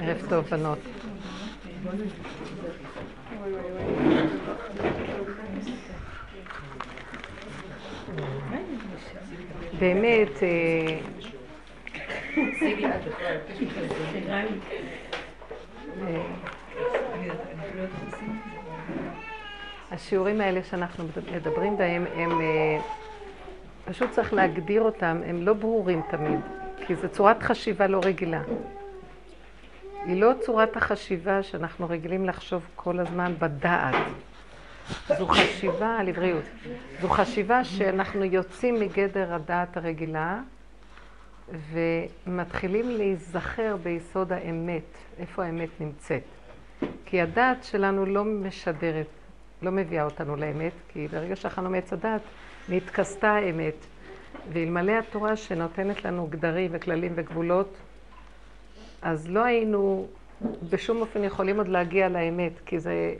ערב 0.00 0.28
טוב, 0.28 0.44
בנות. 0.50 0.78
באמת, 9.78 10.42
אה, 10.42 10.98
השיעורים 19.96 20.40
האלה 20.40 20.62
שאנחנו 20.64 21.04
מדברים 21.36 21.76
בהם, 21.76 22.04
הם 22.14 22.40
אה, 22.40 22.78
פשוט 23.84 24.10
צריך 24.10 24.32
להגדיר 24.32 24.82
אותם, 24.82 25.20
הם 25.26 25.42
לא 25.42 25.52
ברורים 25.52 26.02
תמיד, 26.10 26.40
כי 26.86 26.94
זו 26.94 27.08
צורת 27.08 27.42
חשיבה 27.42 27.86
לא 27.86 28.00
רגילה. 28.04 28.42
היא 30.04 30.20
לא 30.20 30.32
צורת 30.40 30.76
החשיבה 30.76 31.42
שאנחנו 31.42 31.88
רגילים 31.88 32.26
לחשוב 32.26 32.62
כל 32.76 33.00
הזמן 33.00 33.34
בדעת. 33.38 33.94
זו 35.18 35.26
חשיבה 35.26 35.96
על 35.98 36.08
עבריות. 36.08 36.44
זו 37.00 37.08
חשיבה 37.08 37.64
שאנחנו 37.64 38.24
יוצאים 38.24 38.74
מגדר 38.80 39.34
הדעת 39.34 39.76
הרגילה 39.76 40.40
ומתחילים 41.72 42.90
להיזכר 42.90 43.76
ביסוד 43.82 44.32
האמת, 44.32 44.98
איפה 45.18 45.44
האמת 45.44 45.80
נמצאת. 45.80 46.22
כי 47.04 47.20
הדעת 47.20 47.64
שלנו 47.64 48.06
לא 48.06 48.24
משדרת, 48.24 49.06
לא 49.62 49.70
מביאה 49.70 50.04
אותנו 50.04 50.36
לאמת, 50.36 50.72
כי 50.88 51.08
ברגע 51.08 51.36
שאכלנו 51.36 51.70
מעץ 51.70 51.92
הדעת, 51.92 52.22
נתכסתה 52.68 53.30
האמת. 53.30 53.74
ואלמלא 54.52 54.92
התורה 54.92 55.36
שנותנת 55.36 56.04
לנו 56.04 56.26
גדרים 56.30 56.70
וכללים 56.74 57.12
וגבולות, 57.14 57.76
אז 59.02 59.28
לא 59.28 59.44
היינו 59.44 60.06
בשום 60.70 61.00
אופן 61.00 61.24
יכולים 61.24 61.58
עוד 61.58 61.68
להגיע 61.68 62.08
לאמת, 62.08 62.52
כי 62.66 62.80
זה, 62.80 63.14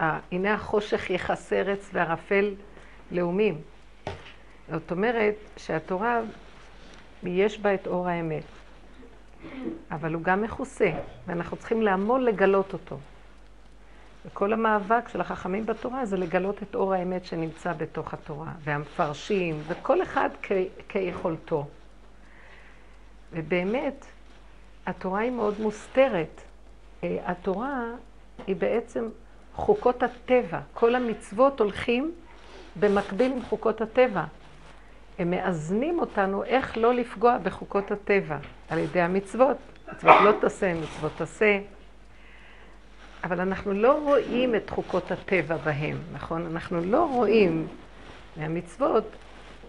אה, 0.00 0.18
הנה 0.32 0.54
החושך 0.54 1.10
יכסה 1.10 1.56
ארץ 1.56 1.90
וערפל 1.92 2.54
לאומים. 3.12 3.60
זאת 4.70 4.90
אומרת 4.90 5.34
שהתורה, 5.56 6.20
יש 7.22 7.60
בה 7.60 7.74
את 7.74 7.86
אור 7.86 8.08
האמת, 8.08 8.44
אבל 9.90 10.14
הוא 10.14 10.22
גם 10.22 10.42
מכוסה, 10.42 10.90
ואנחנו 11.26 11.56
צריכים 11.56 11.82
לעמול 11.82 12.24
לגלות 12.24 12.72
אותו. 12.72 12.98
וכל 14.26 14.52
המאבק 14.52 15.08
של 15.08 15.20
החכמים 15.20 15.66
בתורה 15.66 16.06
זה 16.06 16.16
לגלות 16.16 16.62
את 16.62 16.74
אור 16.74 16.94
האמת 16.94 17.24
שנמצא 17.24 17.72
בתוך 17.72 18.14
התורה, 18.14 18.52
והמפרשים, 18.64 19.62
וכל 19.66 20.02
אחד 20.02 20.28
כ- 20.42 20.52
כיכולתו. 20.88 21.66
ובאמת, 23.32 24.06
התורה 24.86 25.20
היא 25.20 25.30
מאוד 25.30 25.60
מוסתרת. 25.60 26.40
אה, 27.04 27.18
התורה 27.24 27.82
היא 28.46 28.56
בעצם 28.56 29.08
חוקות 29.54 30.02
הטבע. 30.02 30.60
כל 30.74 30.94
המצוות 30.94 31.60
הולכים 31.60 32.12
במקביל 32.80 33.32
עם 33.32 33.42
חוקות 33.42 33.80
הטבע. 33.80 34.24
הם 35.18 35.30
מאזנים 35.30 35.98
אותנו 35.98 36.44
איך 36.44 36.76
לא 36.78 36.94
לפגוע 36.94 37.38
בחוקות 37.38 37.90
הטבע 37.90 38.38
על 38.68 38.78
ידי 38.78 39.00
המצוות. 39.00 39.56
מצוות 39.92 40.14
לא 40.24 40.32
תעשה, 40.40 40.74
מצוות 40.74 41.12
תעשה. 41.16 41.58
אבל 43.26 43.40
אנחנו 43.40 43.72
לא 43.72 44.00
רואים 44.02 44.54
את 44.54 44.70
חוקות 44.70 45.10
הטבע 45.10 45.56
בהם, 45.56 45.98
נכון? 46.12 46.46
אנחנו 46.46 46.80
לא 46.80 47.08
רואים 47.12 47.66
מהמצוות 48.36 49.04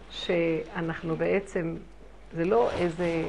שאנחנו 0.10 1.16
בעצם, 1.16 1.76
זה 2.34 2.46
לא 2.46 2.70
איזה 2.72 3.24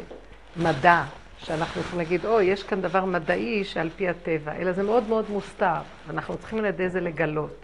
מדע 0.57 1.03
שאנחנו 1.39 1.81
יכולים 1.81 1.99
להגיד, 1.99 2.27
או, 2.27 2.41
יש 2.41 2.63
כאן 2.63 2.81
דבר 2.81 3.05
מדעי 3.05 3.65
שעל 3.65 3.91
פי 3.97 4.09
הטבע, 4.09 4.53
אלא 4.57 4.73
זה 4.73 4.83
מאוד 4.83 5.09
מאוד 5.09 5.25
מוסתר, 5.31 5.81
ואנחנו 6.07 6.37
צריכים 6.37 6.59
על 6.59 6.65
ידי 6.65 6.89
זה 6.89 7.01
לגלות. 7.01 7.57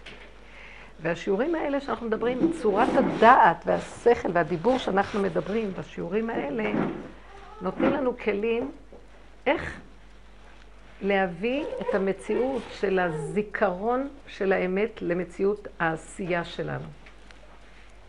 והשיעורים 1.01 1.55
האלה 1.55 1.81
שאנחנו 1.81 2.07
מדברים, 2.07 2.53
צורת 2.63 2.89
הדעת 2.97 3.65
והשכל 3.67 4.29
והדיבור 4.33 4.79
שאנחנו 4.79 5.23
מדברים 5.23 5.73
בשיעורים 5.79 6.31
האלה, 6.31 6.73
נותנים 7.61 7.93
לנו 7.93 8.19
כלים 8.19 8.71
איך 9.47 9.81
להביא 11.05 11.65
את 11.81 11.95
המציאות 11.95 12.63
של 12.81 12.99
הזיכרון 12.99 14.09
של 14.27 14.53
האמת 14.53 15.03
למציאות 15.03 15.69
העשייה 15.79 16.45
שלנו. 16.45 16.89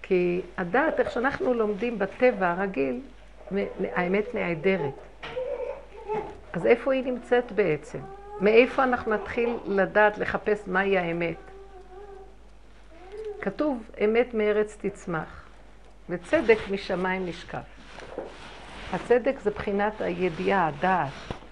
כי 0.01 0.41
הדעת, 0.57 0.99
איך 0.99 1.11
שאנחנו 1.11 1.53
לומדים 1.53 1.99
בטבע 1.99 2.51
הרגיל, 2.51 3.01
האמת 3.95 4.35
נעדרת. 4.35 4.93
אז 6.53 6.65
איפה 6.65 6.93
היא 6.93 7.03
נמצאת 7.03 7.51
בעצם? 7.51 7.99
מאיפה 8.41 8.83
אנחנו 8.83 9.13
נתחיל 9.13 9.57
לדעת, 9.67 10.17
לחפש 10.17 10.67
מהי 10.67 10.97
האמת? 10.97 11.37
כתוב, 13.41 13.83
אמת 14.03 14.33
מארץ 14.33 14.77
תצמח, 14.81 15.43
וצדק 16.09 16.57
משמיים 16.71 17.25
נשקף. 17.25 17.65
הצדק 18.93 19.39
זה 19.39 19.51
בחינת 19.51 20.01
הידיעה, 20.01 20.67
הדעת. 20.67 21.44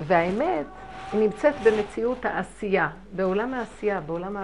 והאמת 0.00 0.66
נמצאת 1.14 1.54
במציאות 1.64 2.24
העשייה, 2.24 2.88
בעולם 3.12 3.54
העשייה, 3.54 4.00
בעולם 4.00 4.36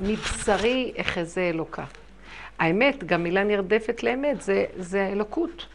המבשרי 0.00 0.92
אחזה 1.00 1.40
אלוקה. 1.40 1.84
האמת, 2.58 3.04
גם 3.04 3.22
מילה 3.22 3.44
נרדפת 3.44 4.02
לאמת, 4.02 4.42
זה, 4.42 4.64
זה 4.76 5.04
האלוקות. 5.04 5.66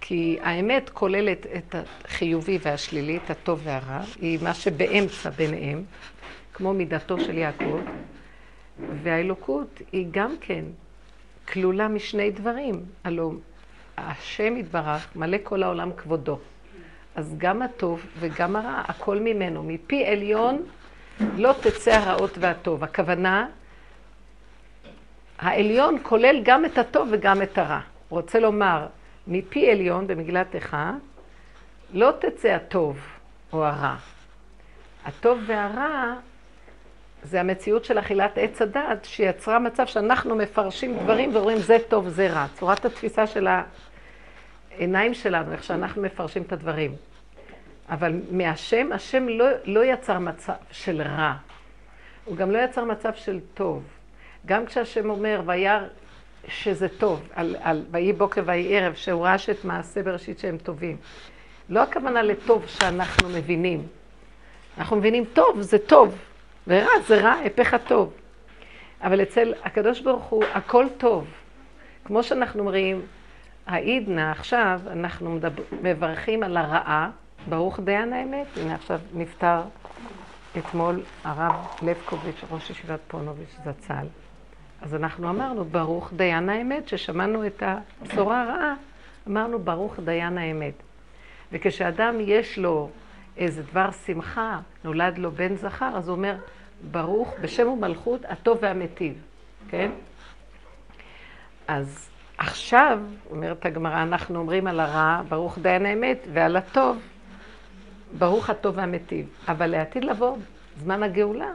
כי 0.00 0.38
האמת 0.42 0.90
כוללת 0.90 1.46
את 1.46 1.74
החיובי 2.04 2.58
והשלילי, 2.62 3.16
את 3.16 3.30
הטוב 3.30 3.60
והרע, 3.64 4.00
היא 4.20 4.38
מה 4.42 4.54
שבאמצע 4.54 5.30
ביניהם, 5.30 5.84
כמו 6.54 6.74
מידתו 6.74 7.20
של 7.20 7.38
יעקב, 7.38 7.80
והאלוקות 9.02 9.82
היא 9.92 10.06
גם 10.10 10.34
כן 10.40 10.64
כלולה 11.52 11.88
משני 11.88 12.30
דברים. 12.30 12.84
הלוא 13.04 13.32
השם 13.98 14.56
יתברך, 14.56 15.16
מלא 15.16 15.38
כל 15.42 15.62
העולם 15.62 15.90
כבודו. 15.96 16.38
אז 17.16 17.34
גם 17.38 17.62
הטוב 17.62 18.06
וגם 18.18 18.56
הרע, 18.56 18.82
הכל 18.88 19.18
ממנו. 19.18 19.62
מפי 19.62 20.06
עליון 20.06 20.62
לא 21.36 21.54
תצא 21.60 21.90
הרעות 21.90 22.38
והטוב. 22.38 22.84
הכוונה, 22.84 23.46
העליון 25.38 25.98
כולל 26.02 26.40
גם 26.42 26.64
את 26.64 26.78
הטוב 26.78 27.08
וגם 27.10 27.42
את 27.42 27.58
הרע. 27.58 27.80
רוצה 28.08 28.40
לומר, 28.40 28.86
מפי 29.26 29.70
עליון 29.70 30.06
במגילת 30.06 30.54
איכה, 30.54 30.92
לא 31.92 32.12
תצא 32.18 32.48
הטוב 32.48 32.98
או 33.52 33.64
הרע. 33.64 33.96
הטוב 35.04 35.38
והרע 35.46 36.14
זה 37.22 37.40
המציאות 37.40 37.84
של 37.84 37.98
אכילת 37.98 38.38
עץ 38.38 38.62
הדעת, 38.62 39.04
שיצרה 39.04 39.58
מצב 39.58 39.86
שאנחנו 39.86 40.36
מפרשים 40.36 40.98
דברים 40.98 41.34
ואומרים 41.34 41.58
זה 41.58 41.76
טוב, 41.88 42.08
זה 42.08 42.32
רע. 42.32 42.46
צורת 42.54 42.84
התפיסה 42.84 43.26
של 43.26 43.48
העיניים 44.78 45.14
שלנו, 45.14 45.52
איך 45.52 45.64
שאנחנו 45.64 46.02
מפרשים 46.02 46.42
את 46.42 46.52
הדברים. 46.52 46.94
אבל 47.88 48.20
מהשם, 48.30 48.92
השם 48.92 49.28
לא, 49.28 49.46
לא 49.64 49.84
יצר 49.84 50.18
מצב 50.18 50.52
של 50.70 51.02
רע. 51.02 51.34
הוא 52.24 52.36
גם 52.36 52.50
לא 52.50 52.58
יצר 52.58 52.84
מצב 52.84 53.12
של 53.14 53.40
טוב. 53.54 53.82
גם 54.46 54.66
כשהשם 54.66 55.10
אומר, 55.10 55.42
וירא 55.46 55.80
שזה 56.48 56.88
טוב, 56.88 57.28
על, 57.34 57.56
על 57.60 57.84
ויהי 57.90 58.12
בוקר 58.12 58.42
ויהי 58.46 58.78
ערב, 58.78 58.94
שהוא 58.94 59.24
ראה 59.24 59.38
שאת 59.38 59.64
מעשה 59.64 60.02
בראשית 60.02 60.38
שהם 60.38 60.58
טובים. 60.58 60.96
לא 61.68 61.82
הכוונה 61.82 62.22
לטוב 62.22 62.64
שאנחנו 62.66 63.28
מבינים. 63.28 63.86
אנחנו 64.78 64.96
מבינים 64.96 65.24
טוב, 65.32 65.60
זה 65.60 65.78
טוב, 65.78 66.18
ורע 66.66 67.00
זה 67.06 67.20
רע, 67.20 67.34
הפך 67.44 67.74
הטוב. 67.74 68.12
אבל 69.02 69.22
אצל 69.22 69.54
הקדוש 69.62 70.00
ברוך 70.00 70.24
הוא 70.24 70.44
הכל 70.52 70.86
טוב. 70.98 71.26
כמו 72.04 72.22
שאנחנו 72.22 72.60
אומרים, 72.60 73.02
העידנא 73.66 74.30
עכשיו, 74.30 74.80
אנחנו 74.86 75.30
מדבר, 75.30 75.62
מברכים 75.82 76.42
על 76.42 76.56
הרעה, 76.56 77.10
ברוך 77.48 77.80
דיין 77.80 78.12
האמת. 78.12 78.46
הנה 78.56 78.74
עכשיו 78.74 79.00
נפטר 79.14 79.60
אתמול 80.58 81.02
הרב 81.24 81.66
לבקוביץ', 81.82 82.44
ראש 82.50 82.70
ישיבת 82.70 83.00
פונוביץ' 83.08 83.56
זצ"ל. 83.64 84.06
אז 84.82 84.94
אנחנו 84.94 85.30
אמרנו, 85.30 85.64
ברוך 85.64 86.12
דיין 86.16 86.48
האמת, 86.48 86.88
ששמענו 86.88 87.46
את 87.46 87.62
הבשורה 87.66 88.42
הרעה, 88.42 88.74
אמרנו, 89.28 89.58
ברוך 89.58 89.98
דיין 90.04 90.38
האמת. 90.38 90.74
וכשאדם 91.52 92.16
יש 92.20 92.58
לו 92.58 92.90
איזה 93.36 93.62
דבר 93.62 93.90
שמחה, 94.06 94.60
נולד 94.84 95.18
לו 95.18 95.30
בן 95.30 95.56
זכר, 95.56 95.90
אז 95.96 96.08
הוא 96.08 96.16
אומר, 96.16 96.34
ברוך 96.90 97.34
בשם 97.40 97.68
ומלכות 97.68 98.20
הטוב 98.28 98.58
והמיטיב, 98.60 99.14
כן? 99.68 99.90
אז 101.68 102.11
עכשיו, 102.42 102.98
אומרת 103.30 103.66
הגמרא, 103.66 104.02
אנחנו 104.02 104.38
אומרים 104.38 104.66
על 104.66 104.80
הרע, 104.80 105.20
ברוך 105.28 105.58
דיין 105.58 105.86
האמת, 105.86 106.26
ועל 106.32 106.56
הטוב, 106.56 106.98
ברוך 108.18 108.50
הטוב 108.50 108.78
והמיטיב. 108.78 109.26
אבל 109.48 109.66
לעתיד 109.66 110.04
לבוא, 110.04 110.36
זמן 110.76 111.02
הגאולה, 111.02 111.50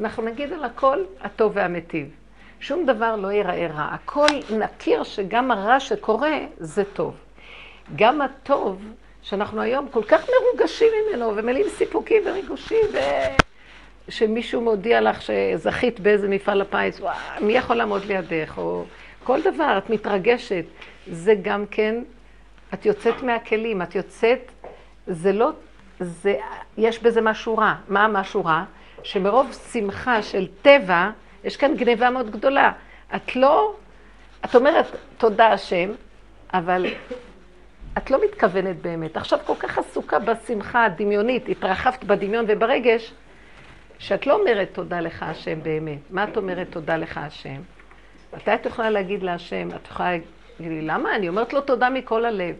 אנחנו 0.00 0.22
נגיד 0.22 0.52
על 0.52 0.64
הכל 0.64 0.98
הטוב 1.20 1.52
והמיטיב. 1.54 2.08
שום 2.60 2.86
דבר 2.86 3.16
לא 3.16 3.32
ייראה 3.32 3.66
רע. 3.66 3.88
הכל 3.92 4.26
נכיר 4.58 5.02
שגם 5.02 5.50
הרע 5.50 5.80
שקורה 5.80 6.38
זה 6.58 6.84
טוב. 6.84 7.14
גם 7.96 8.20
הטוב, 8.22 8.82
שאנחנו 9.22 9.60
היום 9.60 9.88
כל 9.90 10.02
כך 10.02 10.26
מרוגשים 10.28 10.88
ממנו, 11.08 11.32
ומלאים 11.36 11.66
סיפוקים 11.68 12.22
וריגושים, 12.26 12.86
ו... 12.92 12.98
שמישהו 14.08 14.60
מודיע 14.60 15.00
לך 15.00 15.22
שזכית 15.22 16.00
באיזה 16.00 16.28
מפעל 16.28 16.60
הפיס, 16.60 17.00
מי 17.40 17.52
יכול 17.52 17.76
לעמוד 17.76 18.04
לידך, 18.04 18.54
או 18.58 18.84
כל 19.24 19.40
דבר, 19.42 19.78
את 19.78 19.90
מתרגשת. 19.90 20.64
זה 21.06 21.34
גם 21.42 21.64
כן, 21.70 22.02
את 22.74 22.86
יוצאת 22.86 23.22
מהכלים, 23.22 23.82
את 23.82 23.94
יוצאת, 23.94 24.52
זה 25.06 25.32
לא, 25.32 25.50
זה, 26.00 26.36
יש 26.76 27.02
בזה 27.02 27.20
משהו 27.20 27.56
רע. 27.56 27.74
מה 27.88 28.08
משהו 28.08 28.44
רע? 28.44 28.64
שמרוב 29.02 29.52
שמחה 29.72 30.22
של 30.22 30.46
טבע, 30.62 31.10
יש 31.44 31.56
כאן 31.56 31.76
גניבה 31.76 32.10
מאוד 32.10 32.30
גדולה. 32.30 32.72
את 33.16 33.36
לא, 33.36 33.74
את 34.44 34.54
אומרת, 34.54 34.86
תודה 35.18 35.52
השם, 35.52 35.90
אבל 36.54 36.86
את 37.98 38.10
לא 38.10 38.18
מתכוונת 38.24 38.76
באמת. 38.82 39.16
עכשיו 39.16 39.38
כל 39.46 39.54
כך 39.58 39.78
עסוקה 39.78 40.18
בשמחה 40.18 40.84
הדמיונית, 40.84 41.48
התרחבת 41.48 42.04
בדמיון 42.04 42.44
וברגש, 42.48 43.12
שאת 43.98 44.26
לא 44.26 44.40
אומרת 44.40 44.68
תודה 44.72 45.00
לך 45.00 45.22
השם 45.22 45.62
באמת. 45.62 45.98
מה 46.10 46.24
את 46.24 46.36
אומרת 46.36 46.66
תודה 46.70 46.96
לך 46.96 47.18
השם? 47.18 47.60
מתי 48.32 48.54
את 48.54 48.66
יכולה 48.66 48.90
להגיד 48.90 49.22
להשם, 49.22 49.68
את 49.76 49.86
יכולה 49.86 50.10
להגיד 50.10 50.72
לי, 50.72 50.82
למה? 50.82 51.16
אני 51.16 51.28
אומרת 51.28 51.52
לו 51.52 51.60
תודה 51.60 51.90
מכל 51.90 52.24
הלב. 52.24 52.56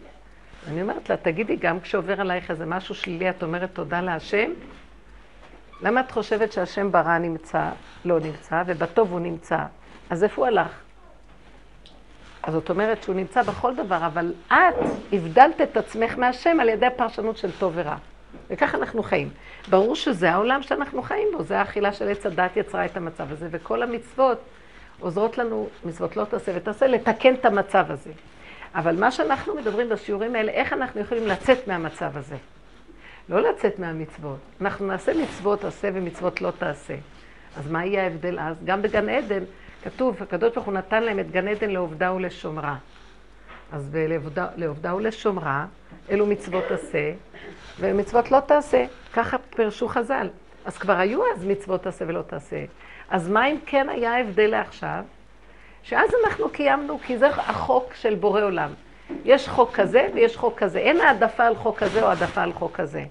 אני 0.68 0.82
אומרת 0.82 1.10
לה, 1.10 1.16
תגידי, 1.16 1.56
גם 1.56 1.80
כשעובר 1.80 2.20
עלייך 2.20 2.50
איזה 2.50 2.66
משהו 2.66 2.94
שלילי, 2.94 3.30
את 3.30 3.42
אומרת 3.42 3.70
תודה 3.72 4.00
להשם? 4.00 4.50
למה 5.82 6.00
את 6.00 6.10
חושבת 6.10 6.52
שהשם 6.52 6.92
ברע 6.92 7.18
נמצא, 7.18 7.70
לא 8.04 8.20
נמצא, 8.20 8.62
ובטוב 8.66 9.12
הוא 9.12 9.20
נמצא? 9.20 9.58
אז 10.10 10.24
איפה 10.24 10.42
הוא 10.42 10.46
הלך? 10.46 10.80
אז 12.42 12.52
זאת 12.52 12.70
אומרת 12.70 13.02
שהוא 13.02 13.14
נמצא 13.14 13.42
בכל 13.42 13.74
דבר, 13.74 14.06
אבל 14.06 14.32
את 14.46 14.74
הבדלת 15.12 15.60
את 15.60 15.76
עצמך 15.76 16.18
מהשם 16.18 16.60
על 16.60 16.68
ידי 16.68 16.86
הפרשנות 16.86 17.36
של 17.36 17.50
טוב 17.58 17.72
ורע. 17.76 17.96
וככה 18.50 18.76
אנחנו 18.76 19.02
חיים. 19.02 19.30
ברור 19.70 19.96
שזה 19.96 20.30
העולם 20.30 20.62
שאנחנו 20.62 21.02
חיים 21.02 21.28
בו, 21.32 21.42
זה 21.42 21.58
האכילה 21.58 21.92
של 21.92 22.08
עץ 22.08 22.26
הדת 22.26 22.56
יצרה 22.56 22.84
את 22.84 22.96
המצב 22.96 23.32
הזה, 23.32 23.48
וכל 23.50 23.82
המצוות 23.82 24.38
עוזרות 25.00 25.38
לנו, 25.38 25.68
מצוות 25.84 26.16
לא 26.16 26.24
תעשה 26.24 26.52
ותעשה, 26.54 26.86
לתקן 26.86 27.34
את 27.34 27.44
המצב 27.44 27.84
הזה. 27.88 28.10
אבל 28.74 29.00
מה 29.00 29.10
שאנחנו 29.10 29.54
מדברים 29.54 29.88
בשיעורים 29.88 30.34
האלה, 30.34 30.52
איך 30.52 30.72
אנחנו 30.72 31.00
יכולים 31.00 31.26
לצאת 31.26 31.68
מהמצב 31.68 32.16
הזה? 32.16 32.36
לא 33.28 33.40
לצאת 33.40 33.78
מהמצוות. 33.78 34.38
אנחנו 34.60 34.86
נעשה 34.86 35.12
מצוות 35.22 35.64
עשה 35.64 35.88
ומצוות 35.94 36.40
לא 36.40 36.52
תעשה. 36.58 36.94
אז 37.56 37.70
מה 37.70 37.86
יהיה 37.86 38.02
ההבדל 38.02 38.38
אז? 38.40 38.56
גם 38.64 38.82
בגן 38.82 39.08
עדן, 39.08 39.44
כתוב, 39.84 40.16
הקדוש 40.22 40.54
ברוך 40.54 40.66
הוא 40.66 40.74
נתן 40.74 41.02
להם 41.02 41.18
את 41.18 41.30
גן 41.30 41.48
עדן 41.48 41.70
לעובדה 41.70 42.12
ולשומרה. 42.12 42.76
אז 43.72 43.96
לעובדה 44.56 44.94
ולשומרה, 44.94 45.66
אלו 46.10 46.26
מצוות 46.26 46.70
עשה, 46.70 47.12
ומצוות 47.80 48.30
לא 48.30 48.40
תעשה. 48.40 48.84
ככה 49.12 49.36
פירשו 49.38 49.88
חז"ל. 49.88 50.28
אז 50.64 50.78
כבר 50.78 50.98
היו 50.98 51.20
אז 51.36 51.44
מצוות 51.44 51.82
תעשה 51.82 52.04
ולא 52.08 52.22
תעשה. 52.22 52.64
אז 53.12 53.28
מה 53.28 53.46
אם 53.46 53.56
כן 53.66 53.88
היה 53.88 54.20
הבדל 54.20 54.46
לעכשיו? 54.46 55.04
שאז 55.82 56.10
אנחנו 56.24 56.48
קיימנו, 56.48 56.98
כי 56.98 57.18
זה 57.18 57.28
החוק 57.28 57.94
של 57.94 58.14
בורא 58.14 58.42
עולם. 58.42 58.70
יש 59.24 59.48
חוק 59.48 59.72
כזה 59.72 60.08
ויש 60.14 60.36
חוק 60.36 60.58
כזה. 60.58 60.78
אין 60.78 61.00
העדפה 61.00 61.44
על 61.44 61.54
חוק 61.54 61.78
כזה 61.78 62.02
או 62.02 62.08
העדפה 62.08 62.42
על 62.42 62.52
חוק 62.52 62.76
כזה. 62.76 63.04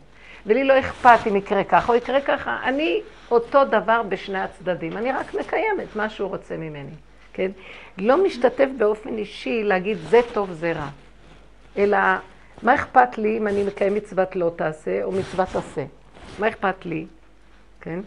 ולי 0.46 0.64
לא 0.64 0.80
אכפת 0.80 1.28
אם 1.28 1.36
יקרה 1.36 1.64
ככה 1.64 1.92
או 1.92 1.98
יקרה 1.98 2.22
ככה. 2.22 2.60
אני 2.64 3.02
אותו 3.32 3.66
דבר 3.66 4.02
בשני 4.10 4.40
הצדדים. 4.40 4.98
אני 4.98 5.12
רק 5.12 5.34
מקיימת 5.34 5.96
מה 5.96 6.10
שהוא 6.10 6.30
רוצה 6.30 6.58
ממני, 6.58 6.96
כן? 7.34 7.52
לא 7.98 8.24
משתתף 8.24 8.68
באופן 8.78 9.18
אישי 9.18 9.64
להגיד 9.64 9.98
זה 9.98 10.20
טוב, 10.34 10.52
זה 10.52 10.72
רע. 10.72 10.90
אלא, 11.78 11.98
מה 12.64 12.76
אכפת 12.76 13.18
לי 13.18 13.38
אם 13.38 13.48
אני 13.48 13.64
מקיים 13.64 13.96
מצוות 13.96 14.36
לא 14.36 14.52
תעשה 14.56 15.04
או 15.04 15.12
מצוות 15.12 15.56
עשה? 15.56 15.84
מה 16.40 16.48
אכפת 16.48 16.86
לי? 16.86 17.06
כן? 17.82 18.00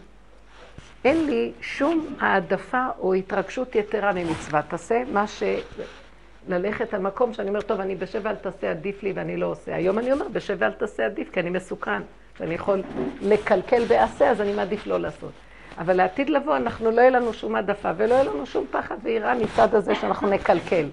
אין 1.05 1.25
לי 1.25 1.51
שום 1.61 2.15
העדפה 2.19 2.85
או 2.99 3.13
התרגשות 3.13 3.75
יתרה 3.75 4.13
ממצוות 4.13 4.73
עשה, 4.73 5.03
מה 5.13 5.27
ש... 5.27 5.43
ללכת 6.47 6.93
על 6.93 7.01
מקום 7.01 7.33
שאני 7.33 7.49
אומר, 7.49 7.61
טוב, 7.61 7.79
אני 7.79 7.95
בשב 7.95 8.19
ואל 8.23 8.35
תעשה 8.35 8.71
עדיף 8.71 9.03
לי 9.03 9.11
ואני 9.15 9.37
לא 9.37 9.45
עושה. 9.45 9.75
היום 9.75 9.99
אני 9.99 10.11
אומר, 10.11 10.27
בשב 10.31 10.55
ואל 10.59 10.71
תעשה 10.71 11.05
עדיף, 11.05 11.31
כי 11.31 11.39
אני 11.39 11.49
מסוכן, 11.49 12.01
ואני 12.39 12.53
יכול 12.53 12.81
לקלקל 13.21 13.85
בעשה, 13.85 14.29
אז 14.31 14.41
אני 14.41 14.53
מעדיף 14.53 14.87
לא 14.87 14.99
לעשות. 14.99 15.31
אבל 15.77 15.93
לעתיד 15.93 16.29
לבוא, 16.29 16.57
אנחנו 16.57 16.91
לא 16.91 17.01
יהיה 17.01 17.09
לנו 17.09 17.33
שום 17.33 17.55
העדפה 17.55 17.91
ולא 17.97 18.13
יהיה 18.13 18.23
לנו 18.23 18.45
שום 18.45 18.65
פחד 18.71 18.95
ויראה 19.03 19.35
מצד 19.35 19.75
הזה 19.75 19.95
שאנחנו 19.95 20.29
נקלקל. 20.29 20.85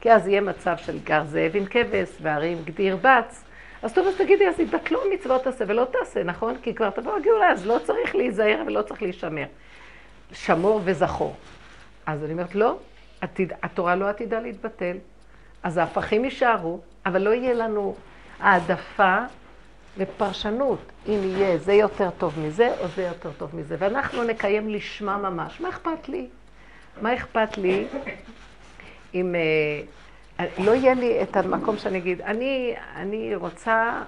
כי 0.00 0.12
אז 0.12 0.28
יהיה 0.28 0.40
מצב 0.40 0.76
של 0.76 0.98
גר 1.04 1.24
זאב 1.24 1.50
עם 1.54 1.64
כבש 1.64 2.08
והרי 2.22 2.52
עם 2.52 2.58
גדי 2.64 2.82
ירבץ. 2.82 3.44
אז 3.82 3.92
טוב, 3.94 4.06
אז 4.06 4.14
תגידי, 4.16 4.48
אז 4.48 4.60
יתבטלו 4.60 5.00
מצוות 5.14 5.44
תעשה 5.44 5.64
ולא 5.68 5.86
תעשה, 5.90 6.22
נכון? 6.22 6.56
כי 6.62 6.74
כבר 6.74 6.90
תבוא 6.90 7.16
הגאולה, 7.16 7.52
אז 7.52 7.66
לא 7.66 7.78
צריך 7.84 8.14
להיזהר 8.14 8.62
ולא 8.66 8.82
צריך 8.82 9.02
להישמר. 9.02 9.46
שמור 10.32 10.80
וזכור. 10.84 11.36
אז 12.06 12.24
אני 12.24 12.32
אומרת, 12.32 12.54
לא, 12.54 12.76
עתיד, 13.20 13.52
התורה 13.62 13.94
לא 13.94 14.08
עתידה 14.08 14.40
להתבטל, 14.40 14.96
אז 15.62 15.78
ההפכים 15.78 16.24
יישארו, 16.24 16.80
אבל 17.06 17.22
לא 17.22 17.30
יהיה 17.30 17.54
לנו 17.54 17.96
העדפה 18.40 19.18
ופרשנות, 19.98 20.78
אם 21.08 21.18
יהיה 21.22 21.58
זה 21.58 21.72
יותר 21.72 22.10
טוב 22.18 22.38
מזה 22.38 22.74
או 22.80 22.88
זה 22.88 23.02
יותר 23.02 23.30
טוב 23.38 23.56
מזה. 23.56 23.76
ואנחנו 23.78 24.24
נקיים 24.24 24.68
לשמה 24.68 25.16
ממש. 25.16 25.60
מה 25.60 25.68
אכפת 25.68 26.08
לי? 26.08 26.26
מה 27.02 27.14
אכפת 27.14 27.58
לי 27.58 27.86
אם 29.14 29.34
אה, 29.34 29.40
לא 30.58 30.70
יהיה 30.70 30.94
לי 30.94 31.22
את 31.22 31.36
המקום 31.36 31.78
שאני 31.78 31.98
אגיד, 31.98 32.20
אני, 32.20 32.74
אני 32.94 33.34
רוצה, 33.34 34.02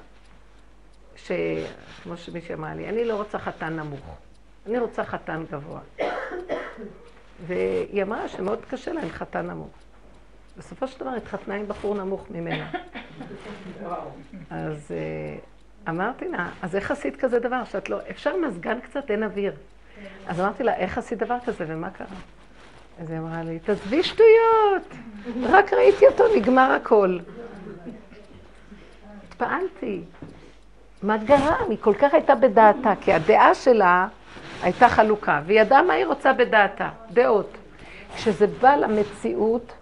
ש... 1.17 1.33
כמו 2.03 2.17
שמישהי 2.17 2.55
אמרה 2.55 2.75
לי, 2.75 2.89
אני 2.89 3.05
לא 3.05 3.17
רוצה 3.17 3.39
חתן 3.39 3.77
נמוך, 3.77 4.17
אני 4.67 4.79
רוצה 4.79 5.05
חתן 5.05 5.45
גבוה. 5.51 5.81
והיא 7.47 8.03
אמרה 8.03 8.29
שמאוד 8.29 8.65
קשה 8.71 8.93
לה 8.93 9.03
עם 9.03 9.09
חתן 9.09 9.47
נמוך. 9.47 9.71
בסופו 10.57 10.89
של 10.89 11.01
דבר 11.01 11.11
התחתנה 11.11 11.55
עם 11.55 11.69
בחור 11.69 11.95
נמוך 11.95 12.27
ממנה. 12.31 12.71
אז 14.51 14.91
uh, 14.91 15.91
אמרתי 15.91 16.29
לה, 16.29 16.49
אז 16.63 16.77
איך 16.77 16.91
עשית 16.91 17.17
כזה 17.17 17.39
דבר? 17.39 17.65
שאת 17.65 17.89
לא, 17.89 17.99
אפשר 18.11 18.37
מזגן 18.37 18.81
קצת, 18.81 19.11
אין 19.11 19.23
אוויר. 19.23 19.53
אז 20.27 20.41
אמרתי 20.41 20.63
לה, 20.63 20.77
איך 20.77 20.99
עשית 20.99 21.19
דבר 21.19 21.37
כזה 21.47 21.65
ומה 21.69 21.91
קרה? 21.91 22.07
אז 23.01 23.11
היא 23.11 23.19
אמרה 23.19 23.43
לי, 23.43 23.59
תעזבי 23.59 24.03
שטויות, 24.03 24.83
רק 25.43 25.73
ראיתי 25.73 26.07
אותו, 26.07 26.25
נגמר 26.37 26.73
הכל. 26.73 27.19
התפעלתי. 29.29 30.01
מה 31.03 31.17
גרם? 31.17 31.67
היא 31.69 31.79
כל 31.81 31.95
כך 31.95 32.15
הייתה 32.15 32.35
בדעתה, 32.35 32.93
כי 33.01 33.13
הדעה 33.13 33.55
שלה 33.55 34.09
הייתה 34.63 34.89
חלוקה, 34.89 35.41
והיא 35.47 35.61
ידעה 35.61 35.83
מה 35.83 35.93
היא 35.93 36.07
רוצה 36.07 36.33
בדעתה, 36.33 36.89
דעות. 37.11 37.57
כשזה 38.17 38.47
בא 38.47 38.77
למציאות, 38.77 39.73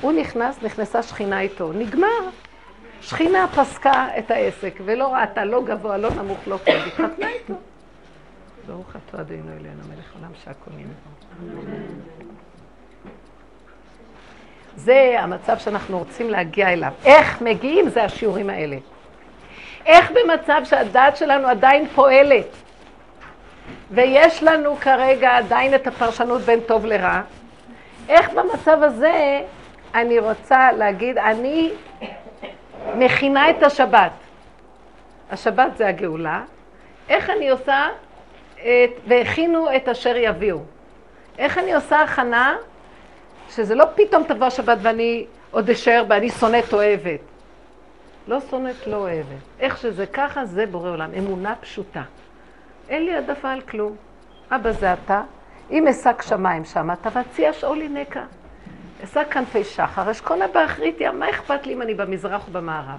הוא 0.00 0.12
נכנס, 0.12 0.62
נכנסה 0.62 1.02
שכינה 1.02 1.40
איתו, 1.40 1.72
נגמר. 1.72 2.28
שכינה 3.00 3.48
פסקה 3.48 4.18
את 4.18 4.30
העסק, 4.30 4.74
ולא 4.84 5.14
ראתה, 5.14 5.44
לא 5.44 5.64
גבוה, 5.64 5.96
לא 5.96 6.10
נמוך, 6.10 6.38
לא 6.46 6.58
כלום, 6.64 6.76
התחתנה 6.86 7.28
איתו. 7.28 7.54
ברוך 8.66 8.96
אתה 8.96 9.20
אדינו 9.20 9.52
אלינו, 9.52 9.82
מלך 9.88 10.14
עולם 10.18 10.30
שהכל 10.44 10.70
נמצא. 10.76 11.18
זה 14.78 15.16
המצב 15.18 15.58
שאנחנו 15.58 15.98
רוצים 15.98 16.30
להגיע 16.30 16.72
אליו. 16.72 16.92
איך 17.04 17.42
מגיעים? 17.42 17.88
זה 17.88 18.04
השיעורים 18.04 18.50
האלה. 18.50 18.76
איך 19.86 20.10
במצב 20.10 20.60
שהדעת 20.64 21.16
שלנו 21.16 21.48
עדיין 21.48 21.88
פועלת, 21.94 22.46
ויש 23.90 24.42
לנו 24.42 24.76
כרגע 24.76 25.36
עדיין 25.36 25.74
את 25.74 25.86
הפרשנות 25.86 26.42
בין 26.42 26.60
טוב 26.60 26.86
לרע, 26.86 27.20
איך 28.08 28.30
במצב 28.30 28.82
הזה 28.82 29.40
אני 29.94 30.18
רוצה 30.18 30.72
להגיד, 30.72 31.18
אני 31.18 31.70
מכינה 32.94 33.50
את 33.50 33.62
השבת. 33.62 34.12
השבת 35.30 35.76
זה 35.76 35.88
הגאולה. 35.88 36.42
איך 37.08 37.30
אני 37.30 37.50
עושה, 37.50 37.88
את, 38.54 38.90
והכינו 39.06 39.76
את 39.76 39.88
אשר 39.88 40.16
יביאו. 40.16 40.58
איך 41.38 41.58
אני 41.58 41.74
עושה 41.74 42.00
הכנה, 42.00 42.56
שזה 43.48 43.74
לא 43.74 43.84
פתאום 43.94 44.22
תבוא 44.24 44.46
השבת 44.46 44.78
ואני 44.82 45.26
עוד 45.50 45.70
אשאר 45.70 46.04
ואני 46.08 46.30
שונאת 46.30 46.72
אוהבת. 46.72 47.20
לא 48.28 48.38
שונאת, 48.50 48.86
לא 48.86 48.96
אוהבת. 48.96 49.42
איך 49.60 49.78
שזה 49.78 50.06
ככה, 50.06 50.44
זה 50.44 50.66
בורא 50.66 50.90
עולם. 50.90 51.10
אמונה 51.18 51.54
פשוטה. 51.60 52.02
אין 52.88 53.04
לי 53.04 53.14
העדפה 53.14 53.50
על 53.50 53.60
כלום. 53.60 53.96
אבא 54.50 54.72
זה 54.72 54.92
אתה, 54.92 55.22
אם 55.70 55.88
אשק 55.88 56.22
שמיים 56.22 56.64
שמעת, 56.64 57.06
והציע 57.12 57.52
שאולי 57.52 57.88
נקע. 57.88 58.22
אשק 59.04 59.26
כנפי 59.30 59.64
שחר, 59.64 60.10
אשכונה 60.10 60.46
באחרית 60.46 60.96
ים, 61.00 61.18
מה 61.20 61.30
אכפת 61.30 61.66
לי 61.66 61.72
אם 61.72 61.82
אני 61.82 61.94
במזרח 61.94 62.46
או 62.48 62.52
במערב? 62.52 62.98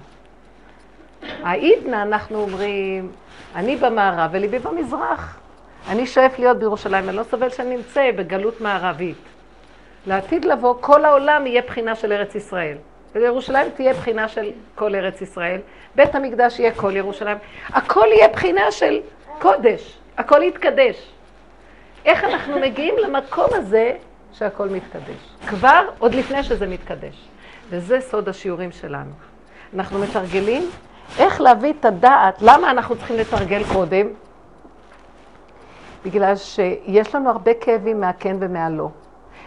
העידנה, 1.42 2.02
אנחנו 2.02 2.38
אומרים, 2.40 3.12
אני 3.54 3.76
במערב 3.76 4.30
וליבי 4.32 4.58
במזרח. 4.58 5.40
אני 5.88 6.06
שואף 6.06 6.38
להיות 6.38 6.58
בירושלים, 6.58 7.08
אני 7.08 7.16
לא 7.16 7.22
סובל 7.22 7.50
שאני 7.50 7.76
נמצא 7.76 8.10
בגלות 8.16 8.60
מערבית. 8.60 9.29
לעתיד 10.06 10.44
לבוא, 10.44 10.74
כל 10.80 11.04
העולם 11.04 11.46
יהיה 11.46 11.62
בחינה 11.62 11.94
של 11.94 12.12
ארץ 12.12 12.34
ישראל. 12.34 12.76
ולירושלים 13.14 13.70
תהיה 13.70 13.94
בחינה 13.94 14.28
של 14.28 14.50
כל 14.74 14.94
ארץ 14.94 15.20
ישראל. 15.22 15.60
בית 15.94 16.14
המקדש 16.14 16.58
יהיה 16.58 16.74
כל 16.74 16.96
ירושלים. 16.96 17.36
הכל 17.68 18.06
יהיה 18.12 18.28
בחינה 18.28 18.72
של 18.72 19.00
קודש. 19.38 19.98
הכל 20.18 20.42
יתקדש. 20.42 21.12
איך 22.04 22.24
אנחנו 22.24 22.60
מגיעים 22.60 22.94
למקום 22.98 23.46
הזה 23.52 23.92
שהכל 24.32 24.68
מתקדש? 24.68 25.36
כבר, 25.46 25.88
עוד 25.98 26.14
לפני 26.14 26.42
שזה 26.42 26.66
מתקדש. 26.66 27.28
וזה 27.70 28.00
סוד 28.00 28.28
השיעורים 28.28 28.72
שלנו. 28.72 29.10
אנחנו 29.74 29.98
מתרגלים 29.98 30.70
איך 31.18 31.40
להביא 31.40 31.72
את 31.80 31.84
הדעת, 31.84 32.42
למה 32.42 32.70
אנחנו 32.70 32.96
צריכים 32.96 33.16
לתרגל 33.16 33.62
קודם? 33.72 34.06
בגלל 36.04 36.36
שיש 36.36 37.14
לנו 37.14 37.30
הרבה 37.30 37.54
כאבים 37.54 38.00
מהכן 38.00 38.36
ומהלא. 38.40 38.90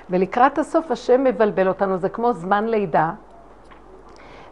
ולקראת 0.10 0.58
הסוף 0.58 0.92
השם 0.92 1.24
מבלבל 1.24 1.68
אותנו, 1.68 1.98
זה 1.98 2.10
כמו 2.10 2.34
זמן 2.34 2.68
לידה, 2.68 3.12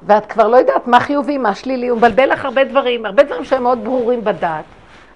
ואת 0.03 0.25
כבר 0.25 0.47
לא 0.47 0.57
יודעת 0.57 0.87
מה 0.87 0.99
חיובי, 0.99 1.37
מה 1.37 1.55
שלילי, 1.55 1.87
הוא 1.87 1.97
מבלבל 1.97 2.31
לך 2.31 2.45
הרבה 2.45 2.63
דברים, 2.63 3.05
הרבה 3.05 3.23
דברים 3.23 3.45
שהם 3.45 3.63
מאוד 3.63 3.83
ברורים 3.83 4.23
בדעת. 4.23 4.65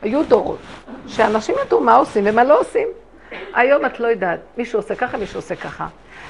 היו 0.01 0.23
דורות, 0.23 0.59
שאנשים 1.07 1.55
ידעו 1.65 1.81
מה 1.81 1.95
עושים 1.95 2.23
ומה 2.27 2.43
לא 2.43 2.59
עושים. 2.59 2.87
היום 3.53 3.85
את 3.85 3.99
לא 3.99 4.07
יודעת, 4.07 4.39
מישהו 4.57 4.79
עושה 4.79 4.95
ככה, 4.95 5.17
מישהו 5.17 5.37
עושה 5.37 5.55
ככה. 5.55 5.87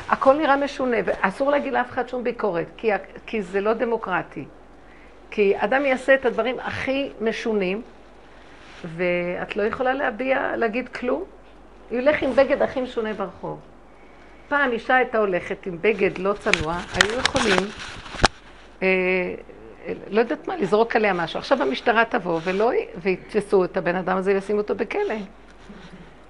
הכל 0.09 0.33
נראה 0.33 0.57
משונה, 0.57 0.97
ואסור 1.05 1.51
להגיד 1.51 1.73
לאף 1.73 1.89
אחד 1.89 2.09
שום 2.09 2.23
ביקורת, 2.23 2.65
כי, 2.77 2.91
כי 3.25 3.41
זה 3.41 3.61
לא 3.61 3.73
דמוקרטי. 3.73 4.45
כי 5.31 5.53
אדם 5.57 5.85
יעשה 5.85 6.13
את 6.13 6.25
הדברים 6.25 6.59
הכי 6.59 7.09
משונים, 7.21 7.81
ואת 8.95 9.55
לא 9.55 9.63
יכולה 9.63 9.93
להביע, 9.93 10.55
להגיד 10.55 10.89
כלום. 10.89 11.23
הוא 11.89 11.99
ילך 11.99 12.23
עם 12.23 12.31
בגד 12.35 12.61
הכי 12.61 12.81
משונה 12.81 13.13
ברחוב. 13.13 13.59
פעם 14.47 14.71
אישה 14.71 14.95
הייתה 14.95 15.17
הולכת 15.17 15.65
עם 15.65 15.77
בגד 15.81 16.17
לא 16.17 16.33
צנוע, 16.33 16.79
היו 16.93 17.19
יכולים, 17.19 17.69
אה, 18.83 19.35
לא 20.09 20.19
יודעת 20.19 20.47
מה, 20.47 20.55
לזרוק 20.55 20.95
עליה 20.95 21.13
משהו. 21.13 21.39
עכשיו 21.39 21.61
המשטרה 21.61 22.05
תבוא 22.05 22.39
ולא, 22.43 22.71
ויתפסו 23.01 23.65
את 23.65 23.77
הבן 23.77 23.95
אדם 23.95 24.17
הזה 24.17 24.33
וישימו 24.33 24.59
אותו 24.59 24.75
בכלא. 24.75 25.15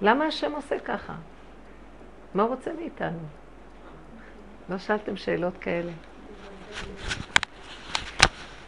למה 0.00 0.24
השם 0.24 0.52
עושה 0.52 0.78
ככה? 0.78 1.14
מה 2.34 2.42
הוא 2.42 2.50
רוצה 2.50 2.70
מאיתנו? 2.80 3.18
לא 4.68 4.78
שאלתם 4.78 5.16
שאלות 5.16 5.58
כאלה? 5.60 5.92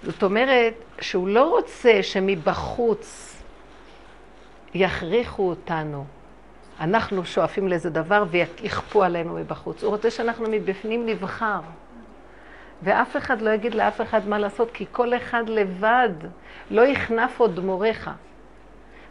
זאת 0.02 0.23
אומרת 0.23 0.75
שהוא 1.00 1.28
לא 1.28 1.49
רוצה 1.49 2.02
שמבחוץ 2.02 3.37
יכריחו 4.75 5.49
אותנו. 5.49 6.07
אנחנו 6.81 7.25
שואפים 7.25 7.69
לאיזה 7.69 7.91
דבר 7.91 8.25
ויכפו 8.31 9.03
עלינו 9.03 9.35
מבחוץ. 9.35 9.83
הוא 9.83 9.91
רוצה 9.91 10.11
שאנחנו 10.11 10.47
מבפנים 10.51 11.07
נבחר. 11.07 11.61
ואף 12.83 13.17
אחד 13.17 13.43
לא 13.43 13.51
יגיד 13.51 13.75
לאף 13.75 14.01
אחד 14.01 14.29
מה 14.29 14.39
לעשות, 14.39 14.71
כי 14.73 14.85
כל 14.93 15.15
אחד 15.15 15.49
לבד 15.49 16.09
לא 16.71 16.87
יכנף 16.87 17.41
עוד 17.41 17.61
מוריך. 17.61 18.11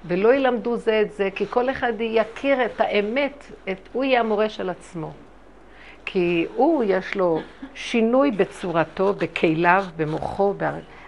ולא 0.06 0.34
ילמדו 0.34 0.76
זה 0.76 1.02
את 1.02 1.12
זה, 1.14 1.30
כי 1.36 1.46
כל 1.50 1.70
אחד 1.70 1.94
יכיר 2.00 2.66
את 2.66 2.82
האמת, 2.82 3.52
את, 3.72 3.90
הוא 3.94 4.04
יהיה 4.04 4.20
המורה 4.20 4.50
של 4.50 4.70
עצמו. 4.70 5.12
כי 6.06 6.48
הוא, 6.56 6.84
יש 6.88 7.16
לו 7.16 7.42
שינוי 7.74 8.32
בצורתו, 8.32 9.14
בכליו, 9.14 9.86
במוחו, 9.98 10.54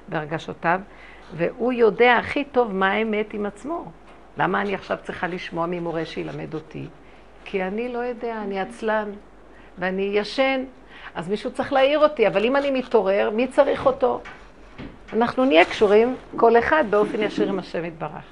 בהרגשותיו, 0.07 0.79
והוא 1.33 1.73
יודע 1.73 2.17
הכי 2.17 2.43
טוב 2.43 2.73
מה 2.73 2.91
האמת 2.91 3.33
עם 3.33 3.45
עצמו. 3.45 3.91
למה 4.39 4.61
אני 4.61 4.75
עכשיו 4.75 4.97
צריכה 5.03 5.27
לשמוע 5.27 5.65
ממורה 5.65 6.05
שילמד 6.05 6.53
אותי? 6.53 6.85
כי 7.45 7.63
אני 7.63 7.93
לא 7.93 7.99
יודע, 7.99 8.41
אני 8.41 8.59
עצלן, 8.59 9.09
ואני 9.77 10.11
ישן, 10.13 10.63
אז 11.15 11.29
מישהו 11.29 11.51
צריך 11.51 11.73
להעיר 11.73 11.99
אותי, 11.99 12.27
אבל 12.27 12.45
אם 12.45 12.55
אני 12.55 12.71
מתעורר, 12.71 13.29
מי 13.29 13.47
צריך 13.47 13.85
אותו? 13.85 14.21
אנחנו 15.13 15.45
נהיה 15.45 15.65
קשורים, 15.65 16.15
כל 16.35 16.59
אחד 16.59 16.83
באופן 16.89 17.23
ישיר 17.23 17.49
עם 17.49 17.59
השם 17.59 17.85
יתברך. 17.85 18.23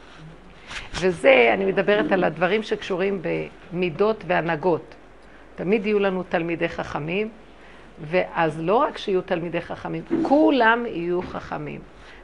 וזה, 1.02 1.50
אני 1.54 1.66
מדברת 1.66 2.12
על 2.12 2.24
הדברים 2.24 2.64
שקשורים 2.64 3.22
במידות 3.72 4.24
והנהגות. 4.28 4.96
תמיד 5.56 5.86
יהיו 5.86 6.00
לנו 6.00 6.24
תלמידי 6.24 6.70
חכמים, 6.70 7.30
ואז 8.02 8.60
לא 8.60 8.76
רק 8.76 8.98
שיהיו 8.98 9.22
תלמידי 9.22 9.62
חכמים, 9.62 10.04
כולם 10.24 10.86
יהיו 10.86 11.22
חכמים. 11.22 11.80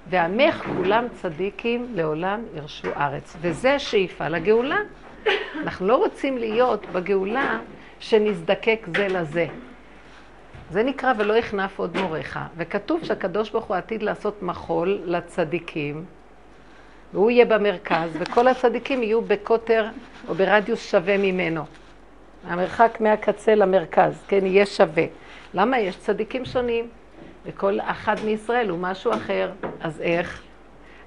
ועמך 0.09 0.63
כולם 0.77 1.05
צדיקים 1.21 1.87
לעולם 1.95 2.41
ירשו 2.55 2.87
ארץ. 2.97 3.37
וזה 3.41 3.75
השאיפה 3.75 4.27
לגאולה. 4.27 4.77
אנחנו 5.61 5.87
לא 5.87 5.95
רוצים 5.95 6.37
להיות 6.37 6.85
בגאולה 6.85 7.59
שנזדקק 7.99 8.87
זה 8.97 9.07
לזה. 9.07 9.45
זה 10.69 10.83
נקרא 10.83 11.13
ולא 11.17 11.33
יכנף 11.33 11.79
עוד 11.79 11.97
מוריך. 11.97 12.39
וכתוב 12.57 13.03
שהקדוש 13.03 13.49
ברוך 13.49 13.65
הוא 13.65 13.77
עתיד 13.77 14.03
לעשות 14.03 14.43
מחול 14.43 15.01
לצדיקים, 15.05 16.05
והוא 17.13 17.31
יהיה 17.31 17.45
במרכז, 17.45 18.09
וכל 18.13 18.47
הצדיקים 18.47 19.03
יהיו 19.03 19.21
בקוטר 19.21 19.87
או 20.27 20.35
ברדיוס 20.35 20.91
שווה 20.91 21.17
ממנו. 21.17 21.63
המרחק 22.47 22.97
מהקצה 22.99 23.55
למרכז, 23.55 24.23
כן, 24.27 24.45
יהיה 24.45 24.65
שווה. 24.65 25.03
למה? 25.53 25.79
יש 25.79 25.97
צדיקים 25.97 26.45
שונים, 26.45 26.87
וכל 27.45 27.77
אחד 27.81 28.15
מישראל 28.25 28.69
הוא 28.69 28.79
משהו 28.79 29.13
אחר, 29.13 29.51
אז 29.81 30.01
איך? 30.01 30.41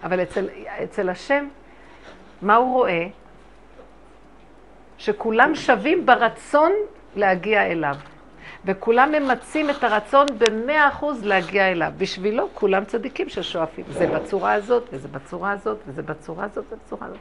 אבל 0.03 0.23
אצל, 0.23 0.49
אצל 0.85 1.09
השם, 1.09 1.49
מה 2.43 2.57
הוא 2.57 2.73
רואה? 2.73 3.07
שכולם 4.99 5.55
שווים 5.55 6.07
ברצון 6.07 6.73
להגיע 7.17 7.67
אליו. 7.67 7.97
וכולם 8.65 9.13
ממצים 9.13 9.71
את 9.71 9.85
הרצון 9.85 10.27
במאה 10.39 10.89
אחוז 10.89 11.25
להגיע 11.25 11.71
אליו. 11.71 11.93
בשבילו 11.99 12.49
כולם 12.55 12.85
צדיקים 12.85 13.29
ששואפים. 13.29 13.85
זה 13.89 14.07
בצורה 14.07 14.53
הזאת, 14.53 14.89
וזה 14.93 15.09
בצורה 15.09 15.51
הזאת, 15.51 15.79
וזה 15.87 16.03
בצורה 16.03 16.45
הזאת, 16.45 16.65
ובצורה 16.73 17.07
הזאת. 17.07 17.19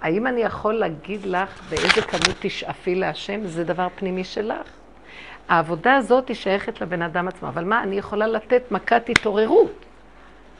האם 0.00 0.26
אני 0.26 0.40
יכול 0.40 0.74
להגיד 0.74 1.26
לך 1.26 1.70
באיזה 1.70 2.02
כמות 2.02 2.36
תשאפי 2.40 2.94
להשם? 2.94 3.46
זה 3.46 3.64
דבר 3.64 3.88
פנימי 3.94 4.24
שלך. 4.24 4.81
העבודה 5.48 5.96
הזאת 5.96 6.28
היא 6.28 6.36
שייכת 6.36 6.80
לבן 6.80 7.02
אדם 7.02 7.28
עצמו. 7.28 7.48
אבל 7.48 7.64
מה, 7.64 7.82
אני 7.82 7.98
יכולה 7.98 8.26
לתת 8.26 8.62
מכת 8.70 9.08
התעוררות. 9.08 9.72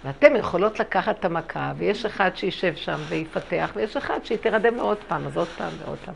ואתן 0.04 0.36
יכולות 0.36 0.80
לקחת 0.80 1.20
את 1.20 1.24
המכה, 1.24 1.72
ויש 1.76 2.04
אחד 2.04 2.30
שישב 2.34 2.74
שם 2.74 2.98
ויפתח, 3.08 3.70
ויש 3.74 3.96
אחד 3.96 4.18
שיתרדם 4.24 4.80
עוד 4.80 4.98
פעם, 5.08 5.26
אז 5.26 5.36
עוד 5.36 5.48
פעם 5.48 5.72
ועוד 5.78 5.98
פעם. 6.04 6.14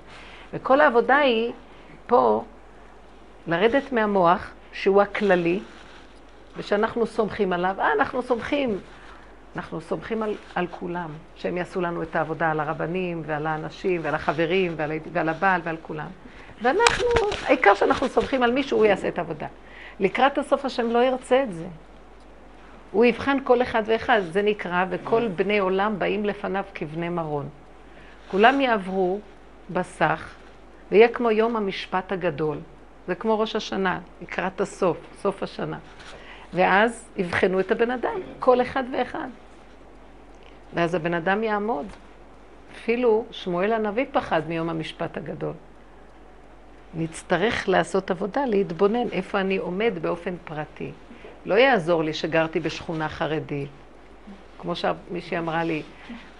וכל 0.52 0.80
העבודה 0.80 1.16
היא 1.16 1.52
פה 2.06 2.44
לרדת 3.46 3.92
מהמוח, 3.92 4.50
שהוא 4.72 5.02
הכללי, 5.02 5.60
ושאנחנו 6.56 7.06
סומכים 7.06 7.52
עליו. 7.52 7.74
אה, 7.78 7.92
אנחנו 7.92 8.22
סומכים. 8.22 8.78
אנחנו 9.56 9.80
סומכים 9.80 10.22
על, 10.22 10.34
על 10.54 10.66
כולם, 10.66 11.10
שהם 11.34 11.56
יעשו 11.56 11.80
לנו 11.80 12.02
את 12.02 12.16
העבודה, 12.16 12.50
על 12.50 12.60
הרבנים 12.60 13.22
ועל 13.26 13.46
האנשים 13.46 14.00
ועל 14.04 14.14
החברים 14.14 14.74
ועל, 14.76 14.92
ועל 15.12 15.28
הבעל 15.28 15.60
ועל 15.64 15.76
כולם. 15.82 16.08
ואנחנו, 16.62 17.06
העיקר 17.42 17.74
שאנחנו 17.74 18.08
סומכים 18.08 18.42
על 18.42 18.52
מישהו, 18.52 18.78
הוא 18.78 18.86
יעשה 18.86 19.08
את 19.08 19.18
העבודה. 19.18 19.46
לקראת 20.00 20.38
הסוף 20.38 20.64
השם 20.64 20.90
לא 20.90 21.04
ירצה 21.04 21.42
את 21.42 21.52
זה. 21.52 21.66
הוא 22.92 23.04
יבחן 23.04 23.38
כל 23.44 23.62
אחד 23.62 23.82
ואחד, 23.86 24.20
זה 24.30 24.42
נקרא, 24.42 24.84
וכל 24.90 25.28
בני 25.28 25.58
עולם 25.58 25.98
באים 25.98 26.24
לפניו 26.24 26.64
כבני 26.74 27.08
מרון. 27.08 27.48
כולם 28.30 28.60
יעברו 28.60 29.20
בסך, 29.70 30.34
ויהיה 30.90 31.08
כמו 31.08 31.30
יום 31.30 31.56
המשפט 31.56 32.12
הגדול. 32.12 32.58
זה 33.06 33.14
כמו 33.14 33.38
ראש 33.38 33.56
השנה, 33.56 34.00
לקראת 34.22 34.60
הסוף, 34.60 34.96
סוף 35.20 35.42
השנה. 35.42 35.78
ואז 36.52 37.08
יבחנו 37.16 37.60
את 37.60 37.70
הבן 37.70 37.90
אדם, 37.90 38.20
כל 38.38 38.62
אחד 38.62 38.84
ואחד. 38.92 39.28
ואז 40.74 40.94
הבן 40.94 41.14
אדם 41.14 41.42
יעמוד. 41.42 41.86
אפילו 42.74 43.24
שמואל 43.30 43.72
הנביא 43.72 44.06
פחד 44.12 44.42
מיום 44.48 44.68
המשפט 44.68 45.16
הגדול. 45.16 45.52
נצטרך 46.94 47.68
לעשות 47.68 48.10
עבודה, 48.10 48.46
להתבונן 48.46 49.08
איפה 49.12 49.40
אני 49.40 49.56
עומד 49.56 49.92
באופן 50.00 50.34
פרטי. 50.44 50.92
לא 51.46 51.54
יעזור 51.54 52.04
לי 52.04 52.14
שגרתי 52.14 52.60
בשכונה 52.60 53.08
חרדית. 53.08 53.68
כמו 54.58 54.74
שמישהי 54.76 55.38
אמרה 55.38 55.64
לי, 55.64 55.82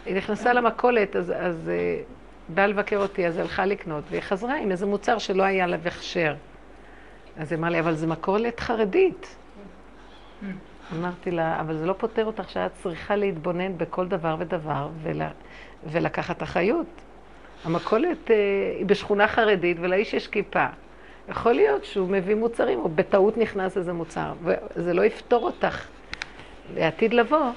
היא 0.06 0.16
נכנסה 0.16 0.52
למכולת, 0.52 1.16
אז, 1.16 1.32
אז 1.36 1.70
uh, 1.70 2.52
באה 2.54 2.66
לבקר 2.66 2.96
אותי, 2.96 3.26
אז 3.26 3.38
הלכה 3.38 3.66
לקנות, 3.66 4.04
והיא 4.10 4.20
חזרה 4.20 4.56
עם 4.56 4.70
איזה 4.70 4.86
מוצר 4.86 5.18
שלא 5.18 5.42
היה 5.42 5.66
לה 5.66 5.76
הכשר. 5.86 6.34
אז 7.36 7.52
היא 7.52 7.58
אמרה 7.58 7.70
לי, 7.70 7.80
אבל 7.80 7.94
זה 7.94 8.06
מכולת 8.06 8.60
חרדית. 8.60 9.36
אמרתי 10.92 11.30
לה, 11.30 11.60
אבל 11.60 11.76
זה 11.76 11.86
לא 11.86 11.92
פותר 11.92 12.24
אותך 12.24 12.50
שאת 12.50 12.70
צריכה 12.82 13.16
להתבונן 13.16 13.78
בכל 13.78 14.08
דבר 14.08 14.36
ודבר 14.38 14.88
ול, 15.02 15.22
ולקחת 15.86 16.42
אחריות. 16.42 16.86
המכולת 17.64 18.30
אה, 18.30 18.36
היא 18.78 18.86
בשכונה 18.86 19.28
חרדית 19.28 19.76
ולאיש 19.80 20.14
יש 20.14 20.28
כיפה. 20.28 20.66
יכול 21.28 21.52
להיות 21.52 21.84
שהוא 21.84 22.08
מביא 22.08 22.34
מוצרים, 22.34 22.78
או 22.78 22.88
בטעות 22.88 23.36
נכנס 23.36 23.76
איזה 23.76 23.92
מוצר, 23.92 24.32
וזה 24.42 24.94
לא 24.94 25.04
יפתור 25.04 25.44
אותך 25.44 25.86
לעתיד 26.74 27.14
לבוא, 27.14 27.50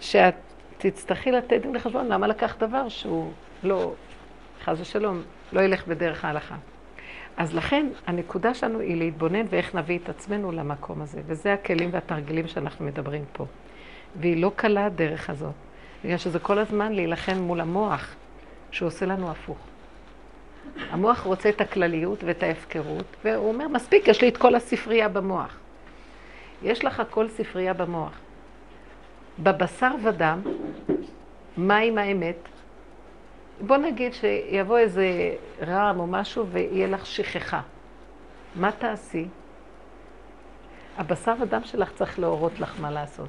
שאת 0.00 0.34
תצטרכי 0.78 1.30
לתת 1.30 1.62
דין 1.62 1.74
לחשבון 1.74 2.08
למה 2.08 2.26
לקח 2.26 2.56
דבר 2.58 2.88
שהוא 2.88 3.32
לא, 3.62 3.92
חס 4.64 4.80
ושלום, 4.80 5.22
לא 5.52 5.60
ילך 5.60 5.86
בדרך 5.86 6.24
ההלכה. 6.24 6.56
אז 7.36 7.54
לכן, 7.54 7.86
הנקודה 8.06 8.54
שלנו 8.54 8.80
היא 8.80 8.96
להתבונן 8.96 9.46
ואיך 9.50 9.74
נביא 9.74 9.98
את 10.04 10.08
עצמנו 10.08 10.52
למקום 10.52 11.02
הזה. 11.02 11.20
וזה 11.26 11.52
הכלים 11.52 11.90
והתרגילים 11.92 12.48
שאנחנו 12.48 12.84
מדברים 12.84 13.24
פה. 13.32 13.46
והיא 14.20 14.42
לא 14.42 14.52
קלה 14.56 14.86
הדרך 14.86 15.30
הזאת, 15.30 15.52
בגלל 16.04 16.16
שזה 16.16 16.38
כל 16.38 16.58
הזמן 16.58 16.92
להילחם 16.92 17.36
מול 17.38 17.60
המוח, 17.60 18.14
שעושה 18.74 19.06
לנו 19.06 19.30
הפוך. 19.30 19.58
המוח 20.90 21.20
רוצה 21.20 21.48
את 21.48 21.60
הכלליות 21.60 22.24
ואת 22.24 22.42
ההפקרות, 22.42 23.16
והוא 23.24 23.48
אומר, 23.48 23.68
מספיק, 23.68 24.08
יש 24.08 24.22
לי 24.22 24.28
את 24.28 24.36
כל 24.36 24.54
הספרייה 24.54 25.08
במוח. 25.08 25.56
יש 26.62 26.84
לך 26.84 27.02
כל 27.10 27.28
ספרייה 27.28 27.74
במוח. 27.74 28.18
בבשר 29.38 29.90
ודם, 30.04 30.40
מה 31.56 31.78
עם 31.78 31.98
האמת? 31.98 32.36
בוא 33.60 33.76
נגיד 33.76 34.12
שיבוא 34.14 34.78
איזה 34.78 35.34
רעם 35.60 36.00
או 36.00 36.06
משהו 36.06 36.46
ויהיה 36.46 36.86
לך 36.86 37.06
שכחה. 37.06 37.60
מה 38.56 38.72
תעשי? 38.72 39.26
הבשר 40.96 41.34
ודם 41.40 41.64
שלך 41.64 41.92
צריך 41.92 42.18
להורות 42.18 42.60
לך 42.60 42.80
מה 42.80 42.90
לעשות. 42.90 43.28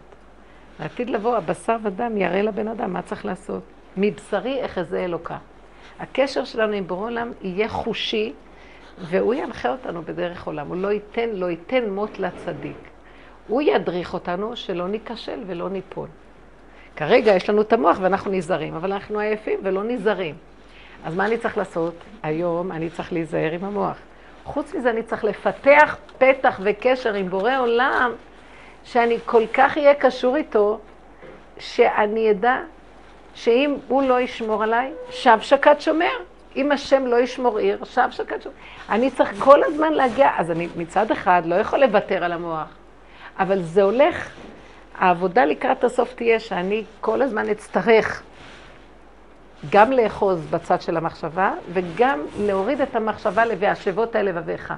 לעתיד 0.80 1.10
לבוא, 1.10 1.38
הבשר 1.38 1.78
ודם 1.84 2.18
יראה 2.18 2.42
לבן 2.42 2.68
אדם 2.68 2.94
מה 2.94 3.02
צריך 3.02 3.26
לעשות. 3.26 3.64
מבשרי 3.98 4.66
אחזה 4.66 5.04
אלוקה. 5.04 5.38
הקשר 6.00 6.46
שלנו 6.46 6.74
עם 6.74 6.88
בורא 6.88 7.06
עולם 7.06 7.32
יהיה 7.42 7.70
חושי, 7.70 8.34
והוא 8.98 9.34
ינחה 9.34 9.70
אותנו 9.70 10.02
בדרך 10.02 10.48
עולם. 10.48 10.68
הוא 10.68 10.76
לא 10.76 10.92
ייתן, 10.92 11.30
לא 11.34 11.46
ייתן 11.46 11.90
מות 11.90 12.20
לצדיק. 12.20 12.78
הוא 13.48 13.62
ידריך 13.62 14.14
אותנו 14.14 14.56
שלא 14.56 14.88
ניכשל 14.88 15.44
ולא 15.48 15.70
ניפול. 15.70 16.08
כרגע 16.96 17.36
יש 17.36 17.50
לנו 17.50 17.62
את 17.62 17.74
המוח 17.74 17.98
ואנחנו 18.02 18.32
נזהרים, 18.32 18.74
אבל 18.74 18.94
אנחנו 18.94 19.20
עייפים 19.20 19.60
ולא 19.64 19.84
נזהרים. 19.84 20.36
אז 21.04 21.16
מה 21.16 21.26
אני 21.26 21.38
צריך 21.38 21.58
לעשות? 21.58 21.94
היום 22.24 22.72
אני 22.72 22.90
צריך 22.90 23.14
להיזהר 23.14 23.52
עם 23.52 23.64
המוח. 23.64 23.98
חוץ 24.44 24.74
מזה 24.74 24.90
אני 24.90 25.04
צריך 25.04 25.24
לפתח 25.24 25.98
פתח 26.18 26.60
וקשר 26.64 27.14
עם 27.14 27.30
בורא 27.30 27.58
עולם, 27.60 28.12
שאני 28.84 29.18
כל 29.26 29.44
כך 29.54 29.78
אהיה 29.78 29.94
קשור 29.94 30.36
איתו, 30.36 30.80
שאני 31.60 32.32
אדע 32.32 32.60
שאם 33.36 33.76
הוא 33.88 34.04
לא 34.04 34.22
ישמור 34.22 34.64
עליי, 34.64 34.92
שב 35.10 35.38
שקד 35.42 35.76
שומר. 35.80 36.12
אם 36.56 36.72
השם 36.72 37.06
לא 37.06 37.16
ישמור 37.16 37.58
עיר, 37.58 37.84
שב 37.84 38.08
שקד 38.12 38.42
שומר. 38.42 38.56
אני 38.90 39.12
צריך 39.12 39.34
כל 39.40 39.64
הזמן 39.64 39.94
להגיע, 39.94 40.30
אז 40.38 40.52
אני 40.52 40.68
מצד 40.78 41.12
אחד 41.12 41.42
לא 41.46 41.56
יכול 41.56 41.80
לוותר 41.80 42.24
על 42.24 42.32
המוח, 42.32 42.68
אבל 43.40 43.62
זה 43.62 43.84
הולך, 43.84 44.30
העבודה 44.98 45.46
לקראת 45.46 45.84
הסוף 45.84 46.14
תהיה 46.14 46.40
שאני 46.40 46.84
כל 47.02 47.22
הזמן 47.22 47.50
אצטרך 47.50 48.24
גם 49.70 49.92
לאחוז 49.92 50.46
בצד 50.50 50.82
של 50.82 50.98
המחשבה, 50.98 51.54
וגם 51.74 52.20
להוריד 52.40 52.82
את 52.82 52.96
המחשבה 52.96 53.46
ל"והשבות 53.46 54.16
האלה 54.16 54.32
לבביך". 54.32 54.74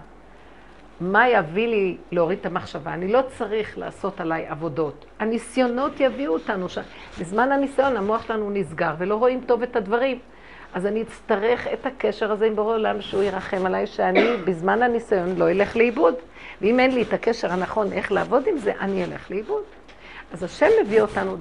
מה 1.02 1.30
יביא 1.30 1.68
לי 1.68 1.98
להוריד 2.12 2.40
את 2.40 2.46
המחשבה? 2.46 2.94
אני 2.94 3.12
לא 3.12 3.22
צריך 3.38 3.78
לעשות 3.78 4.22
עליי 4.22 4.48
עבודות. 4.48 5.06
הניסיונות 5.20 5.92
יביאו 6.00 6.34
אותנו 6.34 6.70
שם. 6.70 6.82
בזמן 7.20 7.52
הניסיון 7.52 7.98
המוח 7.98 8.28
שלנו 8.28 8.50
נסגר 8.50 8.94
ולא 8.98 9.16
רואים 9.16 9.42
טוב 9.46 9.64
את 9.64 9.76
הדברים. 9.76 10.20
אז 10.74 10.86
אני 10.86 11.02
אצטרך 11.02 11.68
את 11.68 11.86
הקשר 11.86 12.32
הזה 12.32 12.46
עם 12.46 12.56
בורא 12.56 12.74
עולם, 12.74 13.02
שהוא 13.02 13.24
ירחם 13.24 13.66
עליי, 13.66 13.88
שאני 13.88 14.38
בזמן 14.46 14.84
הניסיון 14.84 15.36
לא 15.36 15.52
אלך 15.52 15.76
לאיבוד. 15.76 16.14
ואם 16.62 16.80
אין 16.80 16.92
לי 16.92 17.02
את 17.02 17.14
הקשר 17.14 17.52
הנכון 17.52 17.94
איך 17.94 18.12
לעבוד 18.12 18.48
עם 18.48 18.58
זה, 18.58 18.74
אני 18.80 19.04
אלך 19.04 19.32
לאיבוד. 19.32 19.64
אז 20.34 20.44
השם 20.44 20.68
מביא 20.84 21.02
אותנו 21.02 21.38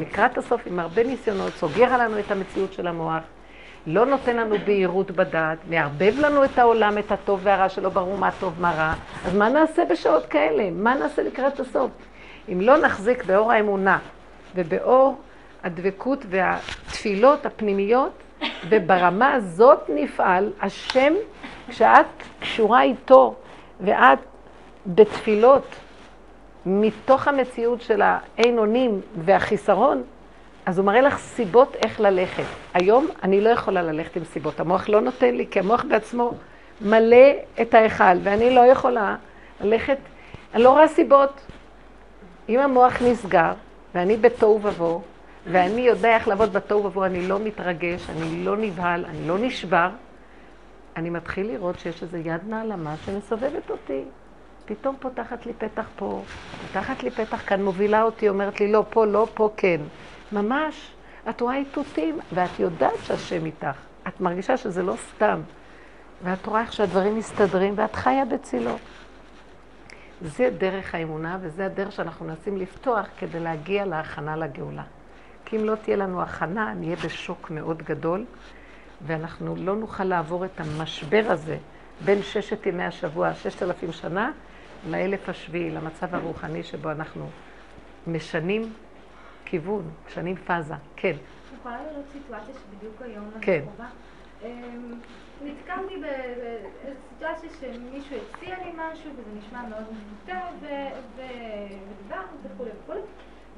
לקראת 0.00 0.38
הסוף 0.38 0.60
עם 0.66 0.78
הרבה 0.78 1.02
ניסיונות, 1.02 1.52
סוגר 1.52 1.84
עלינו 1.84 2.18
את 2.18 2.30
המציאות 2.30 2.72
של 2.72 2.86
המוח, 2.86 3.22
לא 3.86 4.06
נותן 4.06 4.36
לנו 4.36 4.56
בהירות 4.66 5.10
בדעת, 5.10 5.58
מערבב 5.68 6.14
לנו 6.18 6.44
את 6.44 6.58
העולם, 6.58 6.98
את 6.98 7.12
הטוב 7.12 7.40
והרע, 7.42 7.68
שלא 7.68 7.88
ברור 7.88 8.18
מה 8.18 8.30
טוב, 8.40 8.54
מה 8.60 8.72
רע. 8.72 8.94
אז 9.26 9.34
מה 9.34 9.48
נעשה 9.48 9.84
בשעות 9.84 10.26
כאלה? 10.26 10.70
מה 10.70 10.94
נעשה 10.94 11.22
לקראת 11.22 11.60
הסוף? 11.60 11.90
אם 12.52 12.60
לא 12.60 12.78
נחזיק 12.78 13.24
באור 13.24 13.52
האמונה 13.52 13.98
ובאור 14.54 15.20
הדבקות 15.64 16.24
והתפילות 16.28 17.46
הפנימיות, 17.46 18.12
וברמה 18.68 19.32
הזאת 19.32 19.90
נפעל, 19.94 20.52
השם, 20.60 21.12
כשאת 21.68 22.06
קשורה 22.40 22.82
איתו 22.82 23.34
ואת 23.80 24.18
בתפילות 24.86 25.66
מתוך 26.66 27.28
המציאות 27.28 27.80
של 27.80 28.02
האין 28.02 28.58
אונים 28.58 29.00
והחיסרון, 29.24 30.02
אז 30.68 30.78
הוא 30.78 30.86
מראה 30.86 31.00
לך 31.00 31.18
סיבות 31.18 31.76
איך 31.76 32.00
ללכת. 32.00 32.44
היום 32.74 33.06
אני 33.22 33.40
לא 33.40 33.48
יכולה 33.48 33.82
ללכת 33.82 34.16
עם 34.16 34.24
סיבות, 34.24 34.60
המוח 34.60 34.88
לא 34.88 35.00
נותן 35.00 35.34
לי, 35.34 35.46
כי 35.50 35.58
המוח 35.58 35.84
בעצמו 35.88 36.32
מלא 36.80 37.26
את 37.60 37.74
ההיכל, 37.74 38.18
ואני 38.22 38.54
לא 38.54 38.60
יכולה 38.60 39.16
ללכת, 39.60 39.96
אני 40.54 40.62
לא 40.62 40.70
רואה 40.70 40.88
סיבות. 40.88 41.40
אם 42.48 42.60
המוח 42.60 43.02
נסגר, 43.02 43.52
ואני 43.94 44.16
בתוהו 44.16 44.60
ובוהו, 44.62 45.02
ואני 45.46 45.80
יודע 45.80 46.14
איך 46.14 46.28
לעבוד 46.28 46.52
בתוהו 46.52 46.84
ובוהו, 46.84 47.06
אני 47.06 47.28
לא 47.28 47.38
מתרגש, 47.38 48.10
אני 48.10 48.44
לא 48.44 48.56
נבהל, 48.56 49.04
אני 49.04 49.28
לא 49.28 49.38
נשבר, 49.38 49.88
אני 50.96 51.10
מתחיל 51.10 51.46
לראות 51.46 51.78
שיש 51.78 52.02
איזו 52.02 52.16
יד 52.16 52.40
נעלמה 52.48 52.94
שמסובבת 53.04 53.70
אותי. 53.70 54.02
פתאום 54.66 54.96
פותחת 55.00 55.46
לי 55.46 55.52
פתח 55.52 55.88
פה, 55.96 56.22
פותחת 56.66 57.02
לי 57.02 57.10
פתח 57.10 57.42
כאן, 57.46 57.62
מובילה 57.62 58.02
אותי, 58.02 58.28
אומרת 58.28 58.60
לי 58.60 58.72
לא, 58.72 58.84
פה 58.90 59.04
לא, 59.04 59.26
פה 59.34 59.50
כן. 59.56 59.80
ממש, 60.32 60.92
את 61.30 61.40
רואה 61.40 61.56
איתותים, 61.56 62.18
ואת 62.34 62.60
יודעת 62.60 62.98
שהשם 63.02 63.46
איתך. 63.46 63.76
את 64.08 64.20
מרגישה 64.20 64.56
שזה 64.56 64.82
לא 64.82 64.94
סתם. 64.96 65.40
ואת 66.22 66.46
רואה 66.46 66.60
איך 66.60 66.72
שהדברים 66.72 67.16
מסתדרים, 67.16 67.74
ואת 67.76 67.94
חיה 67.94 68.24
בצילו. 68.24 68.76
זה 70.22 70.50
דרך 70.58 70.94
האמונה, 70.94 71.38
וזה 71.40 71.66
הדרך 71.66 71.92
שאנחנו 71.92 72.26
מנסים 72.26 72.56
לפתוח 72.56 73.06
כדי 73.18 73.40
להגיע 73.40 73.84
להכנה 73.84 74.36
לגאולה. 74.36 74.82
כי 75.44 75.56
אם 75.56 75.64
לא 75.64 75.74
תהיה 75.74 75.96
לנו 75.96 76.22
הכנה, 76.22 76.74
נהיה 76.74 76.96
בשוק 76.96 77.50
מאוד 77.50 77.82
גדול, 77.82 78.24
ואנחנו 79.06 79.56
לא 79.56 79.76
נוכל 79.76 80.04
לעבור 80.04 80.44
את 80.44 80.60
המשבר 80.60 81.24
הזה 81.26 81.56
בין 82.04 82.22
ששת 82.22 82.66
ימי 82.66 82.84
השבוע, 82.84 83.34
ששת 83.34 83.62
אלפים 83.62 83.92
שנה, 83.92 84.30
לאלף 84.88 85.28
השביעי, 85.28 85.70
למצב 85.70 86.14
הרוחני 86.14 86.62
שבו 86.62 86.90
אנחנו 86.90 87.28
משנים 88.06 88.72
כיוון, 89.50 89.90
משנים 90.06 90.36
פאזה. 90.36 90.74
כן. 90.96 91.16
יכולה 91.60 91.82
לראות 91.82 92.04
סיטואציה 92.12 92.54
שבדיוק 92.54 93.02
היום 93.02 93.30
כן. 93.40 93.64
אמ, 94.42 94.94
נתקלתי 95.44 95.94
בסיטואציה 96.84 97.50
שמישהו 97.60 98.16
הציע 98.16 98.58
לי 98.64 98.70
משהו 98.76 99.10
וזה 99.12 99.30
נשמע 99.38 99.62
מאוד 99.68 99.84
מבוטה 99.92 100.40
ודיברנו 101.16 102.36
וכולי 102.42 102.70
וכולי 102.82 103.00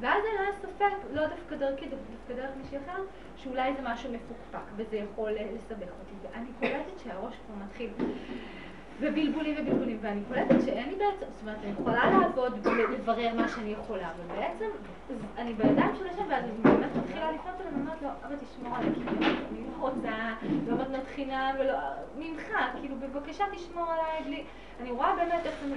ואז 0.01 0.23
אני 0.25 0.47
לא 0.47 0.53
ספק, 0.63 0.97
לא 1.13 1.27
דווקא 1.27 1.57
דרכי, 1.57 1.87
דווקא 1.87 2.35
דרך 2.35 2.51
מישהי 2.63 2.79
אחר, 2.79 3.03
שאולי 3.37 3.75
זה 3.75 3.81
משהו 3.83 4.13
מפוקפק 4.13 4.67
וזה 4.77 4.97
יכול 4.97 5.31
לסבך 5.31 5.91
אותי 6.01 6.15
ואני 6.23 6.49
קולטת 6.61 6.99
שהראש 7.05 7.35
כבר 7.47 7.65
מתחיל 7.65 7.91
ובלבולים 9.01 9.55
ובלבולים, 9.59 9.99
ואני 10.01 10.21
קולטת 10.29 10.65
שאין 10.65 10.89
לי 10.89 10.95
בעצם, 10.95 11.33
זאת 11.33 11.43
אומרת, 11.43 11.57
אני 11.65 11.73
יכולה 11.81 12.11
לעבוד 12.11 12.67
ולברר 12.67 13.35
מה 13.37 13.49
שאני 13.49 13.71
יכולה, 13.71 14.07
אבל 14.07 14.41
בעצם 14.41 14.71
אני 15.39 15.53
בידיים 15.53 15.91
של 15.99 16.07
השם, 16.07 16.23
ואז 16.31 16.45
אני 16.45 16.53
באמת 16.63 16.91
מתחילה 16.97 17.33
לפנות 17.33 17.61
אליו, 17.61 17.73
ואומרת 17.73 18.03
לו, 18.03 18.09
אבא 18.09 18.35
תשמור 18.35 18.77
עליי, 18.77 18.91
כאילו, 18.95 19.11
אני 19.21 19.61
לא 19.79 19.89
רוצה, 19.89 20.11
לא 20.69 20.75
מתנות 20.75 21.07
חינם, 21.15 21.55
ולא, 21.61 21.73
ממך, 22.19 22.49
כאילו, 22.81 22.95
בבקשה 22.97 23.45
תשמור 23.57 23.87
עליי, 23.93 24.25
בלי, 24.27 24.43
אני 24.81 24.91
רואה 24.91 25.17
באמת 25.17 25.47
איך 25.47 25.55
זה 25.63 25.75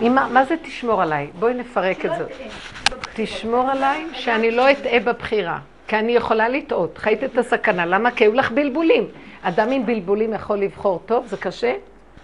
מבין. 0.00 0.12
מה 0.12 0.44
זה 0.44 0.56
תשמור 0.62 1.02
עליי? 1.02 1.30
בואי 1.38 1.54
נפרק 1.54 2.06
את 2.06 2.10
זה. 2.18 2.26
תשמור 3.14 3.70
עליי 3.70 4.06
שאני 4.12 4.50
לא 4.50 4.70
אטעה 4.70 5.00
בבחירה. 5.00 5.58
כי 5.88 5.96
אני 5.96 6.12
יכולה 6.12 6.48
לטעות, 6.48 6.98
חיית 6.98 7.24
את 7.24 7.38
הסכנה. 7.38 7.86
למה? 7.86 8.10
כי 8.10 8.24
היו 8.24 8.34
לך 8.34 8.50
בלבולים. 8.52 9.04
אדם 9.42 9.70
עם 9.70 9.86
בלבולים 9.86 10.32
יכול 10.32 10.58
לבחור 10.58 11.02
טוב, 11.06 11.26
זה 11.26 11.36
קשה? 11.36 11.72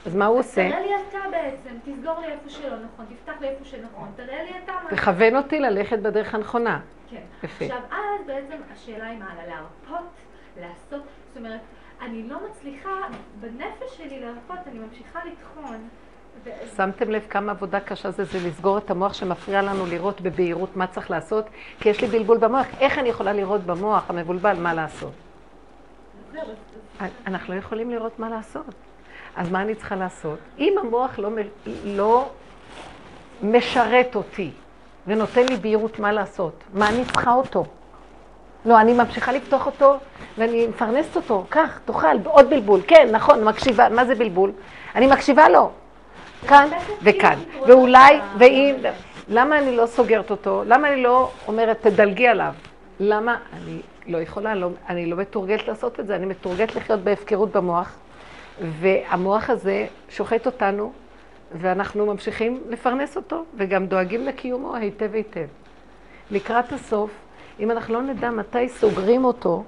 אז 0.06 0.16
מה 0.16 0.26
הוא 0.26 0.38
עושה? 0.38 0.68
תראה 0.68 0.80
לי 0.80 0.90
אתה 1.08 1.18
בעצם, 1.30 1.76
תסגור 1.84 2.20
לי 2.20 2.26
איפה 2.26 2.48
שלא 2.48 2.76
נכון, 2.76 3.06
תפתח 3.08 3.32
לי 3.40 3.48
איפה 3.48 3.64
שנכון, 3.64 4.08
תראה 4.16 4.42
לי 4.42 4.50
אתה 4.64 4.72
מה... 4.84 4.90
תכוון 4.90 5.36
אותי 5.36 5.60
ללכת 5.60 5.98
בדרך 5.98 6.34
הנכונה. 6.34 6.80
כן. 7.10 7.22
יפה. 7.42 7.64
עכשיו, 7.64 7.80
אז 7.90 8.26
בעצם 8.26 8.56
השאלה 8.72 9.06
היא 9.06 9.18
מה, 9.18 9.34
להרפות, 9.48 10.08
לעשות, 10.60 11.02
זאת 11.28 11.36
אומרת, 11.36 11.60
אני 12.02 12.28
לא 12.28 12.36
מצליחה, 12.50 12.90
בנפש 13.40 13.96
שלי 13.96 14.20
להרפות, 14.20 14.58
אני 14.66 14.78
ממשיכה 14.78 15.20
לטחון. 15.24 15.88
שמתם 16.76 17.10
לב 17.10 17.26
כמה 17.30 17.52
עבודה 17.52 17.80
קשה 17.80 18.10
זה, 18.10 18.24
זה 18.24 18.48
לסגור 18.48 18.78
את 18.78 18.90
המוח 18.90 19.14
שמפריע 19.14 19.62
לנו 19.62 19.86
לראות 19.86 20.20
בבהירות 20.20 20.76
מה 20.76 20.86
צריך 20.86 21.10
לעשות, 21.10 21.46
כי 21.80 21.88
יש 21.88 22.00
לי 22.00 22.06
בלבול 22.06 22.38
במוח. 22.38 22.66
איך 22.80 22.98
אני 22.98 23.08
יכולה 23.08 23.32
לראות 23.32 23.60
במוח 23.60 24.10
המבולבל 24.10 24.56
מה 24.60 24.74
לעשות? 24.74 25.12
אנחנו 27.26 27.54
לא 27.54 27.58
יכולים 27.58 27.90
לראות 27.90 28.18
מה 28.18 28.28
לעשות. 28.28 28.74
אז 29.36 29.50
מה 29.50 29.62
אני 29.62 29.74
צריכה 29.74 29.96
לעשות? 29.96 30.38
אם 30.58 30.74
המוח 30.80 31.18
לא, 31.18 31.30
לא 31.84 32.28
משרת 33.42 34.14
אותי 34.14 34.50
ונותן 35.06 35.46
לי 35.46 35.56
בהירות 35.56 35.98
מה 35.98 36.12
לעשות, 36.12 36.64
מה 36.74 36.88
אני 36.88 37.04
צריכה 37.04 37.32
אותו? 37.32 37.64
לא, 38.64 38.80
אני 38.80 38.92
ממשיכה 38.92 39.32
לפתוח 39.32 39.66
אותו, 39.66 39.96
ואני 40.38 40.66
מפרנסת 40.66 41.16
אותו, 41.16 41.44
קח, 41.48 41.80
תאכל, 41.84 42.16
עוד 42.24 42.50
בלבול. 42.50 42.80
כן, 42.86 43.08
נכון, 43.12 43.44
מקשיבה, 43.44 43.88
מה 43.88 44.04
זה 44.04 44.14
בלבול? 44.14 44.52
אני 44.94 45.06
מקשיבה 45.06 45.48
לו. 45.48 45.70
כאן 46.48 46.68
וכאן. 47.02 47.38
ואולי, 47.66 48.20
ואם, 48.38 48.76
למה 49.28 49.58
אני 49.58 49.76
לא 49.76 49.86
סוגרת 49.86 50.30
אותו? 50.30 50.62
למה 50.66 50.92
אני 50.92 51.02
לא 51.02 51.30
אומרת, 51.48 51.78
תדלגי 51.80 52.28
עליו? 52.28 52.54
למה? 53.00 53.36
אני 53.52 53.80
לא 54.06 54.18
יכולה, 54.18 54.54
לא, 54.54 54.68
אני 54.88 55.06
לא 55.06 55.16
מתורגלת 55.16 55.68
לעשות 55.68 56.00
את 56.00 56.06
זה, 56.06 56.16
אני 56.16 56.26
מתורגלת 56.26 56.76
לחיות 56.76 57.00
בהפקרות 57.00 57.52
במוח, 57.52 57.96
והמוח 58.60 59.50
הזה 59.50 59.86
שוחט 60.08 60.46
אותנו, 60.46 60.92
ואנחנו 61.52 62.06
ממשיכים 62.06 62.60
לפרנס 62.68 63.16
אותו, 63.16 63.44
וגם 63.56 63.86
דואגים 63.86 64.26
לקיומו 64.26 64.76
היטב 64.76 65.14
היטב. 65.14 65.46
לקראת 66.30 66.72
הסוף, 66.72 67.10
אם 67.60 67.70
אנחנו 67.70 67.94
לא 67.94 68.02
נדע 68.02 68.30
מתי 68.30 68.68
סוגרים 68.68 69.24
אותו, 69.24 69.64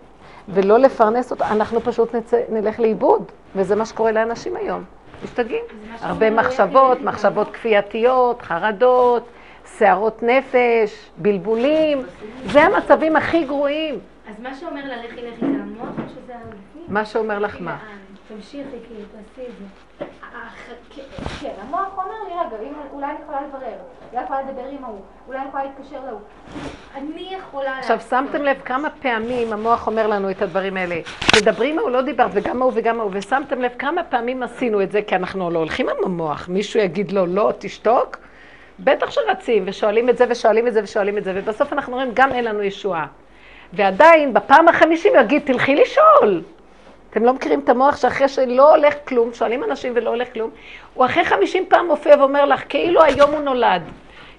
ולא 0.49 0.79
לפרנס 0.79 1.31
אותו, 1.31 1.45
אנחנו 1.45 1.81
פשוט 1.81 2.15
נצא, 2.15 2.41
נלך 2.49 2.81
לאיבוד, 2.81 3.23
וזה 3.57 3.77
מה 3.77 3.87
שקורה 3.87 4.13
לאנשים 4.13 4.57
היום. 4.57 4.85
משתגעים. 5.25 5.65
הרבה 6.01 6.31
מחשבות, 6.31 7.01
מחשבות 7.01 7.51
כפייתיות, 7.51 8.43
חרדות, 8.43 9.23
שערות 9.79 10.23
נפש, 10.23 11.11
בלבולים, 11.17 12.03
זה 12.45 12.63
המצבים 12.63 13.17
הכי 13.17 13.45
גרועים. 13.45 13.99
אז 14.29 14.41
מה 14.41 14.55
שאומר 14.55 14.85
לה 14.85 14.97
לכי 14.97 15.23
לכי 15.23 15.41
זה 15.41 15.63
המוח 15.63 15.89
או 15.99 16.09
שזה 16.09 16.35
הגופים? 16.37 16.85
מה 16.89 17.05
שאומר 17.05 17.39
לך 17.39 17.57
מה? 17.61 17.79
תמשיכי, 18.29 18.63
כאילו, 18.89 19.05
תעשי 19.13 19.49
את 19.49 19.53
זה. 19.59 19.65
כן, 21.41 21.53
המוח 21.61 21.99
אומר 21.99 22.15
לי, 22.29 22.33
רגע, 22.33 22.57
אולי 22.93 23.07
אני 23.07 23.19
יכולה 23.23 23.41
לברר, 23.41 23.79
אולי 24.13 24.17
אני 24.17 24.25
יכולה 24.25 24.43
לדבר 24.43 24.67
עם 24.71 24.85
ההוא, 24.85 25.01
אולי 25.29 25.39
אני 25.39 25.49
יכולה 25.49 25.65
להתקשר 25.65 26.05
להוא. 26.07 26.21
אני 26.95 27.35
יכולה... 27.39 27.79
עכשיו, 27.79 28.01
שמתם 28.01 28.43
לב 28.43 28.61
כמה 28.65 28.91
פעמים 28.91 29.53
המוח 29.53 29.87
אומר 29.87 30.07
לנו 30.07 30.31
את 30.31 30.43
הדברים 30.43 30.77
האלה. 30.77 31.01
תדברי 31.33 31.71
עם 31.71 31.79
ההוא, 31.79 31.91
לא 31.91 32.03
דיברת, 32.03 32.31
וגם 32.33 32.63
ההוא 32.63 32.73
וגם 32.75 33.01
ההוא, 33.01 33.11
ושמתם 33.15 33.61
לב 33.61 33.73
כמה 33.79 34.05
פעמים 34.05 34.43
עשינו 34.43 34.83
את 34.83 34.93
זה, 34.93 35.03
כי 35.03 35.17
אנחנו 35.17 35.51
לא 35.51 35.59
הולכים 35.59 35.89
עם 35.89 35.97
המוח. 36.05 36.49
מישהו 36.49 36.81
יגיד 36.81 37.13
לו, 37.13 37.27
לא, 37.27 37.53
תשתוק? 37.59 38.17
בטח 38.81 39.11
שרצים, 39.11 39.63
ושואלים 39.67 40.09
את 40.09 40.19
זה, 40.19 40.25
ושואלים 40.29 40.69
את 40.69 40.73
זה, 40.75 40.83
ושואלים 40.83 41.19
את 41.19 41.25
זה, 41.25 41.33
ובסוף 41.35 41.73
אנחנו 41.73 41.95
רואים, 41.95 42.11
גם 42.15 42.33
אין 42.33 42.45
לנו 42.45 42.63
ישועה. 42.63 43.07
ועדיין, 43.73 44.35
בפעם 44.35 44.69
החמישים 44.69 45.13
הוא 45.15 45.23
יגיד, 45.23 45.43
תלכי 45.45 45.75
לשאול. 45.75 46.43
אתם 47.11 47.25
לא 47.25 47.33
מכירים 47.33 47.61
את 47.61 47.69
המוח 47.69 47.97
שאחרי 47.97 48.29
שלא 48.29 48.75
הולך 48.75 48.95
כלום, 49.09 49.35
שואלים 49.35 49.65
אנשים 49.65 49.93
ולא 49.97 50.11
הולך 50.11 50.33
כלום, 50.33 50.51
הוא 50.95 51.05
אחרי 51.05 51.25
חמישים 51.25 51.65
פעם 51.69 51.87
מופיע 51.87 52.17
ואומר 52.19 52.45
לך, 52.45 52.63
כאילו 52.69 53.03
היום 53.03 53.31
הוא 53.31 53.41
נולד. 53.41 53.83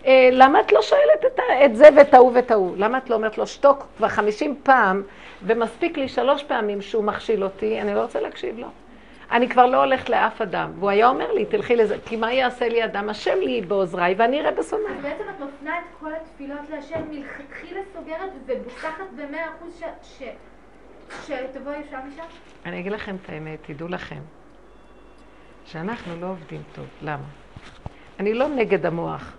אה, 0.05 0.29
למה 0.31 0.59
את 0.59 0.71
לא 0.71 0.81
שואלת 0.81 1.25
את, 1.25 1.39
את 1.65 1.75
זה 1.75 1.89
ואת 1.95 2.13
ההוא 2.13 2.31
ואת 2.33 2.51
ההוא? 2.51 2.73
למה 2.77 2.97
את 2.97 3.09
לא 3.09 3.15
אומרת 3.15 3.37
לו, 3.37 3.47
שתוק 3.47 3.85
כבר 3.97 4.07
חמישים 4.07 4.55
פעם, 4.63 5.03
ומספיק 5.43 5.97
לי 5.97 6.07
שלוש 6.07 6.43
פעמים 6.43 6.81
שהוא 6.81 7.03
מכשיל 7.03 7.43
אותי, 7.43 7.81
אני 7.81 7.95
לא 7.95 8.01
רוצה 8.01 8.19
להקשיב 8.19 8.59
לו. 8.59 8.67
אני 9.31 9.49
כבר 9.49 9.65
לא 9.65 9.83
הולכת 9.83 10.09
לאף 10.09 10.41
אדם. 10.41 10.71
והוא 10.75 10.89
היה 10.89 11.07
אומר 11.07 11.31
לי, 11.31 11.45
תלכי 11.45 11.75
לזה, 11.75 11.97
כי 12.05 12.15
מה 12.15 12.33
יעשה 12.33 12.69
לי 12.69 12.85
אדם? 12.85 13.09
השם 13.09 13.39
לי 13.39 13.61
בעוזריי, 13.61 14.15
ואני 14.17 14.41
אראה 14.41 14.51
בשונאי. 14.51 14.93
בעצם 15.01 15.23
את 15.29 15.39
מפנה 15.39 15.79
את 15.79 15.83
כל 15.99 16.11
התפילות 16.13 16.69
להשם, 16.69 16.99
מלכתחילה 17.09 17.81
סוגרת 17.93 18.31
ובוסחת 18.45 19.05
במאה 19.15 19.45
אחוז 19.57 19.81
שתבוא 21.11 21.71
ישר 21.71 21.97
משם? 22.07 22.23
אני 22.65 22.79
אגיד 22.79 22.91
לכם 22.91 23.15
את 23.15 23.29
האמת, 23.29 23.59
תדעו 23.61 23.87
לכם, 23.87 24.21
שאנחנו 25.65 26.21
לא 26.21 26.25
עובדים 26.25 26.61
טוב. 26.75 26.85
למה? 27.01 27.23
אני 28.19 28.33
לא 28.33 28.47
נגד 28.47 28.85
המוח. 28.85 29.33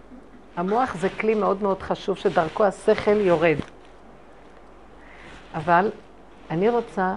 המוח 0.57 0.95
זה 0.95 1.09
כלי 1.09 1.35
מאוד 1.35 1.63
מאוד 1.63 1.83
חשוב 1.83 2.17
שדרכו 2.17 2.65
השכל 2.65 3.21
יורד. 3.21 3.57
אבל 5.55 5.91
אני 6.51 6.69
רוצה 6.69 7.15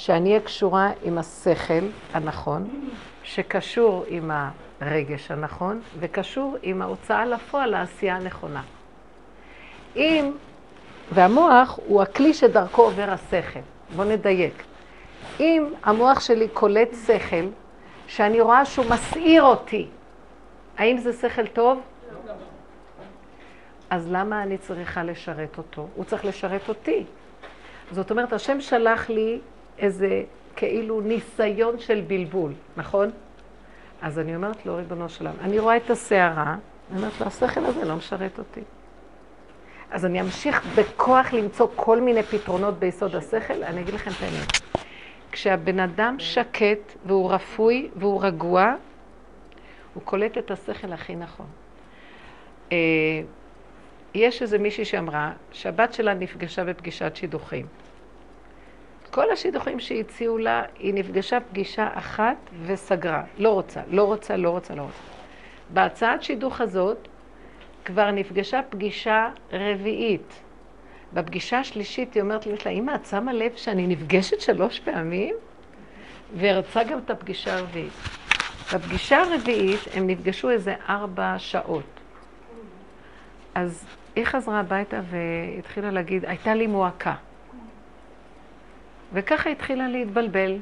שאני 0.00 0.28
אהיה 0.28 0.40
קשורה 0.40 0.90
עם 1.02 1.18
השכל 1.18 1.84
הנכון, 2.12 2.80
שקשור 3.22 4.04
עם 4.08 4.30
הרגש 4.80 5.30
הנכון, 5.30 5.80
וקשור 5.98 6.56
עם 6.62 6.82
ההוצאה 6.82 7.26
לפועל, 7.26 7.74
העשייה 7.74 8.16
הנכונה. 8.16 8.62
אם, 9.96 10.32
והמוח 11.12 11.78
הוא 11.86 12.02
הכלי 12.02 12.34
שדרכו 12.34 12.82
עובר 12.82 13.10
השכל. 13.10 13.60
בואו 13.96 14.08
נדייק. 14.08 14.62
אם 15.40 15.66
המוח 15.82 16.20
שלי 16.20 16.48
קולט 16.48 16.88
שכל, 17.06 17.46
שאני 18.06 18.40
רואה 18.40 18.64
שהוא 18.64 18.86
מסעיר 18.90 19.42
אותי, 19.42 19.88
האם 20.78 20.98
זה 20.98 21.12
שכל 21.12 21.46
טוב? 21.46 21.80
אז 23.90 24.12
למה 24.12 24.42
אני 24.42 24.58
צריכה 24.58 25.02
לשרת 25.02 25.58
אותו? 25.58 25.88
הוא 25.94 26.04
צריך 26.04 26.24
לשרת 26.24 26.68
אותי. 26.68 27.04
זאת 27.90 28.10
אומרת, 28.10 28.32
השם 28.32 28.60
שלח 28.60 29.10
לי 29.10 29.40
איזה 29.80 30.22
כאילו 30.56 31.00
ניסיון 31.00 31.78
של 31.78 32.00
בלבול, 32.06 32.52
נכון? 32.76 33.10
אז 34.02 34.18
אני 34.18 34.36
אומרת 34.36 34.66
לו, 34.66 34.76
ריבונו 34.76 35.08
שלם, 35.08 35.34
אני 35.40 35.58
רואה 35.58 35.76
את 35.76 35.90
הסערה, 35.90 36.56
אני 36.90 36.98
אומרת 36.98 37.20
לו, 37.20 37.26
השכל 37.26 37.64
הזה 37.64 37.84
לא 37.84 37.96
משרת 37.96 38.38
אותי. 38.38 38.60
אז 39.90 40.06
אני 40.06 40.20
אמשיך 40.20 40.66
בכוח 40.76 41.32
למצוא 41.32 41.66
כל 41.76 42.00
מיני 42.00 42.22
פתרונות 42.22 42.78
ביסוד 42.78 43.16
השכל. 43.16 43.62
אני 43.64 43.80
אגיד 43.80 43.94
לכם 43.94 44.10
את 44.10 44.22
האמת. 44.22 44.80
כשהבן 45.32 45.80
אדם 45.80 46.16
שקט 46.18 46.96
והוא 47.06 47.30
רפוי 47.30 47.90
והוא 47.96 48.22
רגוע, 48.22 48.74
הוא 49.94 50.02
קולט 50.02 50.38
את 50.38 50.50
השכל 50.50 50.92
הכי 50.92 51.16
נכון. 51.16 51.46
אה, 52.72 52.76
יש 54.14 54.42
איזה 54.42 54.58
מישהי 54.58 54.84
שאמרה 54.84 55.32
שהבת 55.52 55.94
שלה 55.94 56.14
נפגשה 56.14 56.64
בפגישת 56.64 57.16
שידוכים. 57.16 57.66
כל 59.10 59.30
השידוכים 59.30 59.80
שהציעו 59.80 60.38
לה, 60.38 60.62
היא 60.78 60.94
נפגשה 60.94 61.40
פגישה 61.40 61.88
אחת 61.94 62.36
וסגרה. 62.66 63.22
לא 63.38 63.48
רוצה, 63.50 63.80
לא 63.90 64.04
רוצה, 64.04 64.36
לא 64.36 64.50
רוצה, 64.50 64.74
לא 64.74 64.82
רוצה. 64.82 65.02
בהצעת 65.70 66.22
שידוך 66.22 66.60
הזאת, 66.60 67.08
כבר 67.84 68.10
נפגשה 68.10 68.60
פגישה 68.70 69.28
רביעית. 69.52 70.40
בפגישה 71.12 71.58
השלישית 71.58 72.14
היא 72.14 72.22
אומרת 72.22 72.46
לי, 72.46 72.54
אמא, 72.70 72.94
את 72.94 73.06
שמה 73.06 73.32
לב 73.32 73.52
שאני 73.56 73.86
נפגשת 73.86 74.40
שלוש 74.40 74.80
פעמים? 74.80 75.34
ורצה 76.38 76.84
גם 76.84 76.98
את 76.98 77.10
הפגישה 77.10 77.58
הרביעית. 77.58 77.92
בפגישה 78.74 79.22
הרביעית 79.22 79.80
הם 79.94 80.06
נפגשו 80.06 80.50
איזה 80.50 80.74
ארבע 80.88 81.34
שעות. 81.38 82.00
אז 83.54 83.84
היא 84.16 84.24
חזרה 84.24 84.60
הביתה 84.60 85.00
והתחילה 85.10 85.90
להגיד, 85.90 86.24
הייתה 86.24 86.54
לי 86.54 86.66
מועקה. 86.66 87.14
וככה 89.12 89.50
התחילה 89.50 89.88
להתבלבל. 89.88 90.58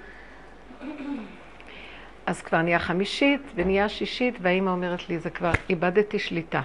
אז 2.27 2.43
כבר 2.43 2.63
נהיה 2.63 2.79
חמישית 2.79 3.41
ונהיה 3.55 3.89
שישית, 3.89 4.35
והאימא 4.41 4.71
אומרת 4.71 5.09
לי, 5.09 5.19
זה 5.19 5.31
כבר 5.31 5.51
איבדתי 5.71 6.19
שליטה. 6.19 6.61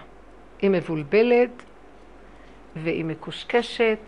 היא 0.61 0.69
מבולבלת, 0.69 1.63
והיא 2.75 3.05
מקושקשת, 3.05 3.99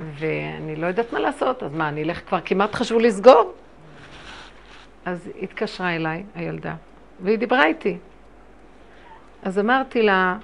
ואני 0.00 0.76
לא 0.76 0.86
יודעת 0.86 1.12
מה 1.12 1.18
לעשות, 1.18 1.62
אז 1.62 1.74
מה, 1.74 1.88
אני 1.88 2.02
אלך 2.02 2.20
כבר 2.28 2.40
כמעט 2.40 2.74
חשבו 2.74 2.98
לסגור? 2.98 3.52
אז 5.04 5.30
התקשרה 5.42 5.96
אליי, 5.96 6.24
הילדה, 6.34 6.74
והיא 7.20 7.38
דיברה 7.38 7.66
איתי. 7.66 7.98
אז 9.42 9.58
אמרתי 9.58 10.02
לה, 10.02 10.36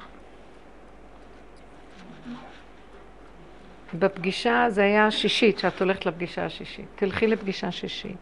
בפגישה, 3.94 4.66
זה 4.68 4.82
היה 4.84 5.06
השישית, 5.06 5.58
שאת 5.58 5.80
הולכת 5.80 6.06
לפגישה 6.06 6.44
השישית. 6.44 6.86
תלכי 6.96 7.26
לפגישה 7.26 7.72
שישית. 7.72 8.16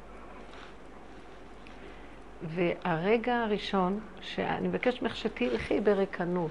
והרגע 2.43 3.37
הראשון, 3.37 4.01
שאני 4.21 4.69
מבקשת 4.69 5.03
ממך 5.03 5.17
שתלכי 5.17 5.81
בריקנות. 5.81 6.51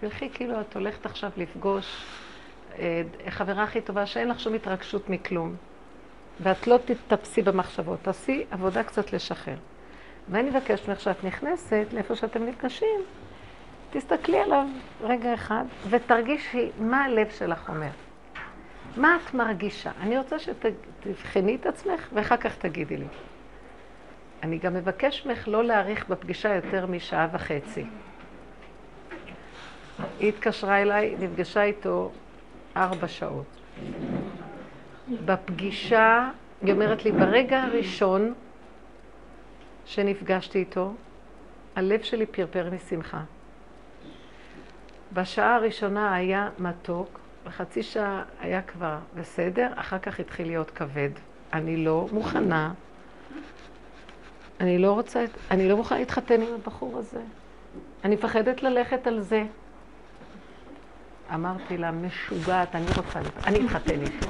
תלכי 0.00 0.30
כאילו 0.34 0.60
את 0.60 0.76
הולכת 0.76 1.06
עכשיו 1.06 1.30
לפגוש 1.36 2.04
אה, 2.78 3.02
חברה 3.28 3.62
הכי 3.62 3.80
טובה, 3.80 4.06
שאין 4.06 4.28
לך 4.28 4.40
שום 4.40 4.54
התרגשות 4.54 5.10
מכלום. 5.10 5.54
ואת 6.40 6.66
לא 6.66 6.78
תתפסי 6.84 7.42
במחשבות, 7.42 7.98
תעשי 8.02 8.44
עבודה 8.50 8.82
קצת 8.82 9.12
לשחרר. 9.12 9.56
ואני 10.28 10.50
מבקשת 10.50 10.88
ממך 10.88 11.00
שאת 11.00 11.24
נכנסת 11.24 11.86
לאיפה 11.92 12.16
שאתם 12.16 12.46
נפגשים, 12.46 13.00
תסתכלי 13.90 14.38
עליו 14.38 14.66
רגע 15.00 15.34
אחד 15.34 15.64
ותרגישי 15.90 16.70
מה 16.78 17.04
הלב 17.04 17.30
שלך 17.30 17.68
אומר. 17.68 17.90
מה 18.96 19.16
את 19.16 19.34
מרגישה? 19.34 19.90
אני 20.00 20.18
רוצה 20.18 20.36
שתבחני 20.38 21.54
את 21.54 21.66
עצמך 21.66 22.08
ואחר 22.12 22.36
כך 22.36 22.56
תגידי 22.56 22.96
לי. 22.96 23.06
אני 24.42 24.58
גם 24.58 24.74
מבקש 24.74 25.26
ממך 25.26 25.48
לא 25.48 25.64
להאריך 25.64 26.08
בפגישה 26.08 26.54
יותר 26.54 26.86
משעה 26.86 27.28
וחצי. 27.32 27.84
היא 30.18 30.28
התקשרה 30.28 30.82
אליי, 30.82 31.16
נפגשה 31.18 31.62
איתו 31.62 32.10
ארבע 32.76 33.08
שעות. 33.08 33.46
בפגישה, 35.24 36.30
היא 36.62 36.72
אומרת 36.72 37.04
לי, 37.04 37.12
ברגע 37.12 37.62
הראשון 37.62 38.34
שנפגשתי 39.84 40.58
איתו, 40.58 40.94
הלב 41.76 42.02
שלי 42.02 42.26
פרפר 42.26 42.70
משמחה. 42.74 43.20
בשעה 45.12 45.54
הראשונה 45.54 46.14
היה 46.14 46.48
מתוק, 46.58 47.21
בחצי 47.44 47.82
שעה 47.82 48.22
היה 48.40 48.62
כבר 48.62 48.98
בסדר, 49.14 49.68
אחר 49.74 49.98
כך 49.98 50.20
התחיל 50.20 50.46
להיות 50.46 50.70
כבד. 50.70 51.10
אני 51.52 51.76
לא 51.76 52.08
מוכנה, 52.12 52.72
אני 54.60 54.78
לא 54.78 54.92
רוצה, 54.92 55.24
אני 55.50 55.68
לא 55.68 55.76
מוכנה 55.76 55.98
להתחתן 55.98 56.40
עם 56.40 56.54
הבחור 56.54 56.98
הזה. 56.98 57.20
אני 58.04 58.14
מפחדת 58.14 58.62
ללכת 58.62 59.06
על 59.06 59.20
זה. 59.20 59.44
אמרתי 61.34 61.78
לה, 61.78 61.90
משוגעת, 61.90 62.74
אני 62.74 62.86
רוצה, 62.96 63.20
אני 63.46 63.66
אתחתן 63.66 64.00
איתו. 64.00 64.26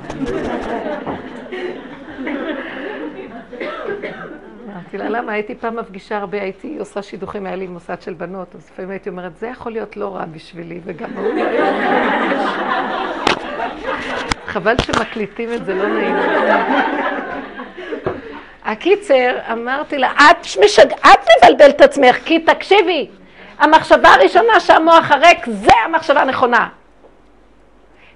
אמרתי 4.82 4.98
לה, 4.98 5.08
למה? 5.08 5.32
הייתי 5.32 5.54
פעם 5.54 5.76
מפגישה 5.76 6.18
הרבה, 6.18 6.42
הייתי 6.42 6.76
עושה 6.78 7.02
שידוכים, 7.02 7.46
היה 7.46 7.56
לי 7.56 7.66
מוסד 7.66 8.02
של 8.02 8.14
בנות, 8.14 8.54
אז 8.54 8.70
לפעמים 8.72 8.90
הייתי 8.90 9.08
אומרת, 9.08 9.36
זה 9.36 9.46
יכול 9.46 9.72
להיות 9.72 9.96
לא 9.96 10.16
רע 10.16 10.24
בשבילי, 10.24 10.80
וגם 10.84 11.10
הוא 11.16 11.34
לא 11.34 11.44
היה 11.44 11.72
חבל 14.46 14.74
שמקליטים 14.78 15.52
את 15.52 15.64
זה, 15.64 15.74
לא 15.74 15.88
נעים. 15.88 16.16
הקיצר, 18.64 19.38
אמרתי 19.52 19.98
לה, 19.98 20.12
את 20.12 20.46
משג... 20.64 20.92
את 20.92 21.28
מבלבלת 21.44 21.76
את 21.76 21.80
עצמך, 21.80 22.16
כי 22.24 22.38
תקשיבי, 22.38 23.08
המחשבה 23.58 24.08
הראשונה 24.08 24.60
שהמוח 24.60 25.10
הריק, 25.10 25.46
זה 25.46 25.72
המחשבה 25.84 26.20
הנכונה. 26.22 26.68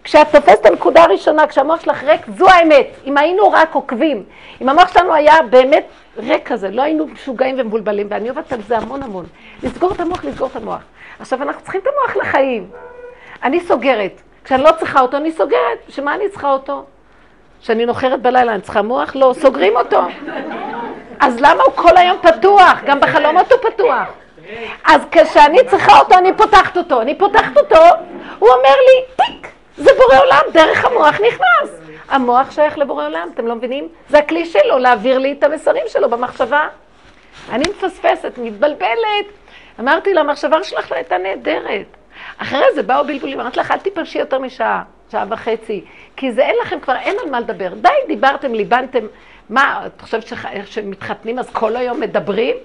כשאת 0.06 0.26
תופסת 0.32 0.60
את 0.60 0.66
הנקודה 0.66 1.02
הראשונה, 1.02 1.46
כשהמוח 1.46 1.80
שלך 1.80 2.02
ריק, 2.02 2.20
זו 2.38 2.48
האמת. 2.48 2.86
אם 3.06 3.16
היינו 3.16 3.50
רק 3.52 3.74
עוקבים, 3.74 4.22
אם 4.60 4.68
המוח 4.68 4.92
שלנו 4.92 5.14
היה 5.14 5.34
באמת 5.50 5.86
ריק 6.16 6.48
כזה, 6.48 6.70
לא 6.70 6.82
היינו 6.82 7.06
משוגעים 7.06 7.54
ומבולבלים, 7.58 8.06
ואני 8.10 8.28
עובדת 8.28 8.52
על 8.52 8.62
זה 8.62 8.76
המון 8.78 9.02
המון. 9.02 9.26
לסגור 9.62 9.92
את 9.92 10.00
המוח, 10.00 10.24
לסגור 10.24 10.48
את 10.48 10.56
המוח. 10.56 10.80
עכשיו, 11.18 11.42
אנחנו 11.42 11.62
צריכים 11.62 11.80
את 11.80 11.86
המוח 11.86 12.16
לחיים. 12.16 12.70
אני 13.42 13.60
סוגרת. 13.60 14.20
כשאני 14.44 14.62
לא 14.62 14.70
צריכה 14.78 15.00
אותו, 15.00 15.16
אני 15.16 15.32
סוגרת. 15.32 15.78
שמה 15.88 16.14
אני 16.14 16.28
צריכה 16.28 16.52
אותו? 16.52 16.84
כשאני 17.62 17.86
נוחרת 17.86 18.22
בלילה, 18.22 18.52
אני 18.52 18.60
צריכה 18.62 18.82
מוח? 18.82 19.16
לא, 19.16 19.34
סוגרים 19.40 19.76
אותו. 19.76 20.00
אז 21.20 21.40
למה 21.40 21.62
הוא 21.62 21.72
כל 21.74 21.96
היום 21.96 22.18
פתוח? 22.22 22.80
גם 22.84 23.00
בחלומות 23.00 23.52
הוא 23.52 23.60
פתוח. 23.70 24.08
אז 24.84 25.00
כשאני 25.10 25.58
צריכה 25.70 25.98
אותו, 25.98 26.14
אני 26.14 26.32
פותחת 26.36 26.76
אותו. 26.76 27.00
אני 27.00 27.18
פותחת 27.18 27.56
אותו, 27.56 27.80
הוא 28.38 28.48
אומר 28.48 28.74
לי, 28.86 29.24
טיק, 29.24 29.55
זה 29.76 29.90
בורא 29.96 30.20
עולם, 30.20 30.40
דרך 30.52 30.84
המוח 30.84 31.14
נכנס. 31.14 31.80
המוח 32.08 32.50
שייך 32.50 32.78
לבורא 32.78 33.06
עולם, 33.06 33.28
אתם 33.34 33.46
לא 33.46 33.54
מבינים? 33.54 33.88
זה 34.08 34.18
הכלי 34.18 34.46
שלו, 34.46 34.78
להעביר 34.78 35.18
לי 35.18 35.32
את 35.32 35.44
המסרים 35.44 35.84
שלו 35.88 36.10
במחשבה. 36.10 36.68
אני 37.52 37.64
מפספסת, 37.70 38.32
מתבלבלת. 38.38 39.26
אמרתי 39.80 40.14
לה, 40.14 40.20
המחשבה 40.20 40.62
שלך 40.62 40.90
לא 40.90 40.96
הייתה 40.96 41.18
נהדרת. 41.18 41.86
אחרי 42.38 42.64
זה 42.74 42.82
באו 42.82 43.04
בלבולים, 43.04 43.40
אמרתי 43.40 43.60
לך, 43.60 43.70
אל 43.70 43.78
תיפלשי 43.78 44.18
יותר 44.18 44.38
משעה, 44.38 44.82
שעה 45.12 45.24
וחצי, 45.28 45.84
כי 46.16 46.32
זה 46.32 46.42
אין 46.42 46.56
לכם 46.62 46.80
כבר, 46.80 46.96
אין 46.96 47.16
על 47.22 47.30
מה 47.30 47.40
לדבר. 47.40 47.74
די, 47.74 47.88
דיברתם, 48.06 48.54
ליבנתם. 48.54 49.06
מה, 49.50 49.86
את 49.86 50.00
חושבת 50.00 50.24
שמתחתנים 50.66 51.38
אז 51.38 51.50
כל 51.50 51.76
היום 51.76 52.00
מדברים? 52.00 52.56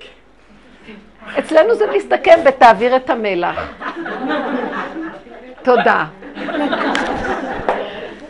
אצלנו 1.39 1.75
זה 1.75 1.85
מסתכם 1.95 2.39
ב"תעביר 2.45 2.95
את 2.95 3.09
המלח". 3.09 3.71
תודה. 5.63 6.05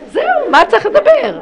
זהו, 0.06 0.50
מה 0.50 0.64
צריך 0.68 0.86
לדבר? 0.86 1.38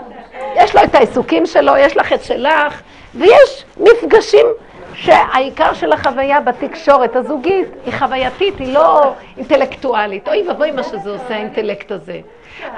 יש 0.57 0.77
לו 0.77 0.85
את 0.85 0.95
העיסוקים 0.95 1.47
שלו, 1.47 1.77
יש 1.77 1.97
לך 1.97 2.13
את 2.13 2.23
שלך, 2.23 2.83
ויש 3.15 3.65
מפגשים 3.77 4.47
שהעיקר 4.95 5.75
של 5.75 5.93
החוויה 5.93 6.41
בתקשורת 6.41 7.17
הזוגית 7.17 7.69
היא 7.87 7.95
חווייתית, 7.99 8.59
היא 8.59 8.75
לא 8.75 9.13
אינטלקטואלית. 9.37 10.29
אוי 10.29 10.49
ואבוי 10.49 10.71
מה 10.71 10.83
שזה 10.83 11.11
עושה 11.11 11.35
האינטלקט 11.35 11.93
הזה. 11.93 12.21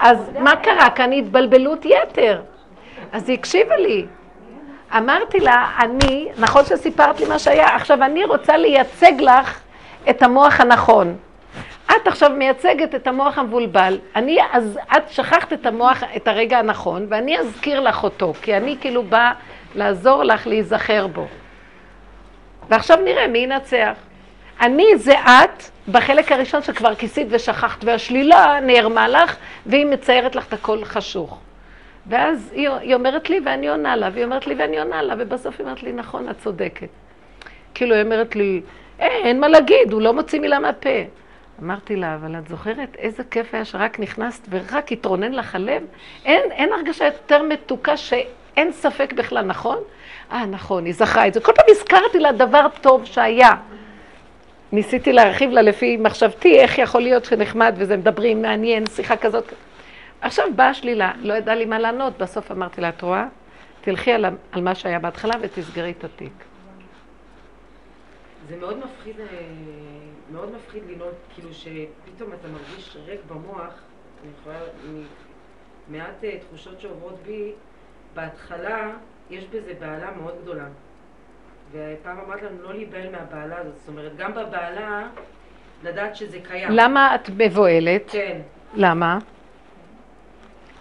אז 0.01 0.31
מה 0.39 0.57
קרה? 0.57 0.91
כאן 0.91 1.13
התבלבלות 1.13 1.85
יתר. 1.85 2.41
אז 3.13 3.29
היא 3.29 3.39
הקשיבה 3.39 3.77
לי. 3.77 4.07
אמרתי 4.97 5.41
לה, 5.41 5.69
אני, 5.79 6.29
נכון 6.39 6.65
שסיפרת 6.65 7.21
לי 7.21 7.27
מה 7.27 7.39
שהיה, 7.39 7.77
עכשיו 7.77 8.03
אני 8.03 8.25
רוצה 8.25 8.57
לייצג 8.57 9.13
לך 9.21 9.61
את 10.11 10.23
המוח 10.23 10.61
הנכון. 10.61 11.17
את 11.97 12.07
עכשיו 12.07 12.31
מייצגת 12.31 12.95
את 12.95 13.07
המוח 13.07 13.39
המבולבל, 13.39 13.99
אני, 14.17 14.39
אז 14.53 14.79
את 14.97 15.11
שכחת 15.11 15.53
את 15.53 15.67
המוח, 15.67 16.03
את 16.17 16.29
הרגע 16.29 16.59
הנכון, 16.59 17.07
ואני 17.09 17.39
אזכיר 17.39 17.81
לך 17.81 18.05
אותו, 18.05 18.33
כי 18.43 18.57
אני 18.57 18.77
כאילו 18.81 19.03
באה 19.03 19.33
לעזור 19.75 20.25
לך 20.25 20.47
להיזכר 20.47 21.07
בו. 21.07 21.27
ועכשיו 22.69 22.99
נראה 23.05 23.29
מי 23.29 23.39
ינצח. 23.39 23.95
אני 24.61 24.97
זה 24.97 25.15
את 25.19 25.63
בחלק 25.89 26.33
הראשון 26.33 26.63
שכבר 26.63 26.95
כיסית 26.95 27.27
ושכחת, 27.31 27.85
והשלילה 27.85 28.61
נערמה 28.63 29.09
לך, 29.09 29.37
והיא 29.67 29.87
מציירת 29.87 30.37
לך 30.37 30.49
את 30.49 30.53
הכל 30.53 30.85
חשוך. 30.85 31.39
ואז 32.07 32.53
היא, 32.55 32.69
היא 32.69 32.95
אומרת 32.95 33.31
לי 33.31 33.41
ואני 33.45 33.69
עונה 33.69 33.97
לה, 33.97 34.09
והיא 34.13 34.25
אומרת 34.25 34.47
לי 34.47 34.55
ואני 34.55 34.79
עונה 34.79 35.03
לה, 35.03 35.15
ובסוף 35.19 35.55
היא 35.59 35.65
אומרת 35.65 35.83
לי, 35.83 35.93
נכון, 35.93 36.29
את 36.29 36.39
צודקת. 36.39 36.89
כאילו, 37.75 37.95
היא 37.95 38.05
אומרת 38.05 38.37
לי, 38.37 38.63
אין, 38.99 39.11
אה, 39.11 39.29
אין 39.29 39.41
מה 39.41 39.49
להגיד, 39.49 39.93
הוא 39.93 40.03
לא 40.03 40.13
מוציא 40.13 40.41
מילה 40.41 40.59
מהפה. 40.59 40.89
אמרתי 41.63 41.97
לה, 41.97 42.15
אבל 42.15 42.39
את 42.39 42.49
זוכרת 42.49 42.97
איזה 42.99 43.23
כיף 43.31 43.55
היה 43.55 43.65
שרק 43.65 44.01
נכנסת 44.01 44.47
ורק 44.51 44.93
התרונן 44.93 45.33
לך 45.33 45.55
הלב? 45.55 45.83
אין, 46.25 46.53
אין 46.53 46.73
הרגשה 46.73 47.05
יותר 47.05 47.43
מתוקה 47.43 47.97
שאין 47.97 48.73
ספק 48.73 49.13
בכלל, 49.13 49.45
נכון? 49.45 49.79
אה, 50.33 50.47
נכון, 50.47 50.85
היא 50.85 50.95
זכרה 50.95 51.27
את 51.27 51.35
זה. 51.35 51.41
כל 51.41 51.53
פעם 51.53 51.67
הזכרתי 51.69 52.19
לה 52.19 52.33
דבר 52.33 52.67
טוב 52.81 53.05
שהיה. 53.05 53.51
ניסיתי 54.73 55.13
להרחיב 55.13 55.51
לה 55.51 55.63
לפי 55.63 55.97
מחשבתי, 55.97 56.61
איך 56.61 56.79
יכול 56.79 57.01
להיות 57.01 57.25
שנחמד 57.25 57.75
וזה 57.77 57.97
מדברים, 57.97 58.43
מעניין, 58.43 58.87
שיחה 58.87 59.17
כזאת. 59.17 59.53
עכשיו 60.21 60.47
באה 60.57 60.69
השלילה, 60.69 61.13
לא 61.21 61.35
ידעה 61.35 61.55
לי 61.55 61.65
מה 61.65 61.79
לענות, 61.79 62.19
בסוף 62.19 62.51
אמרתי 62.51 62.81
לה, 62.81 62.89
את 62.89 63.03
רואה? 63.03 63.27
תלכי 63.81 64.13
על, 64.13 64.25
על 64.53 64.61
מה 64.61 64.75
שהיה 64.75 64.99
בהתחלה 64.99 65.35
ותסגרי 65.41 65.95
את 65.99 66.05
התיק. 66.05 66.33
זה 68.49 68.57
מאוד 68.61 68.79
מפחיד, 68.79 69.21
אה, 69.21 69.27
מאוד 70.33 70.51
מפחיד 70.57 70.83
לנעוד, 70.89 71.15
כאילו 71.35 71.49
שפתאום 71.55 72.33
אתה 72.33 72.49
מרגיש 72.49 72.97
ריק 73.07 73.21
במוח, 73.29 73.75
אני 74.23 74.31
יכולה, 74.41 74.59
מעט 75.89 76.25
אה, 76.25 76.39
תחושות 76.49 76.81
שעוברות 76.81 77.19
בי, 77.27 77.53
בהתחלה 78.15 78.91
יש 79.31 79.45
בזה 79.47 79.73
בעלה 79.81 80.11
מאוד 80.11 80.35
גדולה. 80.43 80.65
ופעם 81.73 82.19
אמרת 82.19 82.43
לנו 82.43 82.63
לא 82.63 82.75
להיבהל 82.75 83.11
מהבעלה 83.11 83.59
הזאת, 83.59 83.75
זאת 83.79 83.89
אומרת, 83.89 84.17
גם 84.17 84.33
בבעלה, 84.35 85.09
לדעת 85.83 86.17
שזה 86.17 86.39
קיים. 86.49 86.71
למה 86.71 87.15
את 87.15 87.31
מבוהלת? 87.37 88.11
כן. 88.11 88.41
למה? 88.75 89.19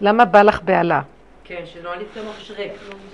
למה 0.01 0.25
בא 0.25 0.41
לך 0.41 0.61
בהלה? 0.61 1.01
כן, 1.43 1.61
שלא 1.65 1.93
עלית 1.93 2.07
למוח 2.15 2.39
שריק. 2.39 2.71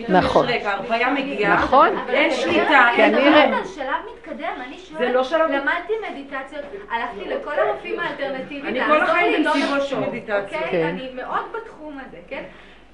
נכון. 0.10 0.46
ההרפאיה 0.50 1.14
מגיעה, 1.14 1.56
נכון. 1.56 1.90
אין 2.10 2.32
שליטה. 2.34 2.90
כן, 2.96 3.16
אני 3.16 3.64
זה 3.66 3.74
שלב 3.76 3.96
מתקדם, 4.16 4.54
אני 4.68 4.78
שואלת, 4.80 5.14
לא 5.14 5.24
שלב- 5.24 5.50
למדתי 5.52 5.94
מדיטציות, 6.12 6.62
הלכתי 6.92 7.30
לכל 7.30 7.60
הרופאים 7.60 8.00
האלטרנטיביים, 8.00 8.66
אני 8.66 8.86
כל 8.86 9.02
החיים 9.02 9.44
של 9.44 9.76
לחשוב, 9.78 10.00
מדיטציה. 10.00 10.42
אוקיי? 10.42 10.72
כן. 10.72 10.88
אני 10.88 11.12
מאוד 11.14 11.46
בתחום 11.52 12.00
הזה, 12.08 12.18
כן? 12.28 12.44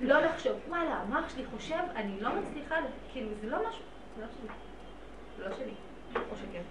לא 0.01 0.19
לחשוב, 0.21 0.53
וואלה, 0.67 0.95
המוח 1.07 1.29
שלי 1.35 1.43
חושב, 1.57 1.75
אני 1.95 2.11
לא 2.21 2.29
מצליחה, 2.29 2.75
כאילו, 3.13 3.27
זה 3.41 3.49
לא 3.49 3.57
משהו, 3.69 3.81
זה 4.17 4.21
לא 4.23 4.27
שלי. 4.37 4.47
זה 5.37 5.49
לא 5.49 5.55
שלי. 5.55 5.73
או 6.31 6.35
שכן. 6.35 6.61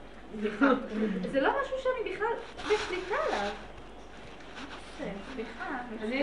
זה 1.33 1.41
לא 1.41 1.51
משהו 1.63 1.77
שאני 1.83 2.15
בכלל 2.15 2.33
בשליטה 2.65 3.15
עליו. 3.27 3.51
סליחה. 4.99 5.65
אני 6.03 6.23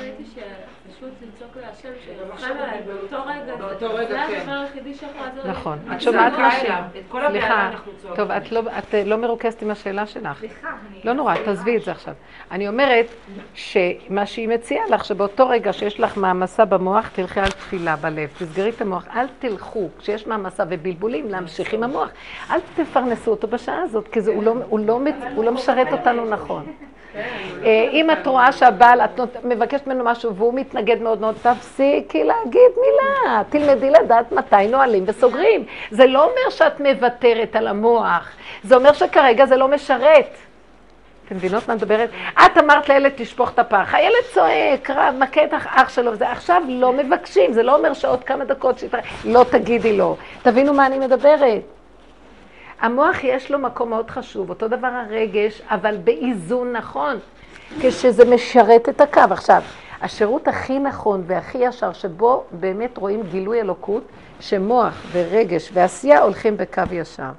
ראיתי 0.00 0.24
שפשוט 0.24 1.10
לצעוק 1.22 1.56
להשם, 1.56 1.88
עכשיו 2.32 2.48
שירחם 2.48 2.62
עליי 2.62 2.80
באותו 2.86 3.16
רגע, 3.26 3.56
באותו 3.56 3.94
רגע, 3.94 4.08
זה 4.08 4.34
כן. 4.34 4.40
הדבר 4.40 4.52
היחידי 4.52 4.94
שיכול 4.94 5.20
לעזור 5.20 5.44
לי. 5.44 5.50
נכון. 5.50 5.78
את 5.96 6.00
שומעת 6.00 6.32
הבעלה 6.32 6.88
סליחה. 7.30 7.70
טוב, 8.16 8.30
את 8.30 8.52
לא, 8.52 8.62
את 8.78 8.94
אה, 8.94 9.04
לא 9.04 9.16
מרוכזת 9.16 9.62
עם 9.62 9.70
השאלה 9.70 10.06
שלך. 10.06 10.44
לא 11.04 11.12
נורא, 11.12 11.34
תעזבי 11.44 11.76
את 11.76 11.82
זה 11.84 11.90
עכשיו. 11.90 12.14
אני 12.50 12.68
אומרת 12.68 13.06
שמה 13.54 14.26
שהיא 14.26 14.48
מציעה 14.48 14.86
לך, 14.90 15.04
שבאותו 15.04 15.48
רגע 15.48 15.72
שיש 15.72 16.00
לך 16.00 16.16
מעמסה 16.16 16.64
במוח, 16.64 17.08
תלכי 17.08 17.40
על 17.40 17.50
תפילה 17.50 17.96
בלב, 17.96 18.28
תסגרי 18.38 18.70
את 18.70 18.80
המוח, 18.80 19.06
אל 19.16 19.26
תלכו, 19.38 19.88
כשיש 19.98 20.26
מעמסה 20.26 20.64
ובלבולים, 20.70 21.28
להמשיך 21.30 21.72
עם 21.72 21.82
המוח. 21.82 22.08
אל 22.50 22.58
תפרנסו 22.76 23.30
אותו 23.30 23.48
בשעה 23.48 23.82
הזאת, 23.82 24.08
כי 24.08 24.20
זה, 24.20 24.30
הוא, 24.30 24.44
לא, 24.44 24.54
הוא, 24.68 24.80
לא, 24.80 24.98
מצ- 25.00 25.14
הוא 25.34 25.44
לא 25.44 25.52
משרת 25.52 25.92
אותנו 25.92 26.24
נכון. 26.24 26.66
אה, 27.64 27.88
אם 27.92 28.10
את 28.10 28.26
רואה 28.26 28.52
שהבעל, 28.52 29.00
את 29.00 29.20
מבקשת 29.44 29.86
ממנו 29.86 30.04
משהו 30.04 30.34
והוא 30.34 30.54
מתנגד 30.54 31.02
מאוד 31.02 31.20
מאוד, 31.20 31.34
תפסיקי 31.42 32.24
להגיד 32.24 32.72
מילה. 32.80 33.42
תלמדי 33.48 33.90
לדעת 33.90 34.32
מתי 34.32 34.68
נועלים 34.70 35.04
וסוגרים. 35.06 35.64
זה 35.90 36.06
לא 36.06 36.24
אומר 36.24 36.50
שאת 36.50 36.80
מוותרת 36.80 37.56
על 37.56 37.68
המוח, 37.68 38.30
זה 38.64 38.76
אומר 38.76 38.92
שכרגע 38.92 39.46
זה 39.46 39.56
לא 39.56 39.68
משרת. 39.68 40.36
אתם 41.26 41.36
מבינות 41.36 41.68
מה 41.68 41.74
את 41.74 41.78
מדברת? 41.78 42.10
את 42.34 42.58
אמרת 42.58 42.88
לילד 42.88 43.12
תשפוך 43.16 43.50
את 43.50 43.58
הפח, 43.58 43.94
הילד 43.94 44.24
צועק, 44.34 44.90
רב, 44.90 45.14
מכה 45.18 45.44
את 45.44 45.54
אח 45.54 45.88
שלו, 45.88 46.12
וזה 46.12 46.30
עכשיו 46.30 46.62
לא 46.68 46.92
מבקשים, 46.92 47.52
זה 47.52 47.62
לא 47.62 47.76
אומר 47.76 47.92
שעוד 47.92 48.24
כמה 48.24 48.44
דקות 48.44 48.78
שיתראה, 48.78 49.02
לא 49.24 49.44
תגידי 49.50 49.96
לו. 49.96 50.16
תבינו 50.42 50.74
מה 50.74 50.86
אני 50.86 50.98
מדברת. 50.98 51.75
המוח 52.80 53.24
יש 53.24 53.50
לו 53.50 53.58
מקום 53.58 53.90
מאוד 53.90 54.10
חשוב, 54.10 54.50
אותו 54.50 54.68
דבר 54.68 54.86
הרגש, 54.86 55.62
אבל 55.70 55.96
באיזון 56.04 56.72
נכון. 56.72 57.16
כשזה 57.80 58.34
משרת 58.34 58.88
את 58.88 59.00
הקו. 59.00 59.20
עכשיו, 59.30 59.62
השירות 60.00 60.48
הכי 60.48 60.78
נכון 60.78 61.22
והכי 61.26 61.58
ישר, 61.58 61.92
שבו 61.92 62.44
באמת 62.52 62.98
רואים 62.98 63.22
גילוי 63.30 63.60
אלוקות, 63.60 64.02
שמוח 64.40 64.94
ורגש 65.12 65.70
ועשייה 65.72 66.20
הולכים 66.22 66.56
בקו 66.56 66.82
ישר. 66.92 67.30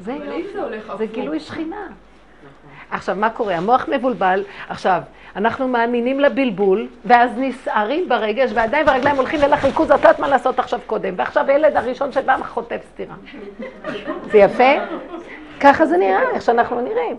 זה, 0.00 0.18
זה 0.18 0.80
זה. 0.98 1.06
גילוי 1.06 1.40
שכינה. 1.40 1.86
עכשיו, 2.90 3.16
מה 3.16 3.30
קורה? 3.30 3.56
המוח 3.56 3.88
מבולבל. 3.88 4.44
עכשיו, 4.68 5.02
אנחנו 5.36 5.68
מאמינים 5.68 6.20
לבלבול, 6.20 6.88
ואז 7.04 7.30
נסערים 7.36 8.08
ברגש, 8.08 8.50
והידיים 8.54 8.86
והרגליים 8.86 9.16
הולכים 9.16 9.42
אל 9.42 9.52
החלקוז, 9.52 9.90
את 9.90 9.96
יודעת 9.96 10.18
מה 10.18 10.28
לעשות 10.28 10.58
עכשיו 10.58 10.80
קודם. 10.86 11.14
ועכשיו 11.16 11.44
הילד 11.48 11.76
הראשון 11.76 12.12
שבא 12.12 12.36
חוטף 12.48 12.80
סטירה. 12.92 13.14
זה 14.30 14.38
יפה? 14.38 14.72
ככה 15.60 15.86
זה 15.86 15.96
נראה, 15.96 16.30
איך 16.34 16.42
שאנחנו 16.42 16.80
נראים. 16.80 17.16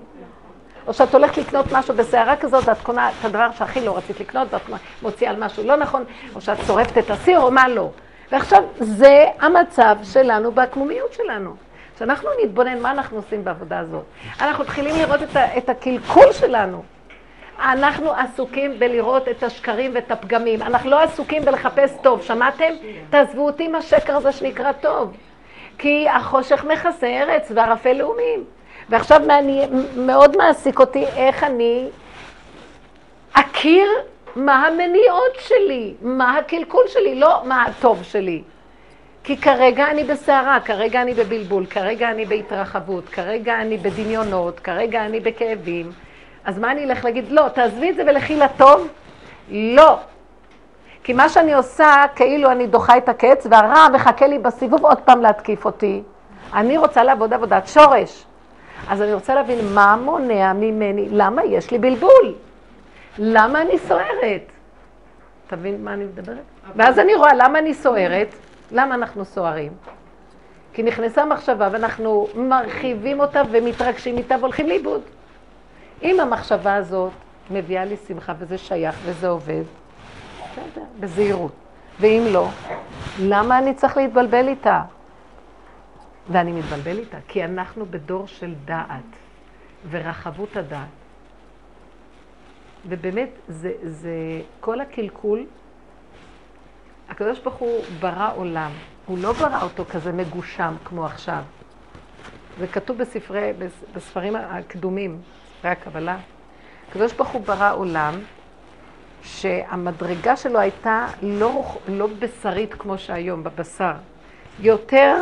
או 0.88 0.94
שאת 0.94 1.14
הולכת 1.14 1.38
לקנות 1.38 1.66
משהו 1.72 1.94
בסערה 1.96 2.36
כזאת, 2.36 2.68
ואת 2.68 2.82
קונה 2.82 3.10
את 3.10 3.26
הדבר 3.26 3.52
שהכי 3.52 3.86
לא 3.86 3.98
רצית 3.98 4.20
לקנות, 4.20 4.54
ואת 4.54 4.62
מוציאה 5.02 5.32
על 5.32 5.44
משהו 5.44 5.64
לא 5.64 5.76
נכון, 5.76 6.04
או 6.36 6.42
שאת 6.42 6.58
שורפת 6.68 6.98
את 6.98 7.10
הסיר, 7.10 7.40
או 7.40 7.52
מה 7.52 7.68
לא. 7.68 7.90
ועכשיו, 8.32 8.64
זה 8.80 9.26
המצב 9.40 9.98
שלנו 10.04 10.52
בהקמומיות 10.52 11.14
שלנו. 11.14 11.56
כשאנחנו 11.96 12.30
נתבונן 12.44 12.80
מה 12.80 12.92
אנחנו 12.92 13.18
עושים 13.18 13.44
בעבודה 13.44 13.80
הזאת, 13.80 14.04
אנחנו 14.42 14.64
מתחילים 14.64 14.96
לראות 14.96 15.24
את, 15.24 15.38
את 15.58 15.70
הקלקול 15.70 16.32
שלנו. 16.32 16.84
אנחנו 17.64 18.12
עסוקים 18.12 18.80
בלראות 18.80 19.28
את 19.28 19.44
השקרים 19.44 19.92
ואת 19.94 20.12
הפגמים. 20.12 20.62
אנחנו 20.62 20.90
לא 20.90 21.02
עסוקים 21.02 21.46
בלחפש 21.46 21.92
טוב. 22.04 22.22
שמעתם? 22.22 22.74
תעזבו 23.10 23.46
אותי 23.46 23.66
עם 23.66 23.76
השקר 23.76 24.16
הזה 24.16 24.32
שנקרא 24.32 24.72
טוב. 24.72 25.18
כי 25.78 26.10
החושך 26.10 26.64
מכסה 26.64 27.08
ארץ 27.08 27.52
וערפל 27.56 27.94
לאומים. 27.94 28.44
ועכשיו 28.90 29.22
מעני, 29.28 29.68
מאוד 29.96 30.38
מעסיק 30.38 30.80
אותי 30.80 31.06
איך 31.06 31.44
אני 31.44 31.88
אכיר 33.34 33.88
מה 34.36 34.68
המניעות 34.68 35.36
שלי, 35.40 35.94
מה 36.02 36.38
הקלקול 36.38 36.84
שלי, 36.88 37.20
לא 37.20 37.42
מה 37.46 37.64
הטוב 37.64 38.04
שלי. 38.04 38.42
כי 39.24 39.38
כרגע 39.38 39.92
אני 39.92 40.04
בסערה, 40.04 40.60
כרגע 40.60 41.02
אני 41.02 41.14
בבלבול, 41.14 41.66
כרגע 41.66 42.12
אני 42.12 42.26
בהתרחבות, 42.26 43.10
כרגע 43.10 43.62
אני 43.62 43.78
בדמיונות, 43.78 44.60
כרגע 44.60 45.06
אני 45.06 45.20
בכאבים. 45.20 45.92
אז 46.46 46.60
מה 46.60 46.72
אני 46.72 46.84
אלך 46.84 47.06
להגיד? 47.06 47.32
לא, 47.32 47.48
תעזבי 47.54 47.90
את 47.90 47.96
זה 47.96 48.04
ולכי 48.08 48.36
לטוב? 48.36 48.88
לא. 49.52 49.98
כי 51.04 51.14
מה 51.14 51.30
שאני 51.30 51.54
עושה, 51.54 52.04
כאילו 52.16 52.52
אני 52.52 52.68
דוחה 52.68 52.98
את 52.98 53.10
הקץ, 53.10 53.48
והרע 53.50 53.88
מחכה 53.94 54.28
לי 54.28 54.40
בסיבוב 54.40 54.86
עוד 54.86 54.98
פעם 54.98 55.22
להתקיף 55.22 55.66
אותי. 55.66 56.02
אני 56.54 56.78
רוצה 56.78 57.04
לעבוד 57.04 57.34
עבודת 57.34 57.68
שורש. 57.68 58.26
אז 58.90 59.02
אני 59.02 59.14
רוצה 59.14 59.36
להבין 59.36 59.74
מה 59.74 59.96
מונע 59.96 60.54
ממני, 60.54 61.08
למה 61.12 61.44
יש 61.44 61.72
לי 61.72 61.78
בלבול? 61.78 62.34
למה 63.18 63.62
אני 63.62 63.78
סוערת? 63.78 64.42
אתה 65.48 65.56
מבין 65.56 65.84
מה 65.84 65.94
אני 65.94 66.04
מדברת? 66.04 66.38
ואז 66.76 67.00
אני 67.00 67.16
רואה 67.16 67.34
למה 67.34 67.60
אני 67.60 67.74
סוערת, 67.74 68.28
למה 68.72 68.96
אנחנו 68.96 69.26
סוערים. 69.26 69.72
כי 70.74 70.84
נכנסה 70.84 71.26
מחשבה 71.26 71.70
ואנחנו 71.72 72.28
מרחיבים 72.36 73.20
אותה 73.20 73.42
ומתרגשים 73.52 74.18
איתה 74.18 74.36
והולכים 74.40 74.68
לאיבוד. 74.68 75.02
אם 76.04 76.20
המחשבה 76.20 76.76
הזאת 76.76 77.12
מביאה 77.52 77.86
לי 77.86 77.96
שמחה 78.08 78.34
וזה 78.40 78.58
שייך 78.58 78.96
וזה 79.06 79.28
עובד, 79.28 79.64
בסדר, 80.52 80.84
בזהירות. 81.00 81.52
ואם 82.00 82.24
לא, 82.32 82.48
למה 83.20 83.60
אני 83.60 83.74
צריך 83.74 83.98
להתבלבל 83.98 84.48
איתה? 84.48 84.82
ואני 86.30 86.52
מתבלבל 86.52 86.98
איתה, 86.98 87.18
כי 87.28 87.44
אנחנו 87.44 87.86
בדור 87.86 88.28
של 88.28 88.54
דעת 88.66 89.04
ורחבות 89.90 90.58
הדעת. 90.58 90.88
ובאמת, 92.88 93.30
זה, 93.48 93.72
זה 93.84 94.42
כל 94.60 94.82
הקלקול, 94.82 95.46
הקדוש 97.10 97.40
ברוך 97.40 97.56
הוא 97.56 97.84
ברא 98.00 98.32
עולם, 98.36 98.72
הוא 99.06 99.18
לא 99.18 99.32
ברא 99.32 99.64
אותו 99.64 99.86
כזה 99.86 100.12
מגושם 100.12 100.74
כמו 100.86 101.06
עכשיו. 101.06 101.44
זה 102.60 102.68
כתוב 102.68 102.98
בספרי, 102.98 103.52
בספרים 103.96 104.36
הקדומים, 104.36 105.22
ספרי 105.62 105.72
הקבלה. 105.72 106.18
הקדוש 106.90 107.14
ברוך 107.14 107.30
הוא 107.30 107.42
ברא 107.42 107.74
עולם 107.76 108.14
שהמדרגה 109.24 110.36
שלו 110.36 110.60
הייתה 110.60 111.08
לא, 111.22 111.76
לא 111.88 112.08
בשרית 112.20 112.74
כמו 112.74 112.98
שהיום, 112.98 113.44
בבשר, 113.44 113.92
יותר 114.60 115.16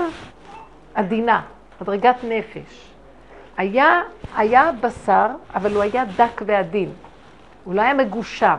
עדינה, 0.93 1.41
מדרגת 1.82 2.15
נפש. 2.23 2.91
היה, 3.58 4.02
היה 4.36 4.71
בשר, 4.82 5.28
אבל 5.56 5.73
הוא 5.73 5.82
היה 5.84 6.06
דק 6.06 6.41
ועדין. 6.45 6.91
הוא 7.63 7.73
לא 7.73 7.82
היה 7.82 7.93
מגושם. 7.93 8.58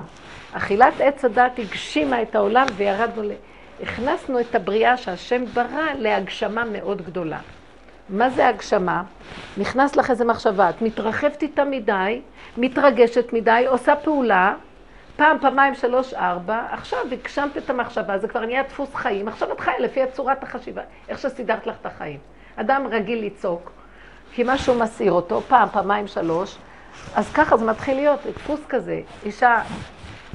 אכילת 0.52 0.94
עץ 1.00 1.24
הדת 1.24 1.58
הגשימה 1.58 2.22
את 2.22 2.34
העולם 2.34 2.66
וירדנו 2.76 3.22
ל... 3.22 3.32
הכנסנו 3.82 4.40
את 4.40 4.54
הבריאה 4.54 4.96
שהשם 4.96 5.44
ברא 5.44 5.86
להגשמה 5.98 6.64
מאוד 6.64 7.02
גדולה. 7.02 7.38
מה 8.10 8.30
זה 8.30 8.48
הגשמה? 8.48 9.02
נכנס 9.56 9.96
לך 9.96 10.10
איזה 10.10 10.24
מחשבה, 10.24 10.70
את 10.70 10.82
מתרחבת 10.82 11.42
איתה 11.42 11.64
מדי, 11.64 12.20
מתרגשת 12.56 13.32
מדי, 13.32 13.64
עושה 13.68 13.96
פעולה, 13.96 14.54
פעם, 15.16 15.36
פעמיים, 15.40 15.74
שלוש, 15.74 16.14
ארבע, 16.14 16.66
עכשיו 16.70 16.98
הגשמת 17.12 17.56
את 17.56 17.70
המחשבה, 17.70 18.18
זה 18.18 18.28
כבר 18.28 18.46
נהיה 18.46 18.62
דפוס 18.62 18.94
חיים, 18.94 19.28
עכשיו 19.28 19.52
את 19.52 19.60
חיה 19.60 19.78
לפי 19.78 20.00
צורת 20.12 20.42
החשיבה, 20.42 20.82
איך 21.08 21.18
שסידרת 21.18 21.66
לך 21.66 21.76
את 21.80 21.86
החיים. 21.86 22.18
אדם 22.56 22.86
רגיל 22.90 23.26
לצעוק, 23.26 23.70
כי 24.32 24.42
משהו 24.46 24.74
מסעיר 24.74 25.12
אותו, 25.12 25.40
פעם, 25.40 25.68
פעמיים, 25.68 26.06
שלוש, 26.06 26.58
אז 27.14 27.32
ככה 27.32 27.56
זה 27.56 27.64
מתחיל 27.64 27.96
להיות, 27.96 28.20
דפוס 28.26 28.60
כזה. 28.68 29.00
אישה, 29.24 29.62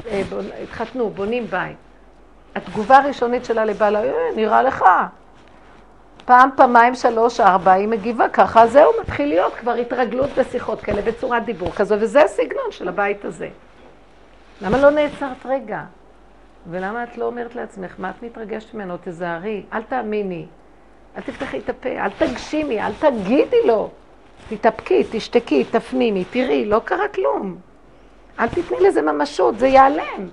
אה. 0.08 0.22
התחתנו, 0.64 1.10
בונים 1.10 1.46
בית. 1.46 1.78
התגובה 2.56 2.98
הראשונית 2.98 3.46
שלה 3.46 3.66
לבעלה, 3.66 4.04
אה, 4.04 4.12
נראה 4.36 4.62
לך. 4.62 4.86
פעם, 6.26 6.50
פעמיים, 6.56 6.96
שלוש, 6.96 7.40
ארבע, 7.40 7.72
היא 7.72 7.88
מגיבה 7.88 8.30
ככה, 8.30 8.68
זהו, 8.68 8.92
מתחיל 9.02 9.30
להיות 9.30 9.54
כבר 9.54 9.74
התרגלות 9.74 10.30
בשיחות 10.38 10.82
כאלה, 10.82 11.02
בצורת 11.02 11.46
דיבור 11.46 11.72
כזו, 11.72 11.96
וזה 12.00 12.24
הסגנון 12.24 12.72
של 12.72 12.88
הבית 12.88 13.26
הזה. 13.26 13.50
למה 14.62 14.78
לא 14.78 14.90
נעצרת 14.90 15.46
רגע? 15.46 15.82
ולמה 16.70 17.04
את 17.04 17.18
לא 17.18 17.26
אומרת 17.26 17.56
לעצמך, 17.56 17.96
מה 17.98 18.10
את 18.10 18.24
מתרגשת 18.24 18.74
ממנו? 18.74 18.96
תזהרי, 19.04 19.64
אל 19.74 19.82
תאמיני, 19.82 20.46
אל 21.18 21.22
תפתחי 21.22 21.58
את 21.60 21.70
הפה, 21.70 21.90
אל 21.90 22.10
תגשימי, 22.10 22.82
אל 22.82 22.92
תגידי 23.00 23.68
לו. 23.68 23.90
תתאפקי, 24.50 25.04
תשתקי, 25.12 25.64
תפנימי, 25.64 26.24
תראי, 26.26 26.66
לא 26.66 26.82
קרה 26.86 27.08
כלום. 27.08 27.58
אל 28.40 28.48
תתני 28.48 28.78
לזה 28.82 29.02
ממשות, 29.02 29.60
זה 29.60 29.68
ייעלם. 29.68 30.28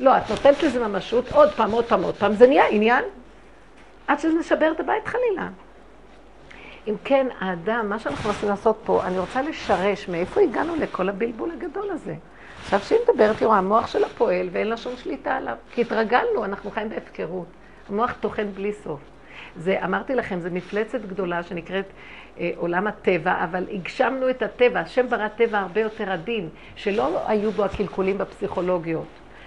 לא, 0.00 0.16
את 0.16 0.30
נותנת 0.30 0.62
לזה 0.62 0.88
ממשות, 0.88 1.32
עוד 1.32 1.52
פעם, 1.52 1.70
עוד 1.70 1.84
פעם, 1.84 2.02
עוד 2.02 2.14
פעם, 2.14 2.32
זה 2.32 2.46
נהיה 2.46 2.68
עניין. 2.68 3.04
עד 4.06 4.18
משבר 4.40 4.72
את 4.72 4.80
הבית 4.80 5.06
חלילה. 5.06 5.48
אם 6.88 6.94
כן, 7.04 7.26
האדם, 7.40 7.88
מה 7.88 7.98
שאנחנו 7.98 8.28
מנסים 8.28 8.48
לעשות 8.48 8.78
פה, 8.84 9.04
אני 9.04 9.18
רוצה 9.18 9.42
לשרש 9.42 10.08
מאיפה 10.08 10.40
הגענו 10.40 10.76
לכל 10.76 11.08
הבלבול 11.08 11.50
הגדול 11.50 11.90
הזה. 11.90 12.14
עכשיו 12.62 12.80
שהיא 12.80 12.98
מדברת, 13.08 13.38
היא 13.38 13.46
רואה, 13.46 13.58
המוח 13.58 13.86
שלה 13.86 14.08
פועל 14.08 14.48
ואין 14.52 14.68
לה 14.68 14.76
שום 14.76 14.96
שליטה 14.96 15.36
עליו. 15.36 15.56
כי 15.70 15.80
התרגלנו, 15.80 16.44
אנחנו 16.44 16.70
חיים 16.70 16.88
בהפקרות. 16.88 17.46
המוח 17.88 18.14
טוחן 18.20 18.46
בלי 18.54 18.72
סוף. 18.72 19.00
זה, 19.56 19.84
אמרתי 19.84 20.14
לכם, 20.14 20.40
זו 20.40 20.48
מפלצת 20.52 21.00
גדולה 21.00 21.42
שנקראת 21.42 21.84
אה, 22.38 22.50
עולם 22.56 22.86
הטבע, 22.86 23.44
אבל 23.44 23.64
הגשמנו 23.72 24.30
את 24.30 24.42
הטבע. 24.42 24.80
השם 24.80 25.08
ברא 25.08 25.28
טבע 25.28 25.58
הרבה 25.58 25.80
יותר 25.80 26.10
עדין, 26.10 26.48
שלא 26.76 27.28
היו 27.28 27.50
בו 27.50 27.64
הקלקולים 27.64 28.18
בפסיכולוגיות. 28.18 29.06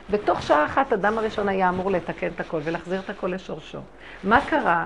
בתוך 0.10 0.42
שעה 0.42 0.66
אחת 0.66 0.94
אדם 0.94 1.18
הראשון 1.18 1.50
היה 1.50 1.70
אמור 1.70 1.92
לתקן 1.92 2.28
את 2.28 2.40
הכל 2.40 2.60
ולהחזיר 2.64 3.00
את 3.00 3.10
הכל 3.10 3.28
לשורשו. 3.28 3.80
מה 4.24 4.42
קרה? 4.42 4.86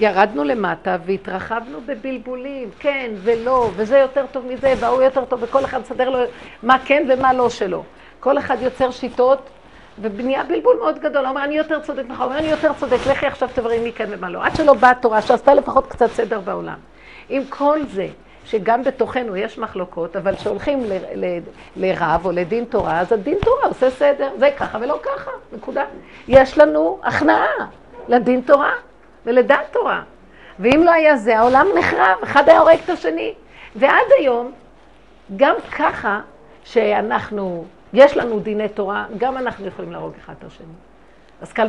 ירדנו 0.00 0.44
למטה 0.44 0.96
והתרחבנו 1.06 1.80
בבלבולים, 1.86 2.70
כן 2.78 3.10
ולא, 3.14 3.70
וזה 3.76 3.98
יותר 3.98 4.24
טוב 4.32 4.46
מזה, 4.46 4.74
והוא 4.80 5.02
יותר 5.02 5.24
טוב, 5.24 5.42
וכל 5.42 5.64
אחד 5.64 5.80
מסדר 5.80 6.10
לו 6.10 6.18
מה 6.62 6.78
כן 6.84 7.06
ומה 7.08 7.32
לא 7.32 7.50
שלו. 7.50 7.84
כל 8.20 8.38
אחד 8.38 8.56
יוצר 8.60 8.90
שיטות, 8.90 9.48
ובנייה 10.00 10.44
בלבול 10.44 10.76
מאוד 10.76 10.98
גדול. 10.98 11.22
הוא 11.22 11.30
אומר, 11.30 11.44
אני 11.44 11.56
יותר 11.56 11.80
צודק 11.80 12.02
ממך, 12.08 12.18
הוא 12.18 12.26
אומר, 12.26 12.38
אני 12.38 12.46
יותר 12.46 12.72
צודק, 12.78 12.98
לכי 13.10 13.26
עכשיו 13.26 13.48
תברי 13.54 13.78
מי 13.78 13.92
כן 13.92 14.06
ומה 14.10 14.30
לא. 14.30 14.44
עד 14.44 14.56
שלא 14.56 14.74
באה 14.74 14.94
תורה, 14.94 15.22
שעשתה 15.22 15.54
לפחות 15.54 15.86
קצת 15.86 16.10
סדר 16.10 16.40
בעולם. 16.40 16.78
עם 17.28 17.42
כל 17.48 17.78
זה, 17.90 18.08
שגם 18.48 18.84
בתוכנו 18.84 19.36
יש 19.36 19.58
מחלוקות, 19.58 20.16
אבל 20.16 20.36
כשהולכים 20.36 20.82
לרב 21.76 22.20
או 22.24 22.32
לדין 22.32 22.64
תורה, 22.64 23.00
אז 23.00 23.12
הדין 23.12 23.38
תורה 23.40 23.64
עושה 23.64 23.90
סדר, 23.90 24.30
זה 24.38 24.50
ככה 24.56 24.78
ולא 24.80 24.98
ככה, 25.02 25.30
נקודה. 25.52 25.84
יש 26.28 26.58
לנו 26.58 26.98
הכנעה 27.02 27.46
לדין 28.08 28.40
תורה 28.40 28.72
ולדעת 29.26 29.72
תורה. 29.72 30.02
ואם 30.58 30.82
לא 30.84 30.90
היה 30.90 31.16
זה, 31.16 31.38
העולם 31.38 31.66
נחרב, 31.78 32.18
אחד 32.22 32.48
היה 32.48 32.58
הורג 32.58 32.78
את 32.84 32.90
השני. 32.90 33.34
ועד 33.76 34.06
היום, 34.18 34.52
גם 35.36 35.54
ככה 35.78 36.20
שאנחנו, 36.64 37.64
יש 37.92 38.16
לנו 38.16 38.40
דיני 38.40 38.68
תורה, 38.68 39.04
גם 39.18 39.36
אנחנו 39.36 39.66
יכולים 39.66 39.92
להרוג 39.92 40.12
אחד 40.24 40.34
את 40.38 40.44
השני. 40.44 40.87
אז 41.40 41.52
קל 41.52 41.68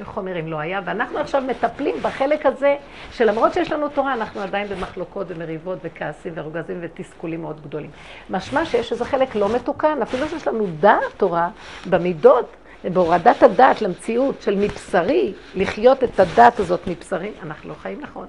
וחומר 0.00 0.40
אם 0.40 0.46
לא 0.46 0.58
היה, 0.58 0.80
ואנחנו 0.84 1.18
עכשיו 1.18 1.42
מטפלים 1.42 1.96
בחלק 2.02 2.46
הזה, 2.46 2.76
שלמרות 3.10 3.54
שיש 3.54 3.72
לנו 3.72 3.88
תורה, 3.88 4.14
אנחנו 4.14 4.40
עדיין 4.40 4.68
במחלוקות 4.68 5.26
ומריבות 5.30 5.78
וכעסים 5.84 6.32
ורוגזים 6.36 6.78
ותסכולים 6.82 7.42
מאוד 7.42 7.60
גדולים. 7.60 7.90
משמע 8.30 8.64
שיש 8.64 8.92
איזה 8.92 9.04
חלק 9.04 9.34
לא 9.34 9.54
מתוקן, 9.54 10.02
אפילו 10.02 10.28
שיש 10.28 10.48
לנו 10.48 10.66
דעת 10.80 11.02
תורה 11.16 11.48
במידות, 11.90 12.56
בהורדת 12.84 13.42
הדעת 13.42 13.82
למציאות 13.82 14.42
של 14.42 14.54
מבשרי, 14.54 15.32
לחיות 15.54 16.04
את 16.04 16.20
הדעת 16.20 16.58
הזאת 16.58 16.80
מבשרי, 16.86 17.32
אנחנו 17.42 17.68
לא 17.68 17.74
חיים 17.74 18.00
נכון. 18.00 18.26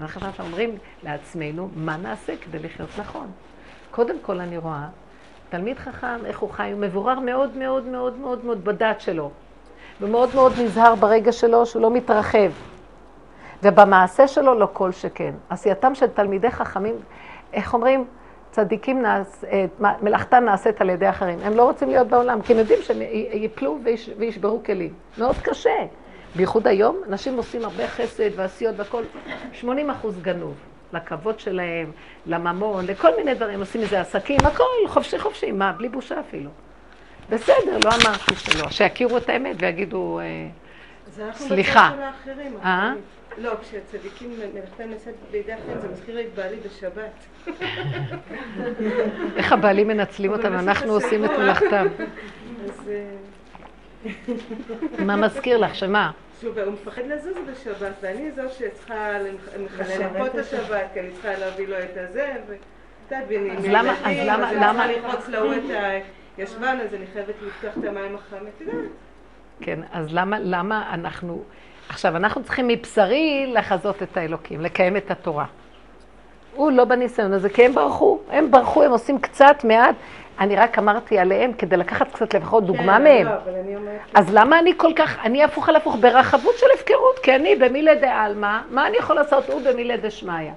אנחנו 0.00 0.28
עכשיו 0.28 0.46
אומרים 0.46 0.78
לעצמנו, 1.02 1.70
מה 1.74 1.96
נעשה 1.96 2.32
כדי 2.36 2.58
לחיות 2.58 2.88
נכון? 2.98 3.30
קודם 3.90 4.16
כל 4.22 4.40
אני 4.40 4.58
רואה, 4.58 4.86
תלמיד 5.48 5.78
חכם, 5.78 6.26
איך 6.26 6.38
הוא 6.38 6.50
חי, 6.50 6.70
הוא 6.72 6.80
מבורר 6.80 7.18
מאוד 7.20 7.56
מאוד 7.56 7.84
מאוד 7.84 8.16
מאוד 8.18 8.44
מאוד 8.44 8.64
בדעת 8.64 9.00
שלו. 9.00 9.30
ומאוד 10.00 10.28
מאוד 10.34 10.52
נזהר 10.60 10.94
ברגע 10.94 11.32
שלו 11.32 11.66
שהוא 11.66 11.82
לא 11.82 11.90
מתרחב. 11.90 12.50
ובמעשה 13.62 14.28
שלו 14.28 14.54
לא 14.54 14.68
כל 14.72 14.92
שכן. 14.92 15.34
עשייתם 15.50 15.94
של 15.94 16.06
תלמידי 16.06 16.50
חכמים, 16.50 16.94
איך 17.52 17.74
אומרים? 17.74 18.04
צדיקים, 18.50 19.02
נעש, 19.02 19.26
אה, 19.44 19.64
מלאכתם 20.02 20.44
נעשית 20.44 20.80
על 20.80 20.90
ידי 20.90 21.08
אחרים. 21.08 21.38
הם 21.42 21.56
לא 21.56 21.62
רוצים 21.62 21.88
להיות 21.88 22.08
בעולם, 22.08 22.42
כי 22.42 22.52
הם 22.52 22.58
יודעים 22.58 22.82
שהם 22.82 22.96
ייפלו 23.32 23.78
ויש, 23.84 24.10
וישברו 24.18 24.60
כלים. 24.64 24.92
מאוד 25.18 25.36
קשה. 25.42 25.70
בייחוד 26.36 26.66
היום, 26.66 26.96
אנשים 27.08 27.36
עושים 27.36 27.64
הרבה 27.64 27.88
חסד 27.88 28.30
ועשיות 28.36 28.74
והכול, 28.78 29.04
80 29.52 29.90
אחוז 29.90 30.18
גנוב. 30.22 30.54
לכבוד 30.92 31.40
שלהם, 31.40 31.90
לממון, 32.26 32.86
לכל 32.86 33.08
מיני 33.16 33.34
דברים, 33.34 33.60
עושים 33.60 33.80
מזה 33.80 34.00
עסקים, 34.00 34.38
הכל 34.44 34.64
חופשי 34.88 35.18
חופשי, 35.18 35.52
מה, 35.52 35.72
בלי 35.72 35.88
בושה 35.88 36.20
אפילו. 36.20 36.50
בסדר, 37.30 37.78
לא 37.84 37.90
אמרתי 37.90 38.36
שלא. 38.36 38.70
שיכירו 38.70 39.16
את 39.16 39.28
האמת 39.28 39.56
ויגידו, 39.58 40.20
סליחה. 41.32 41.90
אה? 42.64 42.92
לא, 43.38 43.52
כשצדיקים 43.62 44.30
מלאכתם 44.54 44.90
נעשית 44.90 45.14
בידי 45.30 45.54
אחרים, 45.54 45.80
זה 45.80 45.88
מזכיר 45.88 46.14
לי 46.14 46.24
את 46.26 46.34
בעלי 46.34 46.56
בשבת. 46.56 47.26
איך 49.36 49.52
הבעלים 49.52 49.88
מנצלים 49.88 50.32
אותם, 50.32 50.54
אנחנו 50.54 50.92
עושים 50.92 51.24
את 51.24 51.30
מלאכתם. 51.30 51.86
אה, 52.88 53.04
מה 54.98 55.16
מזכיר 55.16 55.58
לך, 55.58 55.74
שמה? 55.74 56.10
שוב, 56.40 56.58
הוא 56.58 56.72
מפחד 56.72 57.02
לזוז 57.06 57.36
בשבת, 57.52 57.92
ואני 58.00 58.30
זו 58.30 58.42
שצריכה 58.58 59.18
לחנך 59.18 60.26
את 60.26 60.34
השבת, 60.34 60.86
כי 60.92 61.00
אני 61.00 61.10
צריכה 61.12 61.38
להביא 61.38 61.68
לו 61.68 61.78
את 61.78 61.96
הזה, 61.96 62.32
ו... 62.48 62.54
אז 63.10 63.64
למה, 63.64 63.92
אז 64.04 64.16
למה, 64.24 64.52
למה... 64.52 64.86
ישבן, 66.38 66.78
אז 66.84 66.94
אני 66.94 67.06
חייבת 67.12 67.34
לפתוח 67.46 67.78
את 67.78 67.84
המים 67.84 68.14
החם, 68.14 68.36
את 68.56 68.60
יודעת. 68.60 68.90
כן, 69.60 69.80
אז 69.92 70.06
למה, 70.10 70.38
למה 70.40 70.94
אנחנו... 70.94 71.42
עכשיו, 71.88 72.16
אנחנו 72.16 72.44
צריכים 72.44 72.68
מבשרי 72.68 73.52
לחזות 73.54 74.02
את 74.02 74.16
האלוקים, 74.16 74.60
לקיים 74.60 74.96
את 74.96 75.10
התורה. 75.10 75.46
הוא 76.54 76.70
לא 76.70 76.84
בניסיון 76.84 77.32
הזה, 77.32 77.48
כי 77.48 77.64
הם 77.64 77.74
ברחו, 77.74 78.18
הם 78.30 78.50
ברחו, 78.50 78.82
הם 78.82 78.90
עושים 78.90 79.18
קצת, 79.18 79.64
מעט. 79.64 79.94
אני 80.38 80.56
רק 80.56 80.78
אמרתי 80.78 81.18
עליהם 81.18 81.52
כדי 81.52 81.76
לקחת 81.76 82.12
קצת 82.12 82.34
לפחות 82.34 82.66
דוגמה 82.66 82.96
כן, 82.96 83.04
מהם. 83.04 83.26
לא, 83.26 83.30
אבל 83.44 83.54
אני 83.54 83.76
אומרת... 83.76 84.00
אז 84.14 84.34
למה 84.34 84.58
אני 84.58 84.72
כל 84.76 84.92
כך, 84.96 85.18
אני 85.24 85.44
הפוך 85.44 85.68
על 85.68 85.76
הפוך 85.76 85.96
ברחבות 86.00 86.54
של 86.58 86.66
הפקרות, 86.74 87.18
כי 87.22 87.36
אני 87.36 87.56
במילי 87.56 87.94
דעלמא, 87.94 88.60
מה 88.70 88.86
אני 88.86 88.96
יכול 88.96 89.16
לעשות? 89.16 89.48
הוא 89.50 89.60
במילי 89.60 89.96
דשמיא. 89.96 90.50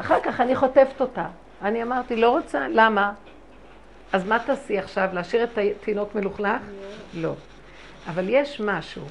אחר 0.00 0.20
כך 0.20 0.40
אני 0.40 0.56
חוטפת 0.56 1.00
אותה. 1.00 1.24
אני 1.62 1.82
אמרתי, 1.82 2.16
לא 2.16 2.30
רוצה, 2.30 2.66
למה? 2.68 3.12
אז 4.12 4.26
מה 4.26 4.38
תעשי 4.38 4.78
עכשיו? 4.78 5.08
להשאיר 5.12 5.44
את 5.44 5.58
התינוק 5.58 6.14
מלוכלך? 6.14 6.62
לא. 7.14 7.34
אבל 8.08 8.24
יש 8.28 8.60
משהו 8.60 9.02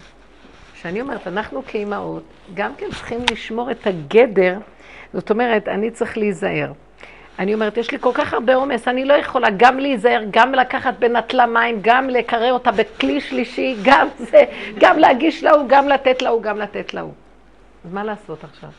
שאני 0.74 1.02
אומרת, 1.02 1.28
אנחנו 1.28 1.64
כאימהות 1.68 2.24
גם 2.54 2.76
כן 2.76 2.86
צריכים 2.90 3.20
לשמור 3.32 3.72
את 3.72 3.88
הגדר, 3.88 4.58
זאת 5.14 5.30
אומרת, 5.30 5.68
אני 5.68 5.92
צריך 5.92 6.18
להיזהר. 6.18 6.72
אני 7.40 7.54
אומרת, 7.54 7.78
יש 7.78 7.92
לי 7.92 8.00
כל 8.00 8.12
כך 8.14 8.34
הרבה 8.34 8.56
עומס, 8.56 8.88
אני 8.88 9.06
לא 9.06 9.14
יכולה 9.14 9.48
גם 9.58 9.80
להיזהר, 9.80 10.22
גם 10.32 10.54
לקחת 10.54 10.94
בנטלה 11.00 11.46
מים, 11.46 11.80
גם 11.82 12.10
לקרר 12.10 12.54
אותה 12.54 12.72
בכלי 12.72 13.22
שלישי, 13.22 13.76
גם 13.84 14.08
זה, 14.18 14.44
גם 14.80 15.00
להגיש 15.00 15.44
להוא, 15.44 15.64
גם 15.68 15.88
לתת 15.88 16.22
להוא, 16.22 16.42
גם 16.42 16.58
לתת 16.58 16.94
להוא. 16.94 17.12
אז 17.86 17.94
מה 17.94 18.04
לעשות 18.04 18.44
עכשיו? 18.44 18.70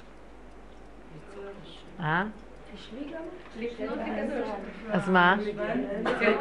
אה? 2.01 2.25
אז 4.91 5.09
מה? 5.09 5.37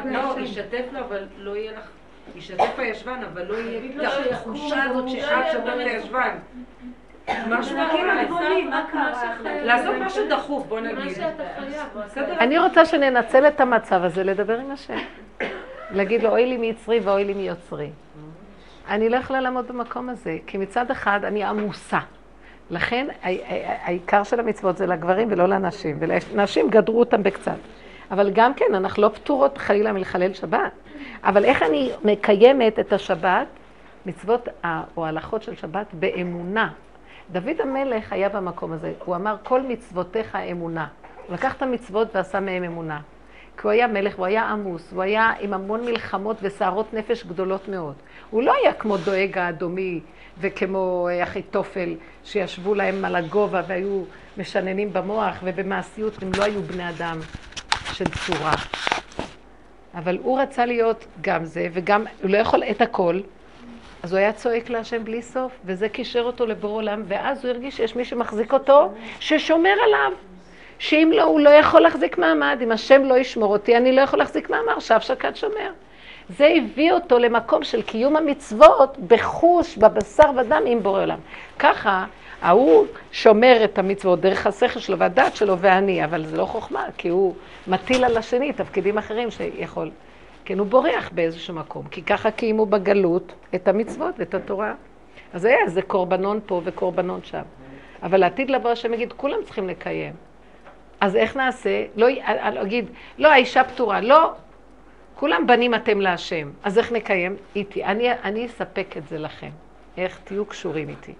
לא, 0.04 0.36
ישתף 0.40 0.84
לו, 0.92 1.00
אבל 1.00 1.26
לא 1.38 1.56
יהיה 1.56 1.72
לך... 1.72 1.88
ישתף 2.36 2.78
הישבן, 2.78 3.20
אבל 3.32 3.46
לא 3.46 3.54
יהיה 3.54 3.80
את 3.80 4.40
הזאת 4.90 5.08
שאת. 5.08 5.30
משהו 7.48 7.76
כאילו, 7.90 8.70
לעשות 9.64 9.94
משהו 10.00 10.28
דחוף, 10.28 10.66
בוא 10.66 10.80
נגיד. 10.80 11.18
אני 12.40 12.58
רוצה 12.58 12.86
שננצל 12.86 13.48
את 13.48 13.60
המצב 13.60 14.04
הזה 14.04 14.24
לדבר 14.24 14.58
עם 14.58 14.70
השם. 14.70 14.98
להגיד 15.90 16.22
לו, 16.22 16.30
אוי 16.30 16.46
לי 16.46 16.56
מיצרי 16.56 17.00
ואוי 17.00 17.24
לי 17.24 17.34
מיוצרי. 17.34 17.90
אני 18.88 19.08
לא 19.08 19.16
יכולה 19.16 19.40
לעמוד 19.40 19.68
במקום 19.68 20.08
הזה, 20.08 20.38
כי 20.46 20.58
מצד 20.58 20.90
אחד 20.90 21.24
אני 21.24 21.44
עמוסה. 21.44 21.98
לכן 22.70 23.06
העיקר 23.82 24.22
של 24.22 24.40
המצוות 24.40 24.76
זה 24.76 24.86
לגברים 24.86 25.28
ולא 25.30 25.46
לנשים, 25.46 25.96
ולנשים 26.00 26.70
גדרו 26.70 27.00
אותם 27.00 27.22
בקצת. 27.22 27.56
אבל 28.10 28.30
גם 28.30 28.54
כן, 28.54 28.74
אנחנו 28.74 29.02
לא 29.02 29.08
פטורות 29.08 29.58
חלילה 29.58 29.92
מלחלל 29.92 30.34
שבת. 30.34 30.72
אבל 31.24 31.44
איך 31.44 31.62
אני 31.62 31.90
מקיימת 32.04 32.78
את 32.78 32.92
השבת, 32.92 33.46
מצוות 34.06 34.48
או 34.96 35.06
הלכות 35.06 35.42
של 35.42 35.56
שבת, 35.56 35.86
באמונה. 35.92 36.72
דוד 37.32 37.60
המלך 37.60 38.12
היה 38.12 38.28
במקום 38.28 38.72
הזה, 38.72 38.92
הוא 39.04 39.16
אמר, 39.16 39.36
כל 39.42 39.62
מצוותיך 39.62 40.36
אמונה. 40.36 40.86
הוא 41.26 41.34
לקח 41.34 41.56
את 41.56 41.62
המצוות 41.62 42.16
ועשה 42.16 42.40
מהם 42.40 42.64
אמונה. 42.64 43.00
כי 43.60 43.66
הוא 43.66 43.72
היה 43.72 43.86
מלך, 43.86 44.16
הוא 44.16 44.26
היה 44.26 44.42
עמוס, 44.42 44.92
הוא 44.92 45.02
היה 45.02 45.32
עם 45.40 45.54
המון 45.54 45.84
מלחמות 45.84 46.36
וסערות 46.42 46.94
נפש 46.94 47.24
גדולות 47.24 47.68
מאוד. 47.68 47.94
הוא 48.30 48.42
לא 48.42 48.54
היה 48.62 48.72
כמו 48.72 48.96
דואג 48.96 49.38
האדומי 49.38 50.00
וכמו 50.38 51.08
אחיתופל, 51.22 51.94
שישבו 52.24 52.74
להם 52.74 53.04
על 53.04 53.16
הגובה 53.16 53.62
והיו 53.66 54.02
משננים 54.36 54.92
במוח 54.92 55.38
ובמעשיות, 55.44 56.22
הם 56.22 56.30
לא 56.38 56.44
היו 56.44 56.62
בני 56.62 56.88
אדם 56.88 57.18
של 57.92 58.04
צורה. 58.04 58.54
אבל 59.94 60.18
הוא 60.22 60.40
רצה 60.40 60.66
להיות 60.66 61.06
גם 61.20 61.44
זה, 61.44 61.68
וגם, 61.72 62.04
הוא 62.22 62.30
לא 62.30 62.38
יכול 62.38 62.62
את 62.62 62.80
הכל, 62.80 63.20
אז 64.02 64.12
הוא 64.12 64.18
היה 64.18 64.32
צועק 64.32 64.70
להשם 64.70 65.04
בלי 65.04 65.22
סוף, 65.22 65.52
וזה 65.64 65.88
קישר 65.88 66.22
אותו 66.22 66.46
לבור 66.46 66.70
עולם, 66.70 67.02
ואז 67.08 67.44
הוא 67.44 67.52
הרגיש 67.52 67.76
שיש 67.76 67.96
מי 67.96 68.04
שמחזיק 68.04 68.52
אותו, 68.52 68.92
ששומר 69.20 69.74
עליו. 69.86 70.12
שאם 70.80 71.12
לא, 71.14 71.22
הוא 71.22 71.40
לא 71.40 71.50
יכול 71.50 71.80
להחזיק 71.80 72.18
מעמד, 72.18 72.58
אם 72.62 72.72
השם 72.72 73.04
לא 73.04 73.18
ישמור 73.18 73.52
אותי, 73.52 73.76
אני 73.76 73.92
לא 73.92 74.00
יכול 74.00 74.18
להחזיק 74.18 74.50
מעמד, 74.50 74.72
עכשיו 74.76 75.00
שקד 75.00 75.36
שומר. 75.36 75.70
זה 76.28 76.54
הביא 76.56 76.92
אותו 76.92 77.18
למקום 77.18 77.64
של 77.64 77.82
קיום 77.82 78.16
המצוות 78.16 78.98
בחוש, 79.08 79.76
בבשר 79.76 80.30
ודם 80.36 80.62
עם 80.66 80.82
בורא 80.82 81.02
עולם. 81.02 81.18
ככה, 81.58 82.04
ההוא 82.42 82.86
שומר 83.12 83.64
את 83.64 83.78
המצוות 83.78 84.20
דרך 84.20 84.46
השכל 84.46 84.80
שלו 84.80 84.98
והדעת 84.98 85.36
שלו 85.36 85.58
ואני, 85.58 86.04
אבל 86.04 86.24
זה 86.24 86.36
לא 86.36 86.44
חוכמה, 86.44 86.84
כי 86.96 87.08
הוא 87.08 87.34
מטיל 87.66 88.04
על 88.04 88.16
השני 88.16 88.52
תפקידים 88.52 88.98
אחרים 88.98 89.30
שיכול. 89.30 89.90
כן, 90.44 90.58
הוא 90.58 90.66
בורח 90.66 91.10
באיזשהו 91.12 91.54
מקום, 91.54 91.84
כי 91.90 92.02
ככה 92.02 92.30
קיימו 92.30 92.66
בגלות 92.66 93.32
את 93.54 93.68
המצוות 93.68 94.14
ואת 94.18 94.34
התורה. 94.34 94.74
אז 95.32 95.44
היה 95.44 95.58
איזה 95.64 95.82
קורבנון 95.82 96.40
פה 96.46 96.60
וקורבנון 96.64 97.20
שם. 97.22 97.42
אבל 98.02 98.20
לעתיד 98.20 98.50
לבוא 98.50 98.70
השם 98.70 98.94
יגיד, 98.94 99.12
כולם 99.12 99.38
צריכים 99.44 99.68
לקיים. 99.68 100.29
אז 101.00 101.16
איך 101.16 101.36
נעשה? 101.36 101.84
לא 101.96 102.06
אגיד, 102.62 102.90
לא, 103.18 103.32
האישה 103.32 103.64
פטורה. 103.64 104.00
לא, 104.00 104.32
כולם 105.14 105.46
בנים 105.46 105.74
אתם 105.74 106.00
להשם. 106.00 106.50
אז 106.62 106.78
איך 106.78 106.92
נקיים? 106.92 107.36
איתי. 107.56 107.84
אני, 107.84 108.12
אני 108.12 108.46
אספק 108.46 108.94
את 108.96 109.08
זה 109.08 109.18
לכם. 109.18 109.50
איך 109.96 110.20
תהיו 110.24 110.46
קשורים 110.46 110.88
איתי. 110.88 111.14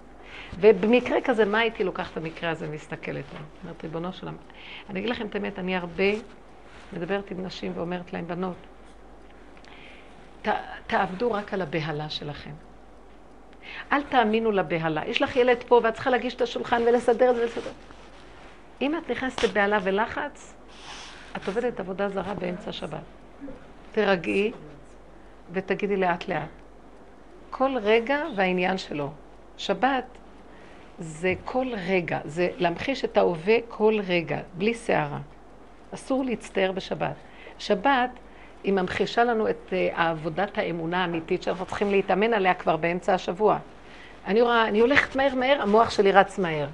ובמקרה 0.59 1.21
כזה, 1.21 1.45
מה 1.45 1.59
הייתי 1.59 1.83
לוקחת 1.83 2.11
את 2.11 2.17
המקרה 2.17 2.49
הזה 2.49 2.65
ומסתכלת 2.69 3.25
עליו? 3.31 3.43
אומרת, 3.63 3.83
ריבונו 3.83 4.13
שלם. 4.13 4.35
אני 4.89 4.99
אגיד 4.99 5.09
לכם 5.09 5.27
את 5.27 5.35
האמת, 5.35 5.59
אני 5.59 5.75
הרבה 5.75 6.03
מדברת 6.93 7.31
עם 7.31 7.45
נשים 7.45 7.71
ואומרת 7.75 8.13
להן, 8.13 8.27
בנות, 8.27 8.55
ת, 10.41 10.47
תעבדו 10.87 11.31
רק 11.31 11.53
על 11.53 11.61
הבהלה 11.61 12.09
שלכם. 12.09 12.51
אל 13.91 14.01
תאמינו 14.03 14.51
לבהלה. 14.51 15.01
יש 15.05 15.21
לך 15.21 15.35
ילד 15.35 15.63
פה 15.67 15.81
ואת 15.83 15.93
צריכה 15.93 16.09
להגיש 16.09 16.35
את 16.35 16.41
השולחן 16.41 16.81
ולסדר 16.81 17.29
את 17.29 17.35
זה 17.35 17.41
ולסדר. 17.41 17.71
אם 18.81 18.97
את 18.97 19.11
נכנסת 19.11 19.43
לבהלה 19.43 19.79
ולחץ, 19.83 20.53
את 21.37 21.47
עובדת 21.47 21.79
עבודה 21.79 22.09
זרה 22.09 22.33
באמצע 22.33 22.71
שבת. 22.71 23.03
תרגעי 23.91 24.51
ותגידי 25.51 25.97
לאט 25.97 26.27
לאט. 26.27 26.49
כל 27.49 27.77
רגע 27.81 28.19
והעניין 28.35 28.77
שלו. 28.77 29.09
שבת 29.57 30.05
זה 30.99 31.33
כל 31.45 31.67
רגע, 31.87 32.19
זה 32.25 32.49
להמחיש 32.57 33.05
את 33.05 33.17
ההווה 33.17 33.55
כל 33.67 33.99
רגע, 34.07 34.39
בלי 34.53 34.73
סערה. 34.73 35.19
אסור 35.93 36.25
להצטער 36.25 36.71
בשבת. 36.71 37.15
שבת 37.59 38.09
היא 38.63 38.73
ממחישה 38.73 39.23
לנו 39.23 39.49
את 39.49 39.73
אה, 39.73 40.09
עבודת 40.09 40.57
האמונה 40.57 41.01
האמיתית 41.01 41.43
שאנחנו 41.43 41.65
צריכים 41.65 41.91
להתאמן 41.91 42.33
עליה 42.33 42.53
כבר 42.53 42.77
באמצע 42.77 43.13
השבוע. 43.13 43.57
אני 44.27 44.41
רואה, 44.41 44.67
אני 44.67 44.79
הולכת 44.79 45.15
מהר 45.15 45.35
מהר, 45.35 45.61
המוח 45.61 45.89
שלי 45.89 46.11
רץ 46.11 46.39
מהר. 46.39 46.67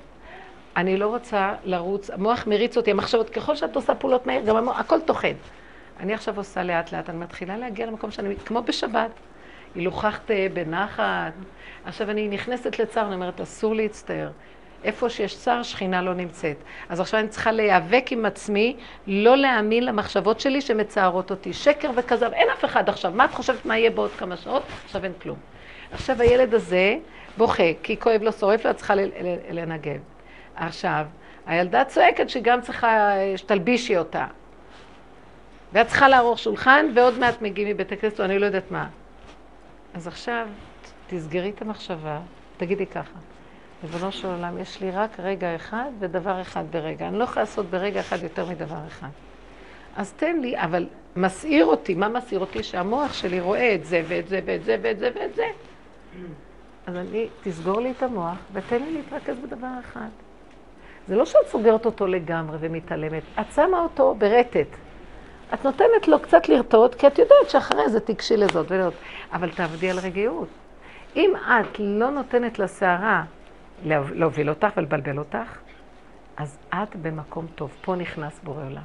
אני 0.77 0.97
לא 0.97 1.07
רוצה 1.07 1.53
לרוץ, 1.63 2.09
המוח 2.09 2.47
מריץ 2.47 2.77
אותי, 2.77 2.91
המחשבות, 2.91 3.29
ככל 3.29 3.55
שאת 3.55 3.75
עושה 3.75 3.95
פעולות 3.95 4.27
מהר, 4.27 4.41
גם 4.41 4.55
המוח, 4.55 4.79
הכל 4.79 5.01
טוחן. 5.01 5.33
אני 5.99 6.13
עכשיו 6.13 6.37
עושה 6.37 6.63
לאט 6.63 6.91
לאט, 6.91 7.09
אני 7.09 7.17
מתחילה 7.17 7.57
להגיע 7.57 7.85
למקום 7.85 8.11
שאני, 8.11 8.35
כמו 8.45 8.61
בשבת, 8.61 9.11
הילוכחת 9.75 10.31
בנחת. 10.53 11.33
עכשיו 11.85 12.09
אני 12.09 12.27
נכנסת 12.27 12.79
לצער, 12.79 13.05
אני 13.05 13.15
אומרת, 13.15 13.41
אסור 13.41 13.75
להצטער. 13.75 14.29
איפה 14.83 15.09
שיש 15.09 15.37
צער, 15.37 15.63
שכינה 15.63 16.01
לא 16.01 16.13
נמצאת. 16.13 16.57
אז 16.89 16.99
עכשיו 16.99 17.19
אני 17.19 17.29
צריכה 17.29 17.51
להיאבק 17.51 18.11
עם 18.11 18.25
עצמי, 18.25 18.75
לא 19.07 19.37
להאמין 19.37 19.85
למחשבות 19.85 20.39
שלי 20.39 20.61
שמצערות 20.61 21.31
אותי. 21.31 21.53
שקר 21.53 21.91
וכזב, 21.95 22.33
אין 22.33 22.47
אף 22.49 22.65
אחד 22.65 22.89
עכשיו. 22.89 23.11
מה 23.15 23.25
את 23.25 23.31
חושבת 23.31 23.65
מה 23.65 23.77
יהיה 23.77 23.89
בעוד 23.89 24.11
כמה 24.11 24.37
שעות? 24.37 24.63
עכשיו 24.85 25.03
אין 25.03 25.13
כלום. 25.21 25.37
עכשיו 25.91 26.21
הילד 26.21 26.53
הזה 26.53 26.97
בוכה, 27.37 27.73
כי 27.83 27.99
כואב 27.99 28.21
לו, 28.21 28.31
שורף 28.31 28.65
לו, 28.65 28.71
את 28.71 28.75
צריכה 28.75 28.93
לנגב. 29.51 30.16
עכשיו, 30.57 31.05
הילדה 31.45 31.85
צועקת 31.85 32.29
שהיא 32.29 32.43
גם 32.43 32.61
צריכה, 32.61 33.11
שתלבישי 33.35 33.97
אותה. 33.97 34.25
ואת 35.73 35.87
צריכה 35.87 36.07
לערוך 36.07 36.39
שולחן, 36.39 36.85
ועוד 36.95 37.19
מעט 37.19 37.41
מגיעים 37.41 37.69
מבית 37.69 37.91
הכנסת, 37.91 38.19
או 38.19 38.25
אני 38.25 38.39
לא 38.39 38.45
יודעת 38.45 38.71
מה. 38.71 38.87
אז 39.93 40.07
עכשיו, 40.07 40.47
תסגרי 41.07 41.49
את 41.49 41.61
המחשבה, 41.61 42.19
תגידי 42.57 42.85
ככה, 42.85 43.19
ריבונו 43.83 44.11
של 44.11 44.27
עולם, 44.27 44.57
יש 44.57 44.81
לי 44.81 44.91
רק 44.91 45.19
רגע 45.19 45.55
אחד 45.55 45.89
ודבר 45.99 46.41
אחד 46.41 46.63
ברגע. 46.71 47.07
אני 47.07 47.19
לא 47.19 47.23
יכולה 47.23 47.41
לעשות 47.41 47.65
ברגע 47.65 47.99
אחד 47.99 48.23
יותר 48.23 48.45
מדבר 48.45 48.79
אחד. 48.87 49.09
אז 49.95 50.13
תן 50.13 50.39
לי, 50.39 50.59
אבל 50.59 50.87
מסעיר 51.15 51.65
אותי, 51.65 51.93
מה 51.95 52.09
מסעיר 52.09 52.39
אותי? 52.39 52.63
שהמוח 52.63 53.13
שלי 53.13 53.39
רואה 53.39 53.75
את 53.75 53.85
זה 53.85 54.03
ואת 54.07 54.27
זה 54.27 54.39
ואת 54.45 54.63
זה 54.63 54.77
ואת 54.81 54.99
זה 54.99 55.09
ואת 55.15 55.35
זה. 55.35 55.45
אז 56.87 56.95
אני, 56.95 57.27
תסגור 57.43 57.81
לי 57.81 57.91
את 57.91 58.03
המוח 58.03 58.37
ותן 58.53 58.83
לי 58.83 58.93
להתרכז 58.93 59.37
בדבר 59.39 59.71
אחד. 59.79 60.09
זה 61.07 61.15
לא 61.15 61.25
שאת 61.25 61.47
סוגרת 61.47 61.85
אותו 61.85 62.07
לגמרי 62.07 62.57
ומתעלמת, 62.59 63.23
את 63.39 63.45
שמה 63.55 63.79
אותו 63.79 64.15
ברטט. 64.17 64.67
את 65.53 65.65
נותנת 65.65 66.07
לו 66.07 66.19
קצת 66.19 66.49
לרטוט, 66.49 66.95
כי 66.95 67.07
את 67.07 67.19
יודעת 67.19 67.49
שאחרי 67.49 67.89
זה 67.89 67.99
תיגשי 67.99 68.37
לזאת 68.37 68.71
ולזאת. 68.71 68.93
אבל 69.33 69.51
תעבדי 69.51 69.89
על 69.89 69.99
רגיעות. 69.99 70.47
אם 71.15 71.33
את 71.35 71.79
לא 71.79 72.09
נותנת 72.09 72.59
לסערה 72.59 73.23
להוביל 73.85 74.49
אותך 74.49 74.67
ולבלבל 74.77 75.17
אותך, 75.17 75.57
אז 76.37 76.57
את 76.69 76.95
במקום 76.95 77.45
טוב. 77.55 77.71
פה 77.81 77.95
נכנס 77.95 78.39
בורא 78.43 78.65
עולם. 78.65 78.81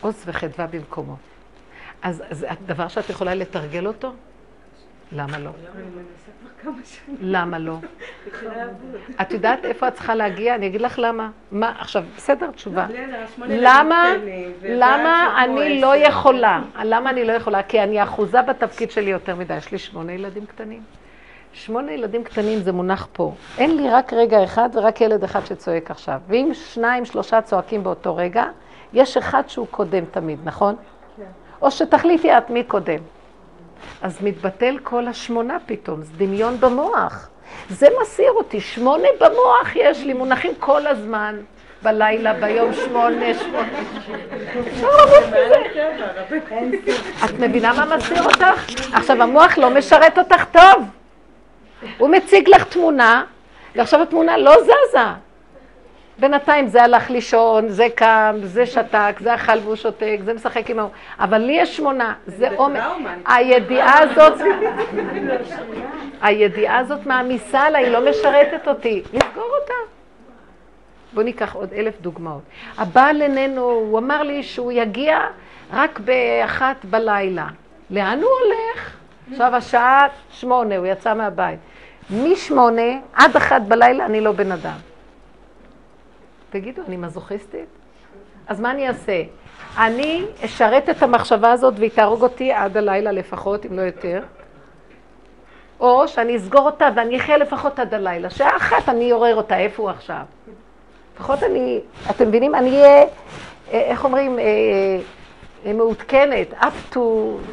עוז 0.00 0.22
וחדווה 0.26 0.66
במקומו. 0.66 1.16
אז 2.02 2.22
זה 2.30 2.48
דבר 2.66 2.88
שאת 2.88 3.10
יכולה 3.10 3.34
לתרגל 3.34 3.86
אותו? 3.86 4.12
למה 5.12 5.38
לא? 5.38 5.50
למה 7.20 7.58
לא? 7.58 7.76
את 9.20 9.32
יודעת 9.32 9.64
איפה 9.64 9.88
את 9.88 9.94
צריכה 9.94 10.14
להגיע? 10.14 10.54
אני 10.54 10.66
אגיד 10.66 10.80
לך 10.80 10.98
למה. 10.98 11.30
מה, 11.52 11.72
עכשיו, 11.78 12.04
בסדר, 12.16 12.50
תשובה. 12.50 12.86
למה, 13.38 14.12
למה 14.62 15.44
אני 15.44 15.80
לא 15.80 15.96
יכולה? 15.96 16.62
למה 16.84 17.10
אני 17.10 17.24
לא 17.24 17.32
יכולה? 17.32 17.62
כי 17.62 17.82
אני 17.82 18.02
אחוזה 18.02 18.42
בתפקיד 18.42 18.90
שלי 18.90 19.10
יותר 19.10 19.36
מדי. 19.36 19.56
יש 19.56 19.72
לי 19.72 19.78
שמונה 19.78 20.12
ילדים 20.12 20.46
קטנים. 20.46 20.80
שמונה 21.52 21.92
ילדים 21.92 22.24
קטנים 22.24 22.58
זה 22.58 22.72
מונח 22.72 23.08
פה. 23.12 23.34
אין 23.58 23.76
לי 23.76 23.90
רק 23.90 24.12
רגע 24.12 24.44
אחד 24.44 24.68
ורק 24.72 25.00
ילד 25.00 25.24
אחד 25.24 25.46
שצועק 25.46 25.90
עכשיו. 25.90 26.20
ואם 26.28 26.50
שניים, 26.54 27.04
שלושה 27.04 27.42
צועקים 27.42 27.82
באותו 27.84 28.16
רגע, 28.16 28.44
יש 28.92 29.16
אחד 29.16 29.42
שהוא 29.46 29.66
קודם 29.70 30.04
תמיד, 30.10 30.38
נכון? 30.44 30.76
כן. 31.16 31.22
או 31.62 31.70
שתחליטי 31.70 32.38
את 32.38 32.50
מי 32.50 32.64
קודם. 32.64 32.98
אז 34.02 34.18
מתבטל 34.22 34.78
כל 34.82 35.08
השמונה 35.08 35.56
פתאום, 35.66 36.02
זה 36.02 36.12
דמיון 36.16 36.60
במוח. 36.60 37.28
זה 37.70 37.86
מסעיר 38.02 38.32
אותי, 38.32 38.60
שמונה 38.60 39.08
במוח 39.20 39.72
יש 39.74 40.00
לי, 40.00 40.12
מונחים 40.12 40.52
כל 40.58 40.86
הזמן. 40.86 41.36
בלילה, 41.82 42.32
ביום 42.32 42.72
שמונה, 42.74 43.34
שמונה. 43.34 43.68
את 47.24 47.38
מבינה 47.38 47.72
מה 47.72 47.96
מסעיר 47.96 48.22
אותך? 48.24 48.66
עכשיו, 48.92 49.22
המוח 49.22 49.58
לא 49.58 49.70
משרת 49.70 50.18
אותך 50.18 50.44
טוב. 50.52 50.84
הוא 51.98 52.08
מציג 52.08 52.48
לך 52.48 52.64
תמונה, 52.64 53.24
ועכשיו 53.76 54.02
התמונה 54.02 54.38
לא 54.38 54.52
זזה. 54.62 55.25
בינתיים 56.18 56.66
זה 56.66 56.82
הלך 56.82 57.10
לישון, 57.10 57.68
זה 57.68 57.86
קם, 57.94 58.36
זה 58.42 58.66
שתק, 58.66 59.16
זה 59.20 59.34
אכל 59.34 59.58
והוא 59.62 59.76
שותק, 59.76 60.18
זה 60.24 60.34
משחק 60.34 60.70
עם 60.70 60.78
ההוא. 60.78 60.90
אבל 61.20 61.38
לי 61.38 61.52
יש 61.52 61.76
שמונה, 61.76 62.14
זה 62.26 62.48
עומק. 62.56 62.82
הידיעה 63.26 63.98
הזאת, 64.02 64.40
הידיעה 66.22 66.78
הזאת 66.78 67.06
מעמיסה 67.06 67.60
עליי, 67.60 67.84
היא 67.84 67.92
לא 67.92 68.10
משרתת 68.10 68.68
אותי. 68.68 69.02
לסגור 69.12 69.50
אותה. 69.60 69.74
בואו 71.12 71.24
ניקח 71.24 71.54
עוד 71.54 71.72
אלף 71.72 72.00
דוגמאות. 72.00 72.42
הבעל 72.78 73.22
איננו, 73.22 73.62
הוא 73.62 73.98
אמר 73.98 74.22
לי 74.22 74.42
שהוא 74.42 74.72
יגיע 74.72 75.20
רק 75.72 75.98
באחת 75.98 76.84
בלילה. 76.84 77.46
לאן 77.90 78.18
הוא 78.22 78.30
הולך? 78.44 78.96
עכשיו 79.30 79.54
השעה 79.54 80.06
שמונה, 80.30 80.76
הוא 80.76 80.86
יצא 80.86 81.14
מהבית. 81.14 81.58
משמונה 82.10 82.92
עד 83.12 83.36
אחת 83.36 83.62
בלילה 83.62 84.06
אני 84.06 84.20
לא 84.20 84.32
בן 84.32 84.52
אדם. 84.52 84.95
תגידו, 86.50 86.82
אני 86.88 86.96
מזוכיסטית? 86.96 87.68
אז 88.46 88.60
מה 88.60 88.70
אני 88.70 88.88
אעשה? 88.88 89.22
אני 89.78 90.24
אשרת 90.44 90.88
את 90.88 91.02
המחשבה 91.02 91.52
הזאת 91.52 91.74
והיא 91.78 91.90
תהרוג 91.90 92.22
אותי 92.22 92.52
עד 92.52 92.76
הלילה 92.76 93.12
לפחות, 93.12 93.66
אם 93.66 93.76
לא 93.76 93.82
יותר. 93.82 94.22
או 95.80 96.08
שאני 96.08 96.36
אסגור 96.36 96.66
אותה 96.66 96.88
ואני 96.96 97.16
אחיה 97.16 97.36
לפחות 97.36 97.78
עד 97.78 97.94
הלילה. 97.94 98.30
שעה 98.30 98.56
אחת 98.56 98.88
אני 98.88 99.12
אעורר 99.12 99.36
אותה, 99.36 99.58
איפה 99.58 99.82
הוא 99.82 99.90
עכשיו? 99.90 100.22
לפחות 101.14 101.42
אני, 101.42 101.80
אתם 102.10 102.28
מבינים? 102.28 102.54
אני 102.54 102.70
אהיה, 102.70 103.02
אה, 103.02 103.06
איך 103.72 104.04
אומרים, 104.04 104.38
אה, 104.38 104.44
אה, 105.66 105.72
מעודכנת, 105.72 106.52
up 106.52 106.94
to, 106.94 106.98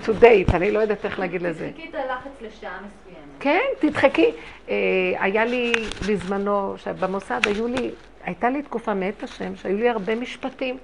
to 0.06 0.10
date, 0.22 0.56
אני 0.56 0.72
לא 0.72 0.80
יודעת 0.80 1.06
איך 1.06 1.20
להגיד 1.20 1.42
לזה. 1.42 1.70
תדחקי 1.70 1.90
את 1.90 1.96
הלחץ 1.96 2.42
לשעה 2.42 2.78
מסוימת. 2.78 3.28
כן, 3.40 3.66
תדחקי. 3.80 4.32
היה 5.20 5.46
לי 5.46 5.74
בזמנו, 6.08 6.76
במוסד 7.00 7.40
היו 7.48 7.68
לי 7.68 7.92
הייתה 8.24 8.50
לי 8.50 8.62
תקופה 8.62 8.94
מאת 8.94 9.24
השם 9.24 9.56
שהיו 9.56 9.78
לי 9.78 9.90
הרבה 9.90 10.16
משפטים. 10.16 10.78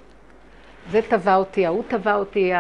זה 0.92 1.02
תבע 1.10 1.36
אותי, 1.36 1.66
ההוא 1.66 1.84
תבע 1.88 2.16
אותי, 2.16 2.52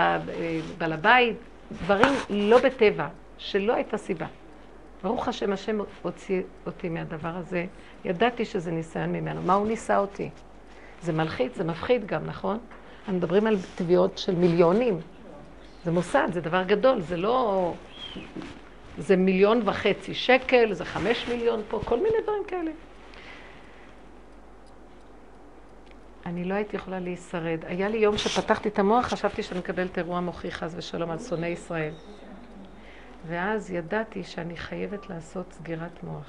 בעל 0.77 0.93
הבית, 0.93 1.37
דברים 1.71 2.13
לא 2.29 2.59
בטבע, 2.59 3.07
שלא 3.37 3.73
הייתה 3.73 3.97
סיבה. 3.97 4.25
ברוך 5.03 5.27
השם, 5.27 5.53
השם 5.53 5.79
הוציא 6.01 6.41
אותי 6.65 6.89
מהדבר 6.89 7.31
הזה. 7.35 7.65
ידעתי 8.05 8.45
שזה 8.45 8.71
ניסיון 8.71 9.11
ממנו. 9.11 9.41
מה 9.41 9.53
הוא 9.53 9.67
ניסה 9.67 9.97
אותי? 9.97 10.29
זה 11.01 11.13
מלחיץ, 11.13 11.55
זה 11.55 11.63
מפחיד 11.63 12.05
גם, 12.05 12.25
נכון? 12.25 12.57
אנחנו 12.99 13.13
מדברים 13.13 13.47
על 13.47 13.57
תביעות 13.75 14.17
של 14.17 14.35
מיליונים. 14.35 14.99
זה 15.85 15.91
מוסד, 15.91 16.27
זה 16.33 16.41
דבר 16.41 16.63
גדול, 16.63 17.01
זה 17.01 17.17
לא... 17.17 17.73
זה 18.97 19.15
מיליון 19.15 19.61
וחצי 19.65 20.13
שקל, 20.13 20.73
זה 20.73 20.85
חמש 20.85 21.27
מיליון 21.29 21.61
פה, 21.69 21.79
כל 21.85 21.97
מיני 21.97 22.17
דברים 22.23 22.43
כאלה. 22.47 22.71
אני 26.25 26.43
לא 26.43 26.53
הייתי 26.53 26.75
יכולה 26.75 26.99
להישרד. 26.99 27.59
היה 27.67 27.89
לי 27.89 27.97
יום 27.97 28.17
שפתחתי 28.17 28.69
את 28.69 28.79
המוח, 28.79 29.05
חשבתי 29.05 29.43
שאני 29.43 29.59
מקבלת 29.59 29.97
אירוע 29.97 30.19
מוחי 30.19 30.51
חס 30.51 30.73
ושלום 30.77 31.11
על 31.11 31.19
שונאי 31.19 31.49
ישראל. 31.49 31.93
ואז 33.27 33.71
ידעתי 33.71 34.23
שאני 34.23 34.57
חייבת 34.57 35.09
לעשות 35.09 35.45
סגירת 35.51 36.03
מוח. 36.03 36.25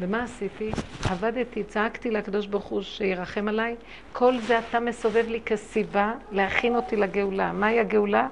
ומה 0.00 0.22
עשיתי? 0.22 0.70
עבדתי, 1.10 1.64
צעקתי 1.64 2.10
לקדוש 2.10 2.46
ברוך 2.46 2.64
הוא 2.64 2.82
שירחם 2.82 3.48
עליי. 3.48 3.76
כל 4.12 4.38
זה 4.38 4.58
אתה 4.58 4.80
מסובב 4.80 5.24
לי 5.28 5.40
כסיבה 5.40 6.12
להכין 6.32 6.76
אותי 6.76 6.96
לגאולה. 6.96 7.52
מהי 7.52 7.80
הגאולה? 7.80 8.28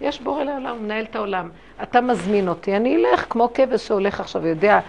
יש 0.00 0.20
בורא 0.20 0.44
לעולם, 0.44 0.66
הוא 0.66 0.80
מנהל 0.80 1.04
את 1.04 1.16
העולם. 1.16 1.48
אתה 1.82 2.00
מזמין 2.00 2.48
אותי, 2.48 2.76
אני 2.76 2.96
אלך 2.96 3.26
כמו 3.28 3.48
כבש 3.54 3.86
שהולך 3.86 4.20
עכשיו, 4.20 4.46
יודע, 4.46 4.80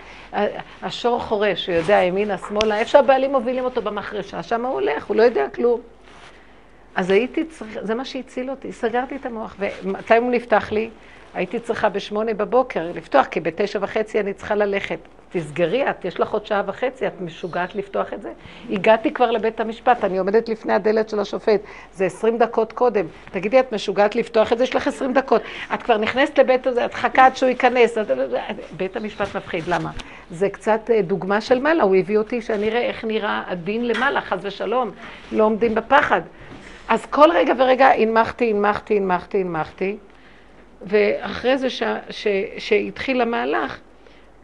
השור 0.81 1.19
חורש, 1.19 1.67
הוא 1.67 1.75
יודע 1.75 1.95
ימינה, 2.03 2.37
שמאלה, 2.37 2.79
איפה 2.79 2.91
שהבעלים 2.91 3.31
מובילים 3.31 3.63
אותו 3.63 3.81
במחרשה, 3.81 4.43
שם 4.43 4.65
הוא 4.65 4.73
הולך, 4.73 5.05
הוא 5.05 5.17
לא 5.17 5.23
יודע 5.23 5.49
כלום. 5.49 5.81
אז 6.95 7.11
הייתי 7.11 7.45
צריכה, 7.45 7.85
זה 7.85 7.95
מה 7.95 8.05
שהציל 8.05 8.49
אותי, 8.49 8.71
סגרתי 8.71 9.15
את 9.15 9.25
המוח. 9.25 9.55
ומתי 9.59 10.17
הוא 10.17 10.31
נפתח 10.31 10.71
לי? 10.71 10.89
הייתי 11.33 11.59
צריכה 11.59 11.89
בשמונה 11.89 12.33
בבוקר 12.33 12.91
לפתוח, 12.95 13.25
כי 13.25 13.39
בתשע 13.39 13.79
וחצי 13.81 14.19
אני 14.19 14.33
צריכה 14.33 14.55
ללכת. 14.55 14.99
תסגרי 15.31 15.89
את, 15.89 16.05
יש 16.05 16.19
לך 16.19 16.31
עוד 16.31 16.45
שעה 16.45 16.63
וחצי, 16.65 17.07
את 17.07 17.21
משוגעת 17.21 17.75
לפתוח 17.75 18.13
את 18.13 18.21
זה? 18.21 18.31
הגעתי 18.69 19.13
כבר 19.13 19.31
לבית 19.31 19.59
המשפט, 19.59 20.03
אני 20.03 20.17
עומדת 20.17 20.49
לפני 20.49 20.73
הדלת 20.73 21.09
של 21.09 21.19
השופט, 21.19 21.61
זה 21.93 22.05
עשרים 22.05 22.37
דקות 22.37 22.73
קודם. 22.73 23.05
תגידי, 23.31 23.59
את 23.59 23.73
משוגעת 23.73 24.15
לפתוח 24.15 24.53
את 24.53 24.57
זה? 24.57 24.63
יש 24.63 24.75
לך 24.75 24.87
עשרים 24.87 25.13
דקות. 25.13 25.41
את 25.73 25.83
כבר 25.83 25.97
נכנסת 25.97 26.39
לבית 26.39 26.67
הזה, 26.67 26.85
את 26.85 26.93
חכה 26.93 27.25
עד 27.25 27.37
שהוא 27.37 27.49
ייכנס. 27.49 27.97
בית 28.77 28.95
המשפט 28.95 29.35
מפחיד, 29.35 29.63
למה? 29.67 29.91
זה 30.31 30.49
קצת 30.49 30.89
אה, 30.89 31.01
דוגמה 31.01 31.41
של 31.41 31.59
מעלה, 31.59 31.83
הוא 31.83 31.95
הביא 31.95 32.17
אותי 32.17 32.41
שאני 32.41 32.69
אראה 32.69 32.81
איך 32.81 33.05
נראה 33.05 33.43
הדין 33.47 33.87
למעלה, 33.87 34.21
חס 34.21 34.39
ושלום. 34.41 34.91
לא 35.31 35.43
עומדים 35.43 35.75
בפחד. 35.75 36.21
אז 36.89 37.05
כל 37.05 37.29
רגע 37.33 37.53
ורגע 37.57 37.87
הנמכתי, 37.87 38.49
הנמכתי, 38.49 38.97
הנמכתי, 38.97 39.41
הנמכתי, 39.41 39.97
ואחרי 40.81 41.57
זה 41.57 41.67
שהתחיל 42.57 43.21
המהלך, 43.21 43.79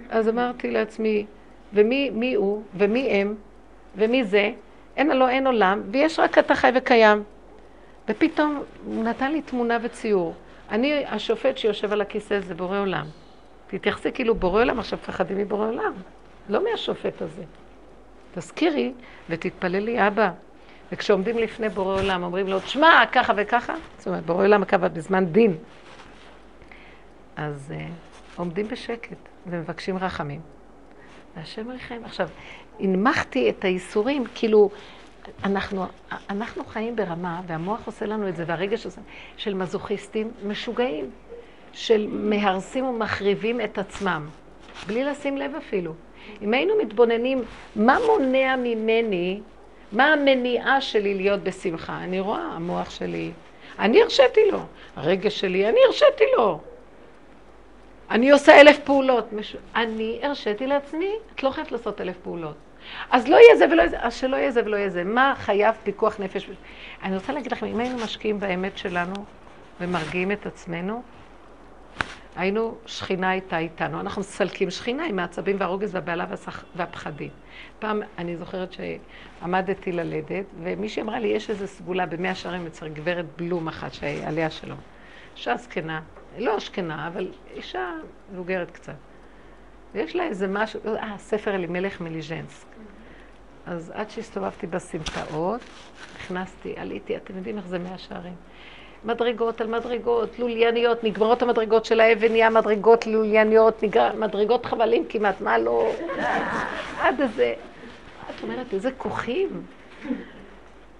אז 0.10 0.30
אמרתי 0.30 0.72
לעצמי, 0.72 1.26
ומי 1.74 2.10
מי 2.10 2.34
הוא, 2.34 2.64
ומי 2.76 3.10
הם, 3.10 3.36
ומי 3.96 4.24
זה, 4.24 4.52
אין 4.98 5.12
הלא 5.12 5.30
אין 5.30 5.48
עולם, 5.48 5.82
ויש 5.92 6.20
רק 6.20 6.38
אתה 6.38 6.56
חי 6.56 6.72
וקיים. 6.76 7.24
ופתאום 8.10 8.64
הוא 8.86 9.04
נתן 9.04 9.32
לי 9.32 9.42
תמונה 9.42 9.78
וציור. 9.84 10.34
אני 10.70 11.06
השופט 11.06 11.58
שיושב 11.58 11.94
על 11.94 12.02
הכיסא 12.02 12.40
זה 12.40 12.56
בורא 12.56 12.80
עולם. 12.80 13.06
תתייחסי 13.68 14.12
כאילו 14.12 14.36
בורא 14.36 14.62
עולם, 14.62 14.80
עכשיו 14.80 15.00
תפחדי 15.00 15.34
מבורא 15.38 15.68
עולם, 15.68 15.94
לא 16.50 16.64
מהשופט 16.64 17.22
הזה. 17.22 17.44
תזכירי 18.36 18.94
ותתפללי, 19.30 20.08
אבא. 20.08 20.32
וכשעומדים 20.92 21.38
לפני 21.38 21.70
בורא 21.70 22.02
עולם, 22.02 22.24
אומרים 22.24 22.48
לו, 22.48 22.60
תשמע, 22.60 23.04
ככה 23.12 23.34
וככה, 23.38 23.74
זאת 23.98 24.08
אומרת, 24.08 24.26
בורא 24.26 24.44
עולם 24.44 24.62
הקו 24.62 24.78
בזמן 24.94 25.26
דין. 25.26 25.58
אז 27.36 27.74
uh, 27.76 28.40
עומדים 28.40 28.68
בשקט 28.68 29.18
ומבקשים 29.50 29.98
רחמים. 29.98 30.42
והשם 31.38 31.72
ריחם. 31.72 32.02
עכשיו, 32.04 32.28
הנמכתי 32.80 33.50
את 33.50 33.66
הייסורים, 33.66 34.24
כאילו, 34.36 34.70
אנחנו, 35.44 35.86
אנחנו 36.30 36.66
חיים 36.66 36.96
ברמה, 36.96 37.42
והמוח 37.48 37.80
עושה 37.86 38.06
לנו 38.06 38.30
את 38.30 38.36
זה, 38.36 38.44
והרגש 38.48 38.86
הזה, 38.86 39.02
של 39.38 39.54
מזוכיסטים 39.54 40.32
משוגעים, 40.46 41.12
של 41.74 42.08
מהרסים 42.12 42.86
ומחריבים 42.86 43.62
את 43.62 43.78
עצמם, 43.78 44.28
בלי 44.88 45.04
לשים 45.04 45.38
לב 45.38 45.56
אפילו. 45.56 45.94
אם 46.42 46.54
היינו 46.54 46.74
מתבוננים, 46.82 47.44
מה 47.76 47.98
מונע 48.08 48.56
ממני, 48.56 49.42
מה 49.92 50.14
המניעה 50.14 50.82
שלי 50.82 51.14
להיות 51.14 51.44
בשמחה? 51.44 52.04
אני 52.04 52.20
רואה, 52.20 52.44
המוח 52.44 52.90
שלי, 52.90 53.32
אני 53.80 54.02
הרשיתי 54.02 54.52
לו, 54.52 54.60
הרגש 54.96 55.40
שלי, 55.40 55.70
אני 55.70 55.80
הרשיתי 55.88 56.24
לו. 56.38 56.60
אני 58.12 58.32
עושה 58.32 58.62
אלף 58.62 58.80
פעולות. 58.80 59.30
אני 59.76 60.20
הרשיתי 60.24 60.68
לעצמי, 60.68 61.12
את 61.36 61.44
לא 61.44 61.50
חייבת 61.50 61.72
לעשות 61.72 62.02
אלף 62.02 62.18
פעולות. 62.24 62.56
אז 63.12 63.28
לא 63.28 63.36
יהיה 63.36 63.56
זה 63.56 63.66
ולא 63.66 63.82
יהיה 63.82 63.90
זה, 63.90 63.98
אז 64.00 64.14
שלא 64.14 64.36
יהיה 64.36 64.52
זה 64.52 64.62
ולא 64.66 64.78
יהיה 64.78 64.90
זה. 64.90 65.04
מה 65.04 65.34
חייב 65.38 65.76
פיקוח 65.84 66.20
נפש? 66.20 66.50
אני 67.04 67.16
רוצה 67.16 67.34
להגיד 67.34 67.52
לכם, 67.52 67.66
אם 67.66 67.80
היינו 67.80 67.98
משקיעים 68.04 68.40
באמת 68.40 68.78
שלנו 68.78 69.14
ומרגיעים 69.82 70.32
את 70.32 70.46
עצמנו, 70.46 71.04
היינו, 72.36 72.76
שכינה 72.86 73.30
הייתה 73.30 73.58
איתנו. 73.58 74.00
אנחנו 74.00 74.22
מסלקים 74.22 74.70
שכינה 74.70 75.06
עם 75.06 75.20
העצבים 75.20 75.56
והרוגז 75.60 75.96
והבהלה 75.96 76.26
והפחדים. 76.76 77.30
פעם, 77.80 78.02
אני 78.18 78.38
זוכרת 78.38 78.70
שעמדתי 78.74 79.92
ללדת, 79.92 80.46
ומישהי 80.64 81.02
אמרה 81.02 81.20
לי, 81.20 81.28
יש 81.28 81.50
איזו 81.50 81.68
סגולה 81.68 82.06
במאה 82.06 82.36
שערים 82.36 82.66
אצל 82.66 82.88
גברת 82.88 83.26
בלום 83.38 83.68
אחת, 83.68 83.92
עליה 84.26 84.50
שלום. 84.50 84.78
אישה 85.38 85.58
זקנה, 85.58 86.02
לא 86.38 86.58
אשכנה, 86.58 87.08
אבל 87.08 87.32
אישה 87.56 87.92
מבוגרת 88.32 88.72
קצת. 88.72 88.94
ויש 89.94 90.16
לה 90.16 90.24
איזה 90.24 90.48
משהו, 90.48 90.80
אה, 90.86 91.16
ספר 91.18 91.56
אלימלך 91.56 92.02
מליז'נסק. 92.02 92.68
אז 93.66 93.92
עד 93.96 94.10
שהסתובבתי 94.10 94.68
בסמטאות, 94.68 95.62
נכנסתי, 96.16 96.74
עליתי, 96.78 97.18
אתם 97.18 97.38
יודעים 97.38 97.58
איך 97.58 97.68
זה 97.68 97.80
מאה 97.80 97.98
שערים. 97.98 98.34
מדרגות 99.04 99.62
על 99.62 99.68
מדרגות, 99.68 100.40
לולייניות, 100.40 101.04
נגמרות 101.04 101.42
המדרגות 101.42 101.86
של 101.86 102.00
האבן, 102.00 102.32
נהיה 102.32 102.50
מדרגות 102.50 103.08
לולייניות, 103.08 103.84
נגר... 103.84 104.16
מדרגות 104.16 104.66
חבלים 104.66 105.06
כמעט, 105.10 105.42
מה 105.42 105.58
לא... 105.58 105.92
עד 107.02 107.22
איזה... 107.22 107.54
את 108.30 108.44
אומרת, 108.44 108.74
איזה 108.74 108.92
כוחים. 108.98 109.50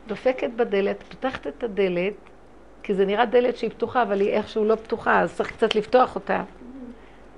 דופקת 0.08 0.50
בדלת, 0.56 1.04
פותחת 1.04 1.48
את 1.48 1.64
הדלת, 1.64 2.14
כי 2.88 2.94
זה 2.94 3.06
נראה 3.06 3.26
דלת 3.26 3.58
שהיא 3.58 3.70
פתוחה, 3.70 4.04
אבל 4.04 4.22
היא 4.22 4.30
איכשהו 4.30 4.66
לא 4.66 4.76
פתוחה, 4.76 5.22
אז 5.22 5.36
צריך 5.36 5.52
קצת 5.52 5.76
לפתוח 5.76 6.16
אותה. 6.16 6.44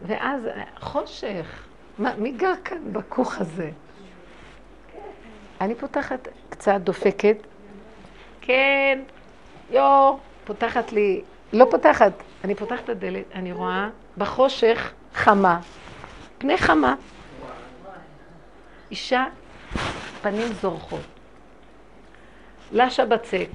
ואז 0.07 0.41
חושך. 0.79 1.63
מה, 1.97 2.13
מי 2.17 2.31
גר 2.31 2.53
כאן 2.65 2.93
בכוך 2.93 3.41
הזה? 3.41 3.71
אני 5.61 5.75
פותחת 5.75 6.27
קצת, 6.49 6.81
דופקת. 6.83 7.37
כן, 8.41 8.99
יו, 9.71 10.17
פותחת 10.45 10.91
לי, 10.91 11.21
לא 11.53 11.67
פותחת, 11.71 12.11
אני 12.43 12.55
פותחת 12.55 12.83
את 12.83 12.89
הדלת, 12.89 13.25
אני 13.33 13.51
רואה 13.51 13.89
בחושך 14.17 14.91
חמה, 15.13 15.59
פני 16.37 16.57
חמה. 16.57 16.95
אישה, 18.91 19.25
פנים 20.21 20.47
זורחות. 20.61 21.05
לשה 22.71 23.05
בצק. 23.05 23.49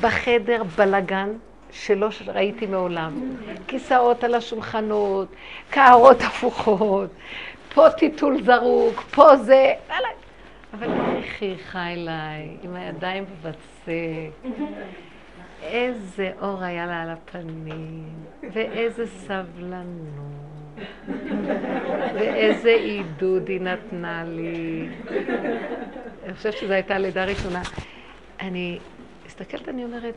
בחדר 0.00 0.62
בלגן 0.64 1.28
שלא 1.70 2.08
ראיתי 2.26 2.66
מעולם. 2.66 3.36
כיסאות 3.66 4.24
על 4.24 4.34
השולחנות, 4.34 5.28
קערות 5.70 6.22
הפוכות, 6.22 7.10
פה 7.74 7.90
טיטול 7.90 8.42
זרוק, 8.42 9.00
פה 9.00 9.36
זה... 9.36 9.72
אבל 10.72 10.88
היא 10.90 11.22
חייכה 11.38 11.86
אליי, 11.86 12.56
עם 12.62 12.74
הידיים 12.74 13.24
בבצק. 13.24 14.50
איזה 15.62 16.30
אור 16.40 16.62
היה 16.62 16.86
לה 16.86 17.02
על 17.02 17.10
הפנים, 17.10 18.04
ואיזה 18.52 19.06
סבלנות, 19.06 20.80
ואיזה 22.14 22.70
עידוד 22.70 23.48
היא 23.48 23.60
נתנה 23.60 24.24
לי. 24.24 24.88
אני 26.24 26.34
חושבת 26.34 26.56
שזו 26.56 26.72
הייתה 26.72 26.98
לידה 26.98 27.24
ראשונה. 27.24 27.62
אני 28.40 28.78
מסתכלת, 29.40 29.68
אני 29.68 29.84
אומרת, 29.84 30.14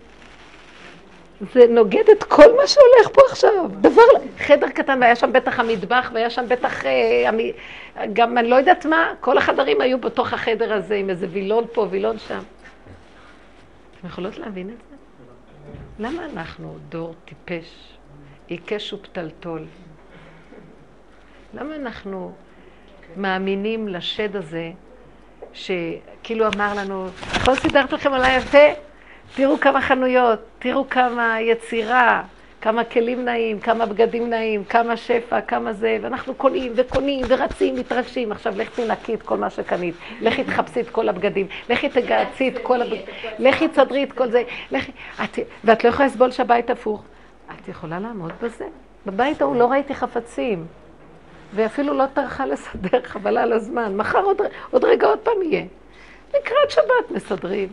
זה 1.54 1.68
נוגד 1.70 2.10
את 2.12 2.24
כל 2.24 2.56
מה 2.58 2.68
שהולך 2.68 3.14
פה 3.14 3.22
עכשיו. 3.30 3.68
דבר, 3.82 4.02
חדר 4.38 4.70
קטן, 4.70 5.00
והיה 5.02 5.16
שם 5.16 5.34
בטח 5.34 5.60
המטבח, 5.60 6.12
והיה 6.14 6.30
שם 6.30 6.46
בטח, 6.48 6.86
אה, 6.86 7.30
גם 8.14 8.38
אני 8.38 8.50
לא 8.50 8.56
יודעת 8.56 8.86
מה, 8.86 9.14
כל 9.20 9.38
החדרים 9.38 9.82
היו 9.82 9.98
בתוך 9.98 10.34
החדר 10.34 10.74
הזה, 10.74 10.96
עם 10.96 11.10
איזה 11.10 11.28
וילון 11.32 11.66
פה, 11.74 11.88
וילון 11.90 12.20
שם. 12.20 12.40
אתם 14.00 14.08
יכולות 14.08 14.38
להבין 14.38 14.70
את 14.70 14.76
זה? 14.90 14.96
למה 16.00 16.26
אנחנו 16.26 16.76
דור 16.90 17.16
טיפש, 17.26 17.98
עיקש 18.48 18.94
ופתלתול? 18.94 19.66
למה 21.54 21.76
אנחנו 21.76 22.34
מאמינים 23.18 23.88
לשד 23.88 24.36
הזה, 24.36 24.72
שכאילו 25.54 26.48
אמר 26.56 26.74
לנו, 26.78 27.08
נכון 27.36 27.56
סידרת 27.56 27.94
לכם 27.94 28.14
עליי 28.14 28.38
יפה? 28.38 28.93
תראו 29.36 29.60
כמה 29.60 29.82
חנויות, 29.82 30.40
תראו 30.60 30.90
כמה 30.90 31.42
יצירה, 31.42 32.24
כמה 32.62 32.84
כלים 32.84 33.26
נעים, 33.26 33.60
כמה 33.60 33.86
בגדים 33.86 34.30
נעים, 34.30 34.64
כמה 34.64 34.98
שפע, 34.98 35.42
כמה 35.42 35.74
זה, 35.74 35.98
ואנחנו 36.02 36.36
קונים 36.36 36.72
וקונים 36.76 37.26
ורצים, 37.28 37.76
מתרגשים. 37.76 38.32
עכשיו 38.32 38.54
לכי 38.58 38.86
תנקי 38.86 39.14
את 39.14 39.22
כל 39.22 39.38
מה 39.38 39.50
שקנית, 39.50 39.96
לכי 40.22 40.44
תחפשי 40.44 40.82
את 40.82 40.90
כל 40.90 41.10
הבגדים, 41.10 41.48
לכי 41.70 41.90
תגעצי 41.90 42.48
את 42.48 42.58
כל 42.64 42.82
הבגדים, 42.82 43.02
לכי 43.40 43.68
תסדרי 43.68 44.04
את 44.04 44.12
כל 44.12 44.28
זה. 44.30 44.44
ואת 45.64 45.84
לא 45.84 45.90
יכולה 45.90 46.08
לסבול 46.08 46.32
שהבית 46.32 46.70
הפוך. 46.70 47.04
את 47.60 47.68
יכולה 47.68 48.00
לעמוד 48.00 48.32
בזה? 48.42 48.66
בבית 49.06 49.42
ההוא 49.42 49.56
לא 49.56 49.72
ראיתי 49.72 49.96
חפצים, 49.96 50.66
ואפילו 51.56 51.94
לא 51.94 52.06
טרחה 52.14 52.46
לסדר, 52.46 53.02
חבל 53.04 53.38
על 53.38 53.54
הזמן. 53.54 53.98
מחר 53.98 54.24
עוד 54.72 54.84
רגע 54.84 55.08
עוד 55.08 55.20
פעם 55.20 55.42
יהיה. 55.42 55.64
לקראת 56.30 56.70
שבת 56.72 57.12
מסדרים. 57.12 57.70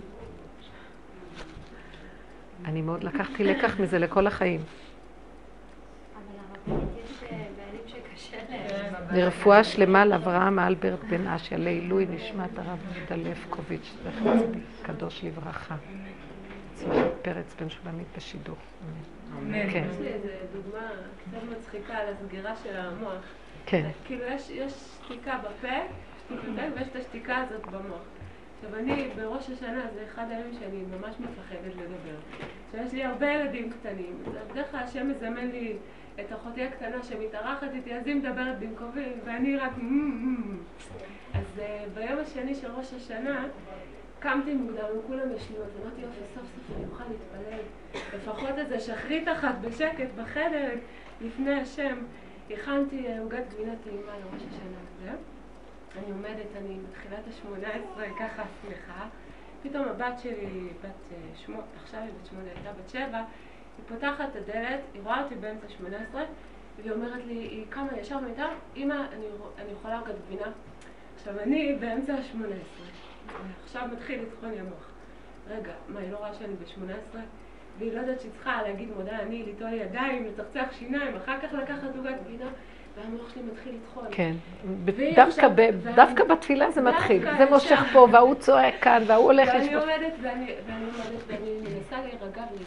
אני 2.65 2.83
מאוד 2.83 3.05
לקחתי 3.05 3.45
לקח 3.45 3.81
מזה 3.81 3.99
לכל 3.99 4.27
החיים. 4.27 4.61
לרפואה 9.13 9.65
שלמה 9.65 10.05
לאברהם 10.05 10.59
אלברט 10.59 11.05
בן 11.05 11.27
אשיה, 11.27 11.59
לעילוי 11.59 12.07
נשמת 12.11 12.59
הרב 12.59 12.79
יהודה 12.95 13.31
לפקוביץ', 13.31 13.95
זכר 14.03 14.39
צדיק, 14.39 14.63
קדוש 14.83 15.25
לברכה. 15.25 15.77
פרץ 17.23 17.55
בן 17.61 17.71
שולמית 17.71 18.07
בשידור. 18.17 18.57
אמן. 19.39 19.71
כן. 19.73 19.85
יש 19.91 19.99
לי 20.01 20.09
איזו 20.09 20.29
דוגמה 20.53 20.87
קצת 21.19 21.59
מצחיקה 21.59 21.95
על 21.95 22.15
הסגירה 22.15 22.57
של 22.57 22.77
המוח. 22.77 23.23
כן. 23.67 23.91
כאילו 24.05 24.25
יש 24.51 24.73
שתיקה 25.05 25.39
בפה, 25.39 25.77
ויש 26.31 26.89
את 26.89 26.97
השתיקה 26.97 27.37
הזאת 27.37 27.67
במוח. 27.67 28.03
עכשיו 28.63 28.79
אני, 28.79 29.09
בראש 29.17 29.51
השנה 29.51 29.87
זה 29.95 30.05
אחד 30.05 30.25
הימים 30.31 30.53
שאני 30.61 30.83
ממש 30.99 31.15
מפחדת 31.21 31.75
לדבר. 31.77 32.17
עכשיו 32.67 32.87
יש 32.87 32.93
לי 32.93 33.05
הרבה 33.05 33.27
ילדים 33.27 33.71
קטנים, 33.71 34.23
בדרך 34.51 34.71
כלל 34.71 34.81
השם 34.81 35.09
מזמן 35.09 35.51
לי 35.51 35.77
את 36.21 36.33
אחותי 36.33 36.65
הקטנה 36.65 37.03
שמתארחת 37.03 37.69
איתי, 37.75 37.95
אז 37.95 38.07
היא 38.07 38.17
מדברת 38.17 38.59
במקומי, 38.59 39.07
ואני 39.25 39.57
רק 39.57 39.73
אז 41.35 41.59
uh, 41.59 41.61
ביום 41.95 42.19
השני 42.19 42.55
של 42.55 42.71
ראש 42.73 42.93
השנה 42.95 43.47
קמתי 44.19 44.55
מוקדם, 44.55 44.85
וכולם 44.99 45.37
ישנו, 45.37 45.57
אז 45.57 45.71
אמרתי 45.83 46.01
יופי, 46.01 46.21
סוף 46.35 46.43
סוף 46.43 46.77
אני 46.77 46.85
אוכל 46.93 47.05
להתפלל, 47.11 47.61
לפחות 48.15 48.59
איזה 48.59 48.81
שחרית 48.81 49.29
אחת 49.29 49.55
בשקט 49.61 50.09
בחדר 50.17 50.71
לפני 51.21 51.61
השם. 51.61 51.97
הכנתי 52.51 53.07
עוגת 53.21 53.45
גבינה 53.55 53.73
טעימה 53.85 54.13
לראש 54.13 54.43
השנה, 54.51 54.79
זהו. 55.05 55.40
אני 55.99 56.11
עומדת, 56.11 56.57
אני 56.57 56.79
בתחילת 56.89 57.29
השמונה 57.29 57.69
עשרה, 57.69 58.05
ככה 58.19 58.43
שמחה, 58.63 59.07
פתאום 59.63 59.89
הבת 59.89 60.19
שלי, 60.19 60.69
בת 60.83 61.17
שמונה, 61.37 61.63
עכשיו 61.83 62.01
היא 62.01 62.11
בת 62.21 62.27
שמונה, 62.27 62.49
הייתה 62.55 62.73
בת 62.73 62.89
שבע, 62.89 63.19
היא 63.79 63.85
פותחת 63.89 64.29
את 64.31 64.37
הדלת, 64.37 64.81
היא 64.95 65.03
רואה 65.03 65.23
אותי 65.23 65.35
באמצע 65.35 65.69
שמונה 65.69 65.97
עשרה, 66.09 66.25
והיא 66.77 66.93
אומרת 66.93 67.25
לי, 67.27 67.35
היא 67.35 67.65
קמה 67.69 67.99
ישר 67.99 68.19
מיטה, 68.21 68.49
אמא, 68.77 68.95
אני, 68.95 69.27
אני 69.59 69.73
יכולה 69.73 69.99
עוגת 69.99 70.15
גבינה? 70.27 70.53
עכשיו, 71.17 71.41
אני 71.41 71.77
באמצע 71.81 72.15
השמונה 72.15 72.55
עשרה, 72.55 72.87
עכשיו 73.65 73.89
מתחיל 73.93 74.23
לטחון 74.23 74.51
לי 74.51 74.61
המוח. 74.61 74.91
רגע, 75.49 75.73
מה, 75.89 76.01
היא 76.01 76.11
לא 76.13 76.17
רואה 76.17 76.35
שאני 76.35 76.55
בשמונה 76.55 76.95
עשרה? 76.95 77.23
והיא 77.79 77.93
לא 77.93 78.01
יודעת 78.01 78.21
שהיא 78.21 78.33
צריכה 78.33 78.63
להגיד 78.63 78.89
מודה 78.97 79.19
אני, 79.19 79.43
ליטול 79.43 79.73
ידיים, 79.73 80.27
לצחצח 80.27 80.67
שיניים, 80.79 81.17
אחר 81.17 81.41
כך 81.41 81.53
לקחת 81.53 81.97
עוגת 81.97 82.15
גבינה. 82.25 82.51
והמוח 82.97 83.35
שלי 83.35 83.43
מתחיל 83.43 83.75
לטחון. 83.75 84.05
כן, 84.11 84.33
דווקא, 85.17 85.49
ב, 85.49 85.61
דווקא 85.95 86.25
בתפילה 86.25 86.71
זה 86.71 86.81
מתחיל, 86.81 87.23
זה 87.39 87.51
מושך 87.51 87.81
פה, 87.93 88.07
וההוא 88.13 88.35
צועק 88.35 88.75
כאן, 88.81 89.03
וההוא 89.07 89.25
הולך. 89.25 89.49
ואני 89.55 89.75
עומדת, 89.75 90.13
ואני, 90.23 90.55
ואני 90.67 90.85
עומדת, 90.85 91.23
ואני 91.27 91.51
מנסה 91.61 91.97
להירגע, 92.01 92.43
ואני 92.51 92.65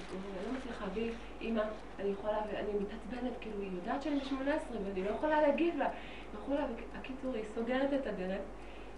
לא 0.48 0.58
מצליחה, 0.58 0.86
והיא, 0.94 1.12
אמא, 1.42 1.62
אני 2.00 2.10
יכולה, 2.10 2.38
ואני 2.54 2.72
מתעצבנת, 2.80 3.32
כאילו, 3.42 3.62
היא 3.62 3.70
יודעת 3.76 4.02
שאני 4.02 4.20
ב-18, 4.20 4.76
ואני 4.86 5.04
לא 5.04 5.10
יכולה 5.10 5.42
להגיב 5.42 5.78
לה. 5.78 5.88
יכולה, 6.34 6.66
הקיצור, 7.00 7.34
היא 7.36 7.44
סוגרת 7.56 7.94
את 7.94 8.08
הדלת, 8.08 8.42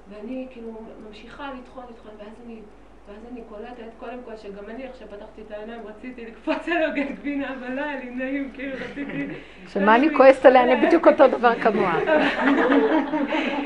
ואני 0.09 0.47
כאילו 0.49 0.81
ממשיכה 1.07 1.51
לטחון, 1.53 1.83
לטחון, 1.89 2.11
ואז 2.17 2.33
אני... 2.45 2.59
ואז 3.07 3.17
אני 3.31 3.41
קולטת, 3.49 3.93
קודם 3.99 4.17
כל, 4.25 4.37
שגם 4.37 4.69
אני 4.69 4.87
עכשיו 4.87 5.07
פתחתי 5.07 5.41
את 5.41 5.51
העיניים, 5.51 5.81
רציתי 5.87 6.25
לקפוץ 6.25 6.67
על 6.67 6.83
עוגת 6.83 7.11
גבינה, 7.19 7.53
אבל 7.59 7.73
לא 7.73 7.81
היה 7.81 7.99
לי 7.99 8.09
נעים, 8.09 8.51
כאילו 8.53 8.75
רציתי... 8.75 9.27
שמה 9.67 9.95
אני 9.95 10.15
כועסת 10.17 10.45
עליה, 10.45 10.63
אני 10.63 10.87
בדיוק 10.87 11.07
אותו 11.07 11.27
דבר 11.27 11.61
כמוה. 11.61 11.99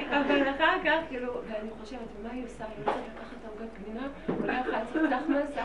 אבל 0.10 0.50
אחר 0.50 0.78
כך, 0.86 1.00
כאילו, 1.10 1.34
ואני 1.34 1.70
חושבת, 1.82 2.00
מה 2.24 2.30
היא 2.32 2.44
עושה? 2.44 2.64
היא 2.64 2.86
רוצה 2.86 2.92
לקחת 2.92 3.36
את 3.40 3.46
העוגת 3.46 3.74
גבינה, 3.80 4.08
אולי 4.42 4.60
יכולה 4.60 4.84
לפתח 4.84 5.24
מסה, 5.30 5.62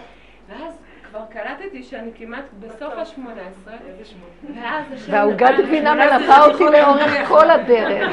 ואז... 0.48 0.78
כבר 1.14 1.24
קלטתי 1.30 1.82
שאני 1.82 2.10
כמעט 2.14 2.44
בסוף 2.60 2.94
השמונה 2.96 3.42
עשרה, 3.50 3.74
ואז 4.54 4.84
השם... 4.92 5.12
והעוגת 5.12 5.54
גבינה 5.58 5.94
מלווה 5.94 6.44
אותי 6.44 6.64
לאורך 6.64 7.28
כל 7.28 7.50
הדרך. 7.50 8.08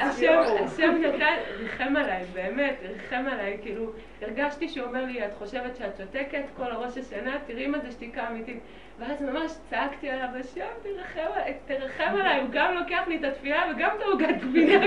השם 0.00 0.94
נתן, 1.00 1.34
ריחם 1.78 1.96
עליי, 1.96 2.24
באמת, 2.34 2.76
ריחם 2.82 3.24
עליי, 3.32 3.58
כאילו, 3.62 3.90
הרגשתי 4.22 4.68
שהוא 4.68 4.86
אומר 4.86 5.04
לי, 5.04 5.24
את 5.24 5.30
חושבת 5.38 5.76
שאת 5.76 5.96
שותקת 5.96 6.42
כל 6.56 6.70
הראש 6.70 6.98
השנה, 6.98 7.36
תראי 7.46 7.66
מה 7.66 7.78
זה 7.78 7.92
שתיקה 7.92 8.28
אמיתית. 8.28 8.58
ואז 8.98 9.22
ממש 9.22 9.52
צעקתי 9.70 10.10
עליו, 10.10 10.28
השם, 10.40 10.66
תרחם 11.66 12.12
עליי, 12.20 12.40
הוא 12.40 12.48
גם 12.52 12.74
לוקח 12.74 13.02
לי 13.08 13.16
את 13.16 13.24
התפילה 13.24 13.62
וגם 13.70 13.90
את 13.96 14.02
העוגת 14.02 14.36
גבינה. 14.40 14.86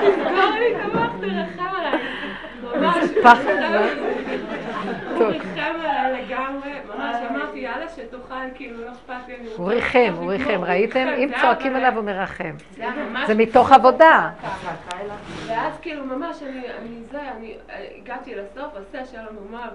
תסגור 0.00 0.50
לי 0.58 0.74
את 0.74 0.80
המוח, 0.80 1.12
תרחם 1.20 1.74
עליי. 1.76 2.00
ממש. 2.62 3.04
ריחם 5.18 5.74
עליי 5.80 6.22
לגמרי, 6.22 6.70
ממש 6.94 7.16
אמרתי, 7.30 7.58
יאללה 7.58 7.88
שתאכל, 7.88 8.34
כאילו, 8.54 8.84
לא 8.84 8.90
אכפת 8.92 9.28
לי. 9.28 9.34
הוא 9.56 9.68
ריחם, 9.68 10.14
הוא 10.16 10.32
ריחם, 10.32 10.64
ראיתם? 10.64 11.06
אם 11.18 11.30
צועקים 11.40 11.76
עליו 11.76 11.92
הוא 11.96 12.04
מרחם. 12.04 12.54
זה 13.26 13.34
מתוך 13.34 13.72
עבודה. 13.72 14.30
ואז 15.46 15.78
כאילו, 15.82 16.04
ממש, 16.04 16.42
אני 16.42 17.02
זה, 17.10 17.18
אני 17.36 17.54
הגעתי 18.02 18.34
לסוף, 18.34 18.74
עושה 18.76 19.04
שלום 19.04 19.36
ומה, 19.48 19.68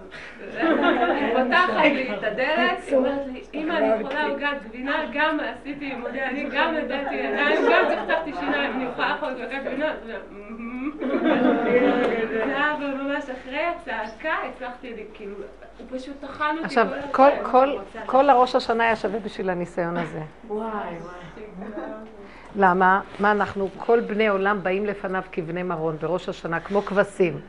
היא 0.61 1.43
פותחת 1.43 1.83
לי 1.83 2.13
את 2.13 2.23
הדלת, 2.23 2.77
היא 2.87 2.95
אומרת 2.95 3.27
לי, 3.33 3.41
אמא, 3.53 3.73
אני 3.73 4.01
יכולה 4.01 4.25
עוגת 4.25 4.63
גבינה, 4.69 5.05
גם 5.13 5.37
עשיתי, 5.39 5.93
אני 6.23 6.49
גם 6.51 6.75
הבאתי 6.75 7.15
ידיים, 7.15 7.57
גם 7.71 7.85
צחצחתי 7.89 8.31
שיניים, 8.39 8.71
אני 8.71 8.85
יכולה 8.85 9.09
לאכול 9.09 9.29
עוגת 9.29 9.63
גבינה. 9.65 9.93
ממש 12.79 13.23
אחרי 13.29 13.59
הצעקה, 13.65 14.35
הצלחתי, 14.49 14.93
כאילו, 15.13 15.35
הוא 15.77 15.99
פשוט 15.99 16.15
טחן 16.21 16.55
אותי 16.55 16.65
עכשיו, 16.65 16.87
כל, 17.11 17.29
כל, 17.51 17.77
כל 18.05 18.29
הראש 18.29 18.55
השנה 18.55 18.83
היה 18.83 18.95
שווה 18.95 19.19
בשביל 19.19 19.49
הניסיון 19.49 19.97
הזה. 19.97 20.21
וואי, 20.47 20.69
וואי. 20.69 21.69
למה? 22.55 23.01
מה 23.19 23.31
אנחנו, 23.31 23.69
כל 23.77 23.99
בני 23.99 24.27
עולם 24.27 24.63
באים 24.63 24.85
לפניו 24.85 25.21
כבני 25.31 25.63
מרון 25.63 25.97
בראש 26.01 26.29
השנה, 26.29 26.59
כמו 26.59 26.81
כבשים. 26.81 27.39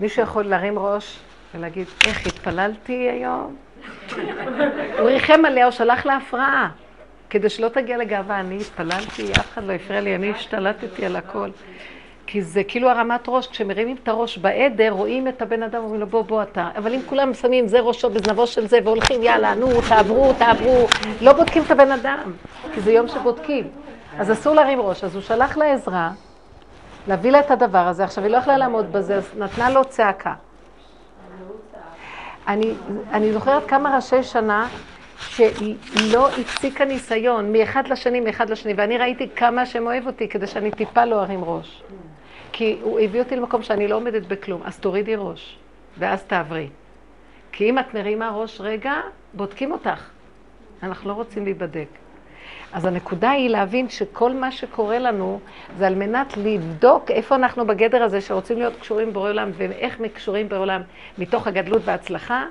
מישהו 0.00 0.22
יכול 0.22 0.44
להרים 0.44 0.78
ראש 0.78 1.18
ולהגיד, 1.54 1.86
איך 2.06 2.26
התפללתי 2.26 2.92
היום? 2.92 3.56
הוא 4.98 5.08
ריחם 5.08 5.44
עליה, 5.44 5.64
הוא 5.64 5.70
שלח 5.70 6.06
לה 6.06 6.16
הפרעה. 6.16 6.70
כדי 7.30 7.48
שלא 7.48 7.68
תגיע 7.68 7.98
לגאווה, 7.98 8.40
אני 8.40 8.56
התפללתי, 8.56 9.32
אף 9.32 9.52
אחד 9.52 9.64
לא 9.64 9.72
הפריע 9.72 10.00
לי, 10.00 10.14
אני 10.14 10.30
השתלטתי 10.30 11.06
על 11.06 11.16
הכל. 11.16 11.48
כי 12.32 12.42
זה 12.42 12.64
כאילו 12.64 12.90
הרמת 12.90 13.20
ראש, 13.28 13.46
כשמרימים 13.46 13.96
את 14.02 14.08
הראש 14.08 14.38
בעדר, 14.38 14.90
רואים 14.90 15.28
את 15.28 15.42
הבן 15.42 15.62
אדם, 15.62 15.82
אומרים 15.82 16.00
לו 16.00 16.06
בוא 16.06 16.22
בוא 16.22 16.42
אתה. 16.42 16.68
אבל 16.76 16.94
אם 16.94 17.00
כולם 17.06 17.34
שמים 17.34 17.68
זה 17.68 17.80
ראשו 17.80 18.10
בזנבו 18.10 18.46
של 18.46 18.66
זה, 18.66 18.78
והולכים 18.84 19.22
יאללה, 19.22 19.54
נו, 19.54 19.68
תעברו, 19.88 20.32
תעברו, 20.38 20.86
לא 21.20 21.32
בודקים 21.32 21.62
את 21.62 21.70
הבן 21.70 21.90
אדם, 21.90 22.32
כי 22.74 22.80
זה 22.80 22.92
יום 22.92 23.08
שבודקים. 23.08 23.68
אז 24.18 24.32
אסור 24.32 24.54
להרים 24.54 24.80
ראש. 24.80 25.04
אז 25.04 25.14
הוא 25.14 25.22
שלח 25.22 25.56
לה 25.56 25.72
עזרה, 25.72 26.10
להביא 27.08 27.30
לה 27.30 27.40
את 27.40 27.50
הדבר 27.50 27.78
הזה. 27.78 28.04
עכשיו, 28.04 28.24
היא 28.24 28.32
לא 28.32 28.36
יכלה 28.36 28.58
לעמוד 28.58 28.92
בזה, 28.92 29.16
אז 29.16 29.30
נתנה 29.38 29.70
לו 29.70 29.84
צעקה. 29.84 30.34
אני, 32.48 32.74
אני 33.10 33.32
זוכרת 33.32 33.66
כמה 33.68 33.96
ראשי 33.96 34.22
שנה 34.22 34.68
שלא 35.18 36.28
הפסיקה 36.28 36.84
ניסיון 36.84 37.52
מאחד 37.52 37.88
לשני, 37.88 38.20
מאחד 38.20 38.50
לשני, 38.50 38.74
ואני 38.76 38.98
ראיתי 38.98 39.28
כמה 39.36 39.66
שהם 39.66 39.86
אוהב 39.86 40.06
אותי 40.06 40.28
כדי 40.28 40.46
שאני 40.46 40.70
טיפה 40.70 41.04
לא 41.04 41.22
ארים 41.22 41.44
ראש. 41.44 41.82
כי 42.52 42.78
הוא 42.82 43.00
הביא 43.00 43.20
אותי 43.20 43.36
למקום 43.36 43.62
שאני 43.62 43.88
לא 43.88 43.96
עומדת 43.96 44.26
בכלום, 44.26 44.62
אז 44.64 44.78
תורידי 44.78 45.16
ראש, 45.16 45.58
ואז 45.98 46.22
תעברי. 46.22 46.68
כי 47.52 47.70
אם 47.70 47.78
את 47.78 47.94
מרימה 47.94 48.30
ראש 48.30 48.60
רגע, 48.60 48.94
בודקים 49.34 49.72
אותך. 49.72 50.10
אנחנו 50.82 51.10
לא 51.10 51.14
רוצים 51.14 51.44
להיבדק. 51.44 51.88
אז 52.72 52.84
הנקודה 52.84 53.30
היא 53.30 53.50
להבין 53.50 53.88
שכל 53.88 54.32
מה 54.32 54.52
שקורה 54.52 54.98
לנו 54.98 55.40
זה 55.78 55.86
על 55.86 55.94
מנת 55.94 56.36
לבדוק 56.36 57.10
איפה 57.10 57.34
אנחנו 57.34 57.66
בגדר 57.66 58.02
הזה 58.02 58.20
שרוצים 58.20 58.58
להיות 58.58 58.74
קשורים 58.80 59.12
בורא 59.12 59.30
עולם 59.30 59.50
ואיך 59.56 60.00
קשורים 60.14 60.48
בורא 60.48 60.60
עולם 60.60 60.82
מתוך 61.18 61.46
הגדלות 61.46 61.82
וההצלחה, 61.84 62.44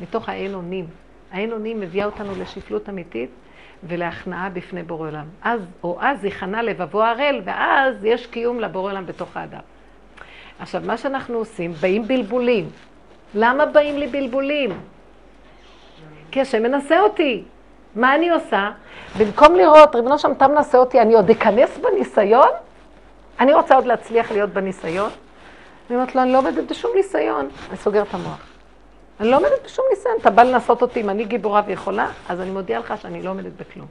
מתוך 0.00 0.28
האין 0.28 0.54
אונים. 0.54 0.86
האין 1.32 1.52
אונים 1.52 1.80
מביאה 1.80 2.06
אותנו 2.06 2.32
לשפלות 2.38 2.88
אמיתית 2.88 3.30
ולהכנעה 3.88 4.48
בפני 4.48 4.82
בורא 4.82 5.08
עולם. 5.08 5.24
אז, 5.42 5.60
או 5.84 5.98
אז 6.00 6.24
יכנע 6.24 6.62
לבבו 6.62 7.02
ערל, 7.02 7.40
ואז 7.44 8.04
יש 8.04 8.26
קיום 8.26 8.60
לבורא 8.60 8.90
עולם 8.90 9.06
בתוך 9.06 9.36
האדם. 9.36 9.60
עכשיו, 10.58 10.82
מה 10.84 10.96
שאנחנו 10.96 11.38
עושים, 11.38 11.72
באים 11.72 12.08
בלבולים. 12.08 12.70
למה 13.34 13.66
באים 13.66 13.98
לי 13.98 14.06
בלבולים? 14.06 14.80
כי 16.30 16.40
השם 16.40 16.62
מנסה 16.62 17.00
אותי. 17.00 17.44
מה 17.94 18.14
אני 18.14 18.30
עושה? 18.30 18.70
במקום 19.18 19.54
לראות, 19.54 19.94
ריבונו 19.94 20.18
שם, 20.18 20.32
אתה 20.32 20.48
מנסה 20.48 20.78
אותי, 20.78 21.00
אני 21.00 21.14
עוד 21.14 21.30
אכנס 21.30 21.78
בניסיון? 21.78 22.48
אני 23.40 23.54
רוצה 23.54 23.74
עוד 23.74 23.84
להצליח 23.84 24.32
להיות 24.32 24.50
בניסיון? 24.50 25.10
אני 25.90 25.96
אומרת 25.96 26.14
לו, 26.14 26.22
אני 26.22 26.32
לא 26.32 26.38
עומדת 26.38 26.70
בשום 26.70 26.90
ניסיון. 26.94 27.48
אני 27.68 27.76
סוגר 27.76 28.02
את 28.02 28.14
המוח. 28.14 28.51
אני 29.20 29.30
לא 29.30 29.36
עומדת 29.36 29.64
בשום 29.64 29.84
ניסיון. 29.90 30.14
אתה 30.20 30.30
בא 30.30 30.42
לנסות 30.42 30.82
אותי, 30.82 31.00
אם 31.00 31.10
אני 31.10 31.24
גיבורה 31.24 31.62
ויכולה, 31.66 32.10
אז 32.28 32.40
אני 32.40 32.50
מודיעה 32.50 32.80
לך 32.80 32.94
שאני 33.02 33.22
לא 33.22 33.30
עומדת 33.30 33.52
בכלום. 33.52 33.86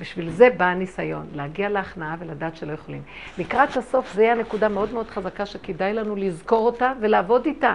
בשביל 0.00 0.30
זה 0.30 0.48
בא 0.56 0.64
הניסיון, 0.64 1.26
להגיע 1.34 1.68
להכנעה 1.68 2.16
ולדעת 2.18 2.56
שלא 2.56 2.72
יכולים. 2.72 3.02
לקראת 3.38 3.76
הסוף 3.76 4.12
זה 4.14 4.22
יהיה 4.22 4.32
הנקודה 4.32 4.68
מאוד 4.68 4.92
מאוד 4.92 5.10
חזקה 5.10 5.46
שכדאי 5.46 5.94
לנו 5.94 6.16
לזכור 6.16 6.66
אותה 6.66 6.92
ולעבוד 7.00 7.46
איתה. 7.46 7.74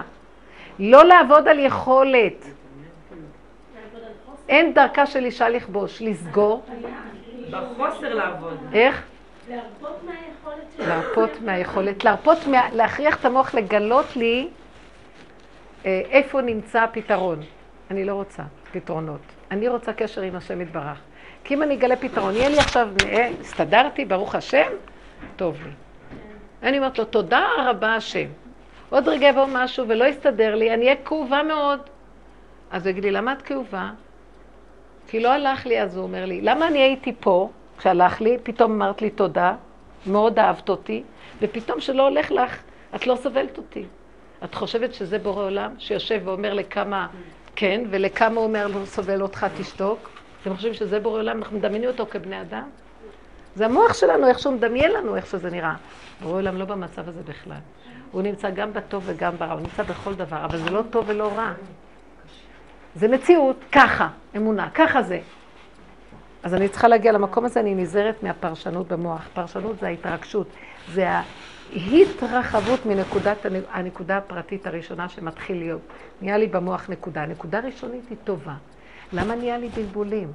לא 0.78 1.04
לעבוד 1.04 1.48
על 1.48 1.58
יכולת. 1.58 2.44
אין 4.48 4.74
דרכה 4.74 5.06
של 5.06 5.24
אישה 5.24 5.48
לכבוש, 5.48 6.02
לסגור. 6.02 6.62
בחוסר 7.50 8.14
לעבוד. 8.14 8.56
איך? 8.72 9.02
להרפות 9.48 9.96
מהיכולת. 10.04 10.78
להרפות 10.78 11.30
מהיכולת, 11.44 12.04
להרפות, 12.04 12.46
מה, 12.46 12.68
להכריח 12.72 13.20
את 13.20 13.24
המוח 13.24 13.54
לגלות 13.54 14.16
לי 14.16 14.48
איפה 16.10 16.40
נמצא 16.40 16.82
הפתרון. 16.82 17.40
אני 17.90 18.04
לא 18.04 18.14
רוצה 18.14 18.42
פתרונות. 18.72 19.20
אני 19.50 19.68
רוצה 19.68 19.92
קשר 19.92 20.22
עם 20.22 20.36
השם 20.36 20.60
יתברך. 20.60 20.98
כי 21.44 21.54
אם 21.54 21.62
אני 21.62 21.74
אגלה 21.74 21.96
פתרון, 21.96 22.34
יהיה 22.34 22.48
לי 22.48 22.58
עכשיו, 22.58 22.88
אה, 23.04 23.30
הסתדרתי, 23.40 24.04
ברוך 24.04 24.34
השם, 24.34 24.70
טוב 25.36 25.56
לי. 25.64 25.70
אני 26.62 26.78
אומרת 26.78 26.98
לו, 26.98 27.04
תודה 27.04 27.46
רבה 27.58 27.94
השם. 27.94 28.26
עוד 28.90 29.08
רגע 29.08 29.28
יבוא 29.28 29.46
משהו 29.52 29.88
ולא 29.88 30.04
יסתדר 30.04 30.54
לי, 30.54 30.74
אני 30.74 30.84
אהיה 30.84 30.96
כאובה 31.04 31.42
מאוד. 31.42 31.80
אז 32.70 32.86
הוא 32.86 32.90
יגיד 32.90 33.04
לי, 33.04 33.10
למה 33.10 33.32
את 33.32 33.42
כאובה? 33.42 33.90
כי 35.08 35.20
לא 35.20 35.32
הלך 35.32 35.66
לי, 35.66 35.82
אז 35.82 35.96
הוא 35.96 36.02
אומר 36.04 36.24
לי, 36.24 36.40
למה 36.40 36.68
אני 36.68 36.78
הייתי 36.78 37.12
פה, 37.20 37.48
כשהלך 37.78 38.20
לי, 38.20 38.36
פתאום 38.42 38.72
אמרת 38.72 39.02
לי 39.02 39.10
תודה, 39.10 39.54
מאוד 40.06 40.38
אהבת 40.38 40.68
אותי, 40.68 41.02
ופתאום 41.42 41.80
שלא 41.80 42.08
הולך 42.08 42.30
לך, 42.30 42.62
את 42.94 43.06
לא 43.06 43.16
סובלת 43.16 43.58
אותי. 43.58 43.84
את 44.44 44.54
חושבת 44.54 44.94
שזה 44.94 45.18
בורא 45.18 45.44
עולם, 45.44 45.74
שיושב 45.78 46.20
ואומר 46.24 46.54
לכמה 46.54 47.06
כן, 47.56 47.84
ולכמה 47.90 48.36
הוא 48.36 48.44
אומר 48.44 48.66
לא 48.66 48.84
סובל 48.84 49.22
אותך, 49.22 49.46
תשתוק? 49.56 50.08
אתם 50.42 50.56
חושבים 50.56 50.74
שזה 50.74 51.00
בורא 51.00 51.18
עולם, 51.18 51.38
אנחנו 51.38 51.58
מדמיינים 51.58 51.88
אותו 51.88 52.06
כבני 52.10 52.40
אדם? 52.40 52.68
זה 53.54 53.64
המוח 53.66 53.94
שלנו, 53.94 54.28
איך 54.28 54.38
שהוא 54.38 54.54
מדמיין 54.54 54.92
לנו, 54.92 55.16
איך 55.16 55.26
שזה 55.26 55.50
נראה. 55.50 55.74
בורא 56.22 56.34
עולם 56.34 56.56
לא 56.56 56.64
במצב 56.64 57.08
הזה 57.08 57.22
בכלל. 57.22 57.58
הוא 58.12 58.22
נמצא 58.22 58.50
גם 58.50 58.72
בטוב 58.72 59.02
וגם 59.06 59.36
ברע, 59.38 59.52
הוא 59.52 59.60
נמצא 59.60 59.82
בכל 59.82 60.14
דבר, 60.14 60.44
אבל 60.44 60.58
זה 60.58 60.70
לא 60.70 60.82
טוב 60.90 61.04
ולא 61.08 61.32
רע. 61.36 61.52
זה 62.94 63.08
מציאות, 63.08 63.56
ככה, 63.72 64.08
אמונה, 64.36 64.70
ככה 64.74 65.02
זה. 65.02 65.20
אז 66.42 66.54
אני 66.54 66.68
צריכה 66.68 66.88
להגיע 66.88 67.12
למקום 67.12 67.44
הזה, 67.44 67.60
אני 67.60 67.74
נזהרת 67.74 68.22
מהפרשנות 68.22 68.88
במוח. 68.88 69.28
פרשנות 69.34 69.78
זה 69.80 69.86
ההתרגשות, 69.86 70.46
זה 70.92 71.08
ההתרחבות 71.72 72.86
מנקודת 72.86 73.46
הנקודה 73.70 74.16
הפרטית 74.16 74.66
הראשונה 74.66 75.08
שמתחיל 75.08 75.58
להיות. 75.58 75.80
נהיה 76.22 76.38
לי 76.38 76.46
במוח 76.46 76.90
נקודה. 76.90 77.22
הנקודה 77.22 77.58
הראשונית 77.58 78.08
היא 78.10 78.16
טובה. 78.24 78.54
למה 79.12 79.34
נהיה 79.34 79.58
לי 79.58 79.68
בלבולים? 79.68 80.32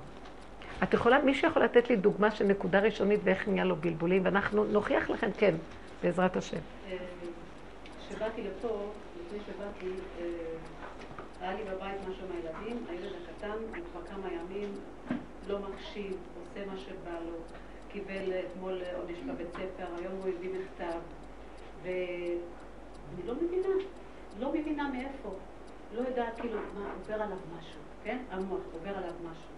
את 0.84 0.94
יכולה, 0.94 1.22
מישהו 1.22 1.48
יכול 1.50 1.64
לתת 1.64 1.90
לי 1.90 1.96
דוגמה 1.96 2.32
של 2.32 2.46
נקודה 2.46 2.80
ראשונית 2.80 3.20
ואיך 3.24 3.48
נהיה 3.48 3.64
לו 3.64 3.76
בלבולים, 3.76 4.26
ואנחנו 4.26 4.64
נוכיח 4.64 5.10
לכם, 5.10 5.30
כן, 5.38 5.56
בעזרת 6.04 6.38
השם. 6.38 6.58
כשבאתי 8.00 8.42
לפה, 8.42 8.92
לפני 9.26 9.40
שבאתי, 9.46 9.94
אה, 10.20 10.26
היה 11.42 11.54
לי 11.54 11.64
בבית 11.64 11.96
משהו 12.10 12.28
מהילדים, 12.30 12.86
הילד 12.90 13.14
הקטן, 13.24 13.48
הוא 13.48 13.86
כבר 13.92 14.02
כמה 14.12 14.28
ימים 14.28 14.70
לא 15.48 15.60
מקשיב, 15.60 16.18
עושה 16.40 16.72
מה 16.72 16.78
שבא 16.78 17.20
לו, 17.26 17.38
קיבל 17.92 18.32
אתמול 18.40 18.82
עונש 18.98 19.18
בבית 19.20 19.48
ספר, 19.54 19.86
היום 19.98 20.14
הוא 20.14 20.32
הביא 20.38 20.50
מכתב, 20.50 21.00
ואני 21.84 23.24
לא 23.26 23.36
מבינה, 23.36 23.68
לא 24.40 24.54
מבינה 24.54 24.90
מאיפה, 24.90 25.30
לא 25.94 26.02
יודעת 26.02 26.40
כאילו 26.40 26.60
מה 26.76 26.94
עובר 26.94 27.14
עליו 27.14 27.38
משהו, 27.58 27.80
כן? 28.04 28.18
המוח 28.30 28.62
עובר 28.74 28.98
עליו 28.98 29.14
משהו. 29.32 29.54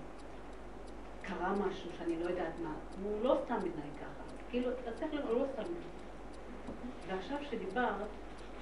קרה 1.21 1.53
משהו 1.53 1.89
שאני 1.97 2.23
לא 2.23 2.29
יודעת 2.29 2.53
מה, 2.63 2.73
הוא 3.03 3.23
לא 3.23 3.37
סתם 3.45 3.55
מתנהג 3.55 3.95
ככה, 3.99 4.23
כאילו, 4.49 4.71
אתה 4.71 4.91
לראות, 5.13 5.29
הוא 5.29 5.39
לא 5.39 5.45
סתם 5.53 5.61
מתנהג. 5.61 5.95
ועכשיו 7.07 7.37
שדיברת, 7.49 8.07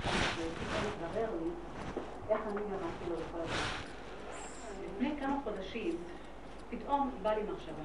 פתאום 0.02 0.94
לי 1.02 1.52
איך 2.30 2.42
אני 2.48 2.62
גרמתי 2.62 3.10
לו 3.10 3.16
לכל 3.16 3.40
הזמן. 3.40 3.94
לפני 4.86 5.20
כמה 5.20 5.40
חודשים, 5.44 5.98
פתאום 6.70 7.12
בא 7.22 7.34
לי 7.34 7.44
מחשבה. 7.44 7.84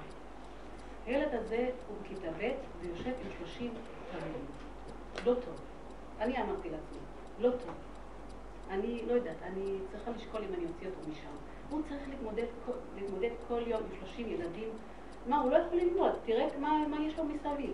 הילד 1.06 1.34
הזה 1.34 1.70
הוא 1.88 1.96
בכיתה 2.02 2.30
ב' 2.30 2.50
ויושב 2.80 3.12
עם 3.24 3.30
30 3.38 3.74
תלמידים. 4.10 4.44
לא 5.24 5.34
טוב. 5.34 5.67
אני 6.20 6.42
אמרתי 6.42 6.70
לעצמי, 6.70 6.98
לא 7.38 7.50
טוב. 7.50 7.74
אני 8.70 9.02
לא 9.06 9.12
יודעת, 9.12 9.36
אני 9.42 9.78
צריכה 9.92 10.10
לשקול 10.10 10.40
אם 10.48 10.54
אני 10.54 10.64
אוציא 10.64 10.86
אותו 10.86 11.10
משם. 11.10 11.30
הוא 11.70 11.82
צריך 11.88 12.02
להתמודד, 12.08 12.44
להתמודד 12.96 13.30
כל 13.48 13.62
יום 13.66 13.82
עם 13.82 13.98
30 14.06 14.28
ילדים. 14.28 14.68
מה, 15.26 15.40
הוא 15.40 15.50
לא 15.50 15.56
יכול 15.56 15.78
ללמוד, 15.78 16.12
תראה 16.24 16.46
מה, 16.58 16.88
מה 16.88 16.96
יש 17.02 17.18
לו 17.18 17.24
מסביב. 17.24 17.72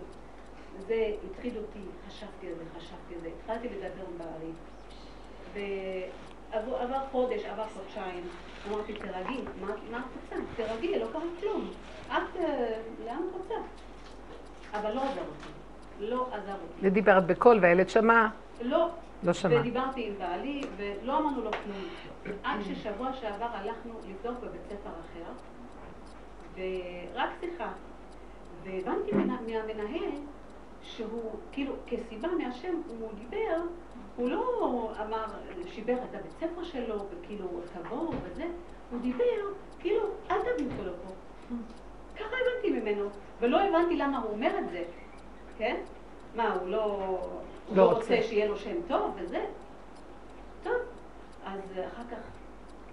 זה 0.87 1.11
הטריד 1.25 1.57
אותי, 1.57 1.79
חשבתי 2.07 2.47
על 2.47 2.53
זה, 2.55 2.63
חשבתי 2.77 3.15
על 3.15 3.21
זה, 3.21 3.29
התחלתי 3.39 3.69
לדבר 3.69 4.03
עם 4.07 4.17
בעלי. 4.17 4.51
ועבר 6.51 6.99
חודש, 7.11 7.45
עבר 7.45 7.65
חודשיים, 7.73 8.23
אמרתי, 8.67 8.93
תרגי, 8.93 9.41
מה, 9.61 9.67
מה 9.91 9.99
את 9.99 10.33
רוצה? 10.33 10.43
תרגי, 10.55 10.99
לא 10.99 11.07
קרה 11.11 11.21
כלום. 11.39 11.71
את, 12.07 12.35
אה, 12.35 12.81
לאן 13.05 13.21
את 13.29 13.33
רוצה? 13.33 13.55
אבל 14.71 14.91
לא 14.91 15.01
עזר 15.01 15.21
אותי. 15.21 15.64
לא 15.99 16.27
עזר 16.31 16.53
אותי. 16.53 16.79
ודיברת 16.81 17.27
בקול 17.27 17.59
והילד 17.61 17.89
שמע? 17.89 18.27
לא. 18.61 18.89
לא 19.23 19.33
שמע. 19.33 19.59
ודיברתי 19.59 20.07
עם 20.07 20.13
בעלי, 20.19 20.61
ולא 20.77 21.17
אמרנו 21.17 21.41
לו 21.41 21.51
כלום. 21.51 22.35
עד 22.43 22.59
ששבוע 22.61 23.13
שעבר 23.13 23.47
הלכנו 23.53 23.93
לבדוק 24.09 24.39
בבית 24.39 24.61
ספר 24.65 24.89
אחר, 24.89 25.31
ורק 26.55 27.29
שיחה. 27.39 27.71
והבנתי 28.63 29.11
מהמנהל 29.47 30.11
שהוא, 30.81 31.31
כאילו, 31.51 31.73
כסיבה 31.87 32.27
מהשם, 32.27 32.81
הוא 32.87 33.09
דיבר, 33.13 33.61
הוא 34.15 34.29
לא 34.29 34.91
אמר, 35.07 35.25
שיבר 35.65 35.93
את 35.93 36.15
הבית 36.15 36.31
ספר 36.39 36.63
שלו, 36.63 36.95
וכאילו, 36.95 37.47
תבואו 37.73 38.11
וזה, 38.23 38.45
הוא 38.91 38.99
דיבר, 39.01 39.23
כאילו, 39.79 40.01
אל 40.31 40.37
תביאו 40.39 40.71
אותו 40.71 40.83
לפה. 40.83 41.13
ככה 42.15 42.35
הבנתי 42.35 42.79
ממנו, 42.79 43.09
ולא 43.39 43.61
הבנתי 43.61 43.97
למה 43.97 44.17
הוא 44.17 44.31
אומר 44.31 44.59
את 44.59 44.69
זה, 44.69 44.83
כן? 45.57 45.75
מה, 46.35 46.53
הוא 46.53 46.69
לא, 46.69 46.99
לא, 47.69 47.75
לא 47.75 47.91
רוצה 47.91 48.17
שיהיה 48.21 48.47
לו 48.47 48.57
שם 48.57 48.75
טוב 48.87 49.15
וזה? 49.15 49.45
טוב, 50.63 50.73
אז 51.45 51.59
אחר 51.87 52.03
כך 52.11 52.17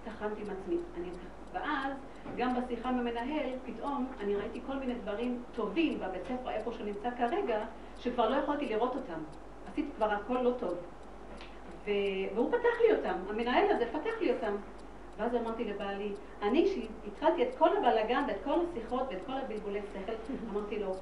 טחנתי 0.05 0.41
עם 0.41 0.47
עצמי. 0.49 0.77
אני, 0.97 1.09
ואז, 1.53 1.93
גם 2.37 2.55
בשיחה 2.55 2.89
עם 2.89 2.99
המנהל, 2.99 3.49
פתאום 3.65 4.07
אני 4.19 4.35
ראיתי 4.35 4.61
כל 4.67 4.75
מיני 4.75 4.93
דברים 4.93 5.43
טובים 5.55 5.99
בבית 5.99 6.23
ספר, 6.23 6.49
איפה 6.49 6.71
שנמצא 6.71 7.09
כרגע, 7.17 7.65
שכבר 7.99 8.29
לא 8.29 8.35
יכולתי 8.35 8.65
לראות 8.65 8.95
אותם. 8.95 9.19
עשיתי 9.71 9.89
כבר 9.95 10.11
הכל 10.11 10.37
לא 10.41 10.51
טוב. 10.59 10.73
ו... 11.85 11.91
והוא 12.35 12.49
פתח 12.51 12.81
לי 12.87 12.95
אותם, 12.95 13.15
המנהל 13.29 13.71
הזה 13.71 13.85
פתח 13.91 14.21
לי 14.21 14.33
אותם. 14.33 14.55
ואז 15.17 15.35
אמרתי 15.35 15.63
לבעלי, 15.63 16.11
אני 16.41 16.67
שהתחלתי 16.67 17.43
את 17.43 17.57
כל 17.57 17.77
הבלאגן 17.77 18.23
ואת 18.27 18.43
כל 18.43 18.59
השיחות 18.71 19.03
ואת 19.09 19.19
כל 19.25 19.33
הבלבולי 19.33 19.79
שכל, 19.93 20.11
אמרתי 20.51 20.79
לו, 20.79 20.95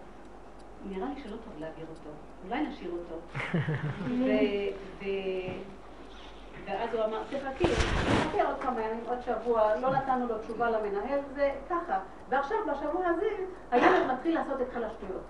נראה 0.86 1.08
לי 1.16 1.22
שלא 1.24 1.36
טוב 1.46 1.54
להעביר 1.60 1.86
אותו, 1.90 2.10
אולי 2.46 2.62
נשאיר 2.62 2.92
אותו. 2.92 3.16
ואז 6.66 6.94
הוא 6.94 7.06
אמר, 7.06 7.24
תחכי, 7.24 7.64
תחכי 7.64 8.42
עוד 8.42 8.60
כמה 8.62 8.82
ימים, 8.82 9.04
עוד 9.08 9.18
שבוע, 9.22 9.76
לא 9.76 9.92
נתנו 9.92 10.28
לו 10.28 10.40
תשובה 10.40 10.70
למנהל, 10.70 11.20
זה 11.36 11.52
ככה. 11.70 12.00
ועכשיו, 12.30 12.58
בשבוע 12.72 13.08
הזה, 13.08 13.28
הילד 13.72 14.12
מתחיל 14.14 14.36
לעשות 14.36 14.62
את 14.62 14.68
כל 14.74 14.84
השטויות. 14.84 15.24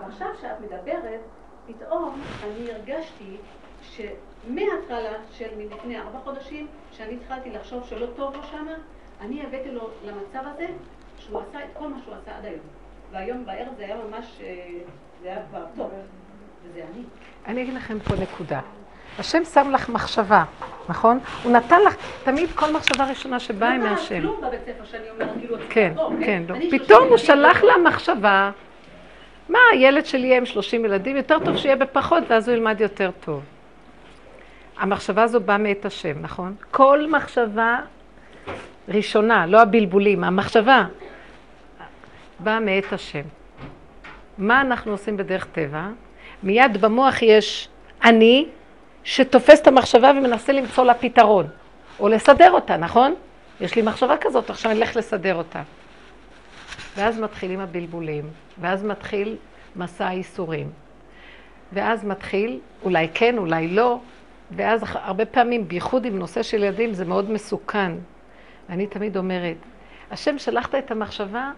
ועכשיו 0.00 0.28
שאת 0.40 0.60
מדברת, 0.60 1.20
פתאום 1.66 2.20
אני 2.44 2.72
הרגשתי 2.72 3.36
שמההתחלה 3.82 5.12
של 5.30 5.58
מלפני 5.58 5.98
ארבע 5.98 6.18
חודשים, 6.24 6.66
שאני 6.90 7.14
התחלתי 7.14 7.50
לחשוב 7.50 7.84
שלא 7.84 8.06
טוב 8.16 8.36
לו 8.36 8.42
שמה, 8.42 8.74
אני 9.20 9.46
הבאתי 9.46 9.70
לו 9.70 9.88
למצב 10.04 10.42
הזה 10.44 10.66
שהוא 11.18 11.40
עשה 11.40 11.64
את 11.64 11.70
כל 11.78 11.88
מה 11.88 11.96
שהוא 12.04 12.14
עשה 12.14 12.38
עד 12.38 12.44
היום. 12.44 12.60
והיום 13.12 13.46
בערב 13.46 13.68
זה 13.76 13.84
היה 13.84 13.96
ממש, 13.96 14.38
אה, 14.42 14.54
זה 15.22 15.28
היה 15.28 15.38
כבר 15.50 15.64
טוב, 15.76 15.90
וזה 16.64 16.80
אני. 16.94 17.02
אני 17.46 17.62
אגיד 17.62 17.74
לכם 17.74 17.98
פה 18.00 18.14
נקודה. 18.14 18.60
השם 19.18 19.44
שם 19.44 19.70
לך 19.70 19.88
מחשבה, 19.88 20.44
נכון? 20.88 21.18
הוא 21.42 21.52
נתן 21.52 21.80
לך, 21.86 21.96
תמיד 22.24 22.50
כל 22.54 22.72
מחשבה 22.72 23.04
ראשונה 23.04 23.40
שבאה 23.40 23.74
עם 23.74 23.82
השם. 23.82 24.14
לא 24.14 24.20
כלום 24.20 24.40
בבית 24.40 24.60
ספר 24.64 24.84
שאני 24.84 25.10
אומרת, 25.10 25.30
כאילו, 25.38 25.56
כן, 25.70 25.92
כן, 26.24 26.42
לא. 26.48 26.54
פתאום 26.70 27.08
הוא 27.08 27.16
שלח 27.16 27.62
לה 27.62 27.72
מחשבה, 27.84 28.50
מה, 29.48 29.58
הילד 29.72 30.06
שלי 30.06 30.26
יהיה 30.26 30.36
עם 30.36 30.46
30 30.46 30.84
ילדים, 30.84 31.16
יותר 31.16 31.38
טוב 31.44 31.56
שיהיה 31.56 31.76
בפחות, 31.76 32.24
ואז 32.28 32.48
הוא 32.48 32.56
ילמד 32.56 32.80
יותר 32.80 33.10
טוב. 33.20 33.42
המחשבה 34.78 35.22
הזו 35.22 35.40
באה 35.40 35.58
מאת 35.58 35.84
השם, 35.84 36.14
נכון? 36.20 36.54
כל 36.70 37.06
מחשבה 37.10 37.78
ראשונה, 38.88 39.46
לא 39.46 39.60
הבלבולים, 39.62 40.24
המחשבה 40.24 40.86
באה 42.40 42.60
מאת 42.60 42.92
השם. 42.92 43.22
מה 44.38 44.60
אנחנו 44.60 44.92
עושים 44.92 45.16
בדרך 45.16 45.46
טבע? 45.52 45.88
מיד 46.42 46.76
במוח 46.80 47.22
יש 47.22 47.68
אני 48.04 48.46
שתופס 49.04 49.60
את 49.60 49.66
המחשבה 49.66 50.10
ומנסה 50.10 50.52
למצוא 50.52 50.84
לה 50.84 50.94
פתרון, 50.94 51.46
או 52.00 52.08
לסדר 52.08 52.50
אותה, 52.50 52.76
נכון? 52.76 53.14
יש 53.60 53.76
לי 53.76 53.82
מחשבה 53.82 54.16
כזאת, 54.16 54.50
עכשיו 54.50 54.72
אני 54.72 54.80
אלך 54.80 54.96
לסדר 54.96 55.34
אותה. 55.34 55.62
ואז 56.96 57.20
מתחילים 57.20 57.60
הבלבולים, 57.60 58.24
ואז 58.60 58.84
מתחיל 58.84 59.36
מסע 59.76 60.08
הייסורים. 60.08 60.70
ואז 61.72 62.04
מתחיל, 62.04 62.60
אולי 62.82 63.08
כן, 63.14 63.38
אולי 63.38 63.68
לא, 63.68 63.98
ואז 64.50 64.84
הרבה 64.92 65.24
פעמים, 65.24 65.68
בייחוד 65.68 66.04
עם 66.04 66.18
נושא 66.18 66.42
של 66.42 66.64
ילדים, 66.64 66.94
זה 66.94 67.04
מאוד 67.04 67.30
מסוכן. 67.30 67.92
אני 68.68 68.86
תמיד 68.86 69.16
אומרת, 69.16 69.56
השם 70.10 70.38
שלחת 70.38 70.74
את 70.74 70.90
המחשבה, 70.90 71.50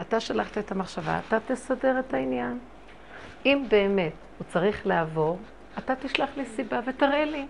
אתה 0.00 0.20
שלחת 0.20 0.58
את 0.58 0.72
המחשבה, 0.72 1.20
אתה 1.28 1.38
תסדר 1.46 1.98
את 1.98 2.14
העניין. 2.14 2.58
אם 3.46 3.64
באמת 3.68 4.12
הוא 4.38 4.46
צריך 4.48 4.86
לעבור, 4.86 5.38
אתה 5.78 5.96
תשלח 5.96 6.28
לי 6.36 6.44
סיבה 6.44 6.80
ותראה 6.86 7.24
לי. 7.24 7.46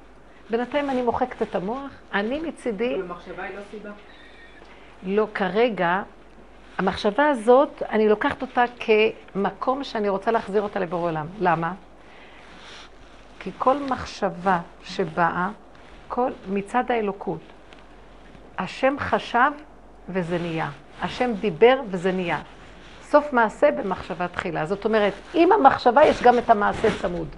בינתיים 0.50 0.90
אני 0.90 1.02
מוחקת 1.02 1.42
את 1.42 1.54
המוח, 1.54 1.90
אני 2.14 2.40
מצידי... 2.40 2.94
המחשבה 2.94 3.42
היא 3.42 3.56
לא 3.56 3.62
סיבה? 3.70 3.90
לא, 5.02 5.26
כרגע, 5.34 6.02
המחשבה 6.78 7.28
הזאת, 7.28 7.82
אני 7.90 8.08
לוקחת 8.08 8.42
אותה 8.42 8.64
כמקום 8.80 9.84
שאני 9.84 10.08
רוצה 10.08 10.30
להחזיר 10.30 10.62
אותה 10.62 10.80
לבורא 10.80 11.10
עולם. 11.10 11.26
למה? 11.40 11.74
כי 13.38 13.50
כל 13.58 13.78
מחשבה 13.78 14.60
שבאה, 14.84 15.50
כל, 16.08 16.32
מצד 16.48 16.84
האלוקות, 16.88 17.40
השם 18.58 18.94
חשב 18.98 19.50
וזה 20.08 20.38
נהיה. 20.38 20.70
השם 21.02 21.32
דיבר 21.40 21.80
וזה 21.90 22.12
נהיה. 22.12 22.38
סוף 23.02 23.32
מעשה 23.32 23.70
במחשבה 23.70 24.28
תחילה. 24.28 24.66
זאת 24.66 24.84
אומרת, 24.84 25.12
עם 25.34 25.52
המחשבה 25.52 26.04
יש 26.04 26.22
גם 26.22 26.38
את 26.38 26.50
המעשה 26.50 26.88
צמוד. 27.00 27.28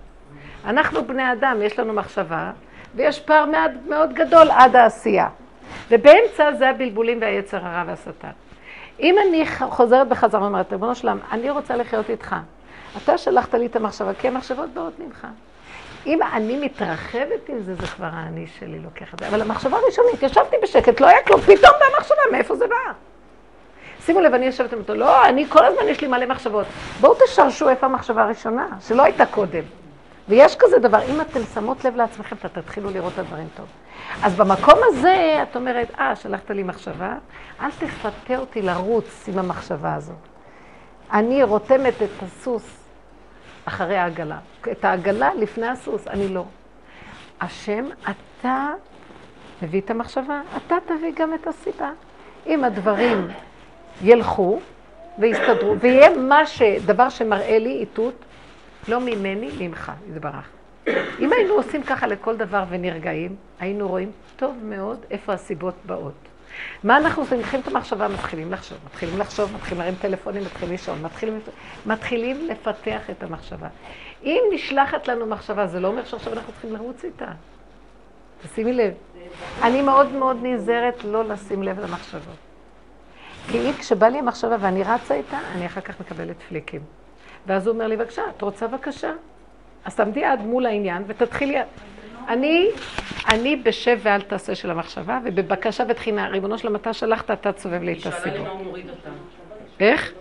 אנחנו 0.64 1.06
בני 1.06 1.32
אדם, 1.32 1.62
יש 1.62 1.78
לנו 1.78 1.92
מחשבה, 1.92 2.50
ויש 2.94 3.20
פער 3.20 3.44
מאוד, 3.44 3.70
מאוד 3.88 4.12
גדול 4.14 4.50
עד 4.50 4.76
העשייה. 4.76 5.28
ובאמצע 5.90 6.52
זה 6.52 6.68
הבלבולים 6.68 7.18
והיצר 7.20 7.66
הרע 7.66 7.84
והשטן. 7.86 8.30
אם 9.00 9.16
אני 9.26 9.44
חוזרת 9.70 10.08
בחזרה 10.08 10.42
ואומרת, 10.42 10.72
ריבונו 10.72 10.94
שלם, 10.94 11.18
אני 11.32 11.50
רוצה 11.50 11.76
לחיות 11.76 12.10
איתך. 12.10 12.36
אתה 12.96 13.18
שלחת 13.18 13.54
לי 13.54 13.66
את 13.66 13.76
המחשבה, 13.76 14.14
כי 14.14 14.28
המחשבות 14.28 14.70
באות 14.74 14.98
ממך. 14.98 15.26
אם 16.06 16.18
אני 16.32 16.56
מתרחבת 16.56 17.48
עם 17.48 17.60
זה, 17.60 17.74
זה 17.74 17.86
כבר 17.86 18.08
האני 18.12 18.46
שלי 18.46 18.78
לוקח 18.78 19.14
את 19.14 19.18
זה. 19.18 19.28
אבל 19.28 19.42
המחשבה 19.42 19.76
הראשונית, 19.76 20.22
ישבתי 20.22 20.56
בשקט, 20.62 21.00
לא 21.00 21.06
היה 21.06 21.22
כלום, 21.26 21.40
פתאום 21.40 21.72
באה 21.80 21.98
מחשבה, 21.98 22.20
מאיפה 22.32 22.56
זה 22.56 22.66
בא? 22.66 22.92
שימו 24.06 24.20
לב, 24.20 24.34
אני 24.34 24.46
יושבת 24.46 24.72
עם 24.72 24.78
אותו, 24.78 24.94
לא, 24.94 25.28
אני 25.28 25.46
כל 25.48 25.64
הזמן 25.64 25.88
יש 25.88 26.00
לי 26.00 26.06
מלא 26.06 26.26
מחשבות. 26.26 26.66
בואו 27.00 27.14
תשרשו 27.24 27.68
איפה 27.68 27.86
המחשבה 27.86 28.22
הראשונה, 28.22 28.66
שלא 28.80 29.02
הייתה 29.02 29.26
קודם. 29.26 29.62
ויש 30.28 30.56
כזה 30.58 30.78
דבר, 30.78 31.02
אם 31.02 31.20
אתם 31.20 31.40
שמות 31.54 31.84
לב 31.84 31.96
לעצמכם, 31.96 32.36
אתה 32.36 32.48
תתחילו 32.48 32.90
לראות 32.90 33.12
את 33.12 33.18
הדברים 33.18 33.48
טוב. 33.56 33.66
אז 34.22 34.34
במקום 34.34 34.74
הזה, 34.88 35.38
את 35.42 35.56
אומרת, 35.56 35.88
אה, 35.98 36.16
שלחת 36.16 36.50
לי 36.50 36.62
מחשבה, 36.62 37.14
אל 37.60 37.70
תפתה 37.70 38.36
אותי 38.36 38.62
לרוץ 38.62 39.28
עם 39.28 39.38
המחשבה 39.38 39.94
הזאת. 39.94 40.16
אני 41.12 41.42
רותמת 41.42 41.94
את 42.02 42.22
הסוס 42.22 42.82
אחרי 43.64 43.96
העגלה. 43.96 44.38
את 44.72 44.84
העגלה 44.84 45.34
לפני 45.34 45.68
הסוס, 45.68 46.08
אני 46.08 46.28
לא. 46.28 46.44
השם, 47.40 47.84
אתה 48.02 48.68
מביא 49.62 49.80
את 49.80 49.90
המחשבה, 49.90 50.40
אתה 50.56 50.74
תביא 50.86 51.12
גם 51.16 51.34
את 51.34 51.46
הסיבה. 51.46 51.90
אם 52.46 52.64
הדברים 52.64 53.28
ילכו 54.02 54.60
ויסתדרו, 55.18 55.78
ויהיה 55.78 56.16
מה 56.16 56.46
ש... 56.46 56.62
דבר 56.62 57.08
שמראה 57.08 57.58
לי 57.58 57.70
איתות, 57.70 58.14
לא 58.88 59.00
ממני, 59.00 59.50
ממך, 59.58 59.92
יתברך. 60.10 60.48
אם 61.20 61.32
היינו 61.32 61.54
עושים 61.54 61.82
ככה 61.82 62.06
לכל 62.06 62.36
דבר 62.36 62.64
ונרגעים, 62.68 63.36
היינו 63.60 63.88
רואים 63.88 64.10
טוב 64.36 64.56
מאוד 64.62 64.98
איפה 65.10 65.32
הסיבות 65.32 65.74
באות. 65.86 66.14
מה 66.84 66.96
אנחנו 66.96 67.22
עושים? 67.22 67.38
לוקחים 67.38 67.60
את 67.60 67.68
המחשבה, 67.68 68.08
מתחילים 68.08 68.52
לחשוב, 68.52 68.78
מתחילים 68.86 69.18
לחשוב, 69.18 69.52
מתחילים 69.54 69.78
להרים 69.78 69.94
טלפונים, 70.00 70.42
מתחילים 70.42 70.70
לישון, 70.70 71.02
מתחילים, 71.02 71.40
מתחילים 71.86 72.48
לפתח 72.48 73.10
את 73.10 73.22
המחשבה. 73.22 73.68
אם 74.24 74.40
נשלחת 74.52 75.08
לנו 75.08 75.26
מחשבה, 75.26 75.66
זה 75.66 75.80
לא 75.80 75.88
אומר 75.88 76.04
שעכשיו 76.04 76.32
אנחנו 76.32 76.52
צריכים 76.52 76.72
לרוץ 76.72 77.04
איתה. 77.04 77.26
תשימי 78.42 78.72
לב. 78.72 78.92
אני 79.62 79.82
מאוד 79.82 80.12
מאוד 80.12 80.36
נזהרת 80.42 81.04
לא 81.04 81.24
לשים 81.24 81.62
לב 81.62 81.80
למחשבות. 81.80 82.51
כי 83.50 83.58
אם 83.58 83.72
כשבא 83.72 84.06
לי 84.06 84.18
המחשבה 84.18 84.56
ואני 84.60 84.82
רצה 84.82 85.14
איתה, 85.14 85.38
אני 85.54 85.66
אחר 85.66 85.80
כך 85.80 86.00
מקבלת 86.00 86.36
פליקים. 86.48 86.80
ואז 87.46 87.66
הוא 87.66 87.74
אומר 87.74 87.86
לי, 87.86 87.96
בבקשה, 87.96 88.22
את 88.36 88.42
רוצה 88.42 88.68
בבקשה? 88.68 89.12
אז 89.84 89.94
תעמדי 89.94 90.24
עד 90.24 90.40
מול 90.40 90.66
העניין 90.66 91.02
ותתחילי... 91.06 91.56
אני, 92.28 92.68
אני 93.28 93.56
בשב 93.56 93.98
ואל 94.02 94.22
תעשה 94.22 94.54
של 94.54 94.70
המחשבה, 94.70 95.18
ובבקשה 95.24 95.84
ותחינה, 95.88 96.28
ריבונו 96.28 96.58
של 96.58 96.68
המטה 96.68 96.92
שלחת, 96.92 97.30
אתה 97.30 97.52
צובב 97.52 97.82
לי 97.82 97.92
את 97.92 98.06
הסיבות. 98.06 98.24
היא 98.24 98.32
שאלה 98.32 98.40
למה 98.40 98.50
הוא 98.50 98.64
מוריד 98.64 98.90
אותם. 98.90 99.10
איך? 99.80 100.12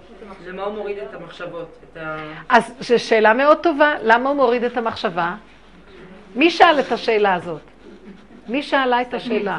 למה 0.47 0.63
הוא 0.63 0.75
מוריד 0.75 0.97
את 0.97 1.13
המחשבות? 1.13 1.77
את 1.83 1.97
ה... 1.97 2.17
אז 2.49 2.73
זו 2.79 2.99
שאלה 2.99 3.33
מאוד 3.33 3.57
טובה, 3.57 3.93
למה 4.03 4.29
הוא 4.29 4.37
מוריד 4.37 4.63
את 4.63 4.77
המחשבה? 4.77 5.35
מי 6.35 6.51
שאל 6.51 6.79
את 6.79 6.91
השאלה 6.91 7.33
הזאת? 7.33 7.61
מי 8.47 8.63
שאלה 8.63 9.01
את 9.01 9.13
השאלה? 9.13 9.57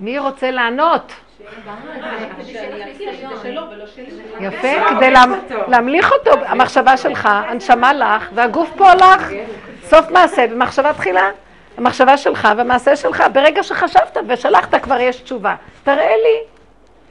מי 0.00 0.18
רוצה 0.18 0.50
לענות? 0.50 1.12
יפה, 4.40 4.68
כדי 4.90 5.10
להמליך 5.68 6.12
אותו, 6.12 6.30
המחשבה 6.46 6.96
שלך, 6.96 7.28
הנשמה 7.32 7.92
לך, 7.92 8.28
והגוף 8.34 8.70
פה 8.76 8.94
לך, 8.94 9.28
סוף 9.82 10.10
מעשה 10.10 10.46
במחשבה 10.46 10.92
תחילה. 10.92 11.30
המחשבה 11.78 12.16
שלך 12.16 12.48
והמעשה 12.56 12.96
שלך, 12.96 13.24
ברגע 13.32 13.62
שחשבת 13.62 14.16
ושלחת 14.28 14.74
כבר 14.74 15.00
יש 15.00 15.20
תשובה. 15.20 15.54
תראה 15.84 16.16
לי. 16.16 16.38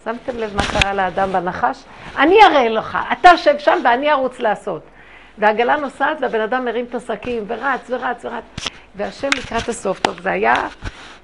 שמתם 0.04 0.38
לב 0.38 0.56
מה 0.56 0.62
קרה 0.72 0.94
לאדם 0.94 1.34
בנחש? 1.34 1.84
אני 2.18 2.44
אראה 2.44 2.70
לך, 2.70 2.98
אתה 3.12 3.38
שב 3.38 3.58
שם 3.58 3.80
ואני 3.84 4.12
ארוץ 4.12 4.40
לעשות. 4.40 4.82
והעגלה 5.38 5.76
נוסעת 5.76 6.18
והבן 6.22 6.42
אדם 6.42 6.66
מרים 6.66 6.86
את 6.86 6.96
השקים 6.96 7.44
ורץ 7.48 7.90
ורץ 7.90 8.26
ורץ. 8.26 8.44
והשם 8.96 9.30
לקראת 9.38 9.70
הסוף, 9.70 10.00
טוב, 10.00 10.22
זה 10.22 10.32
היה 10.32 10.54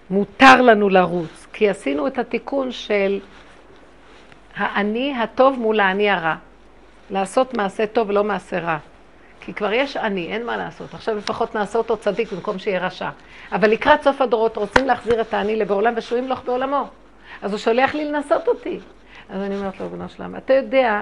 מותר 0.10 0.62
לנו 0.62 0.90
לרוץ, 0.90 1.48
כי 1.54 1.70
עשינו 1.70 2.08
את 2.08 2.20
התיקון 2.20 2.72
של 2.72 3.20
האני 4.56 5.16
הטוב 5.20 5.60
מול 5.60 5.80
האני 5.80 6.10
הרע. 6.10 6.36
לעשות 7.10 7.54
מעשה 7.54 7.88
טוב 7.88 8.10
ולא 8.10 8.24
מעשה 8.24 8.60
רע. 8.60 8.78
כי 9.42 9.54
כבר 9.54 9.74
יש 9.74 9.98
אני, 9.98 10.34
אין 10.34 10.46
מה 10.46 10.58
לעשות. 10.58 10.94
עכשיו 10.94 11.16
לפחות 11.16 11.56
נעשה 11.56 11.78
אותו 11.78 11.98
צדיק 11.98 12.32
במקום 12.32 12.60
שיהיה 12.60 12.86
רשע. 12.86 13.10
אבל 13.52 13.70
לקראת 13.70 14.04
סוף 14.04 14.22
הדורות 14.22 14.58
רוצים 14.58 14.88
להחזיר 14.88 15.22
את 15.22 15.34
האני 15.34 15.56
לבעולם 15.56 15.94
ושהוא 15.98 16.20
ימלוך 16.20 16.42
בעולמו. 16.46 16.88
אז 17.42 17.52
הוא 17.52 17.58
שולח 17.58 17.96
לי 17.96 18.06
לנסות 18.06 18.48
אותי. 18.48 18.80
אז 19.30 19.42
אני 19.42 19.58
אומרת 19.58 19.80
לו, 19.80 19.90
בנו 19.90 20.10
שלמה, 20.10 20.38
אתה 20.38 20.54
יודע, 20.54 21.02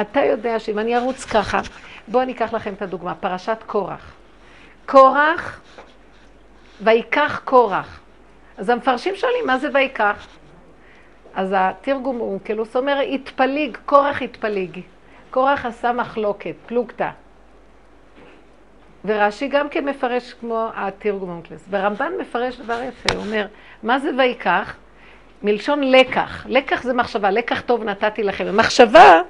אתה 0.00 0.24
יודע 0.24 0.58
שאם 0.58 0.78
אני 0.78 0.96
ארוץ 0.96 1.24
ככה, 1.24 1.60
בואו 2.08 2.22
אני 2.22 2.32
אקח 2.32 2.52
לכם 2.52 2.72
את 2.74 2.82
הדוגמה, 2.82 3.14
פרשת 3.14 3.58
קורח. 3.66 4.12
קורח, 4.86 5.60
ויקח 6.80 7.40
קורח. 7.44 8.00
אז 8.60 8.68
המפרשים 8.68 9.16
שואלים, 9.16 9.46
מה 9.46 9.58
זה 9.58 9.68
ויקח? 9.72 10.26
אז 11.34 11.54
התרגום 11.56 12.18
הוא 12.18 12.40
כאילו, 12.44 12.64
זאת 12.64 12.76
אומרת, 12.76 13.06
התפליג, 13.10 13.78
קורח 13.86 14.22
התפליג. 14.22 14.80
קורח 15.30 15.66
עשה 15.66 15.92
מחלוקת, 15.92 16.54
פלוגתא. 16.66 17.10
ורש"י 19.04 19.48
גם 19.48 19.68
כן 19.68 19.84
מפרש 19.84 20.32
כמו 20.32 20.68
התרגום 20.74 21.30
המקלס. 21.30 21.64
ורמב"ן 21.70 22.12
מפרש 22.20 22.56
דבר 22.56 22.82
יפה, 22.82 23.14
הוא 23.14 23.24
אומר, 23.24 23.46
מה 23.82 23.98
זה 23.98 24.10
ויקח? 24.18 24.76
מלשון 25.42 25.90
לקח. 25.90 26.46
לקח 26.48 26.82
זה 26.82 26.92
מחשבה, 26.92 27.30
לקח 27.30 27.60
טוב 27.60 27.84
נתתי 27.84 28.22
לכם. 28.22 28.46
המחשבה 28.46 29.20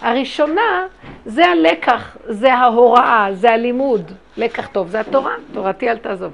הראשונה 0.00 0.86
זה 1.26 1.46
הלקח, 1.46 2.16
זה 2.24 2.54
ההוראה, 2.54 3.28
זה 3.32 3.50
הלימוד. 3.50 4.12
לקח 4.36 4.66
טוב, 4.66 4.88
זה 4.88 5.00
התורה, 5.00 5.34
תורתי 5.52 5.90
אל 5.90 5.98
תעזוב. 5.98 6.32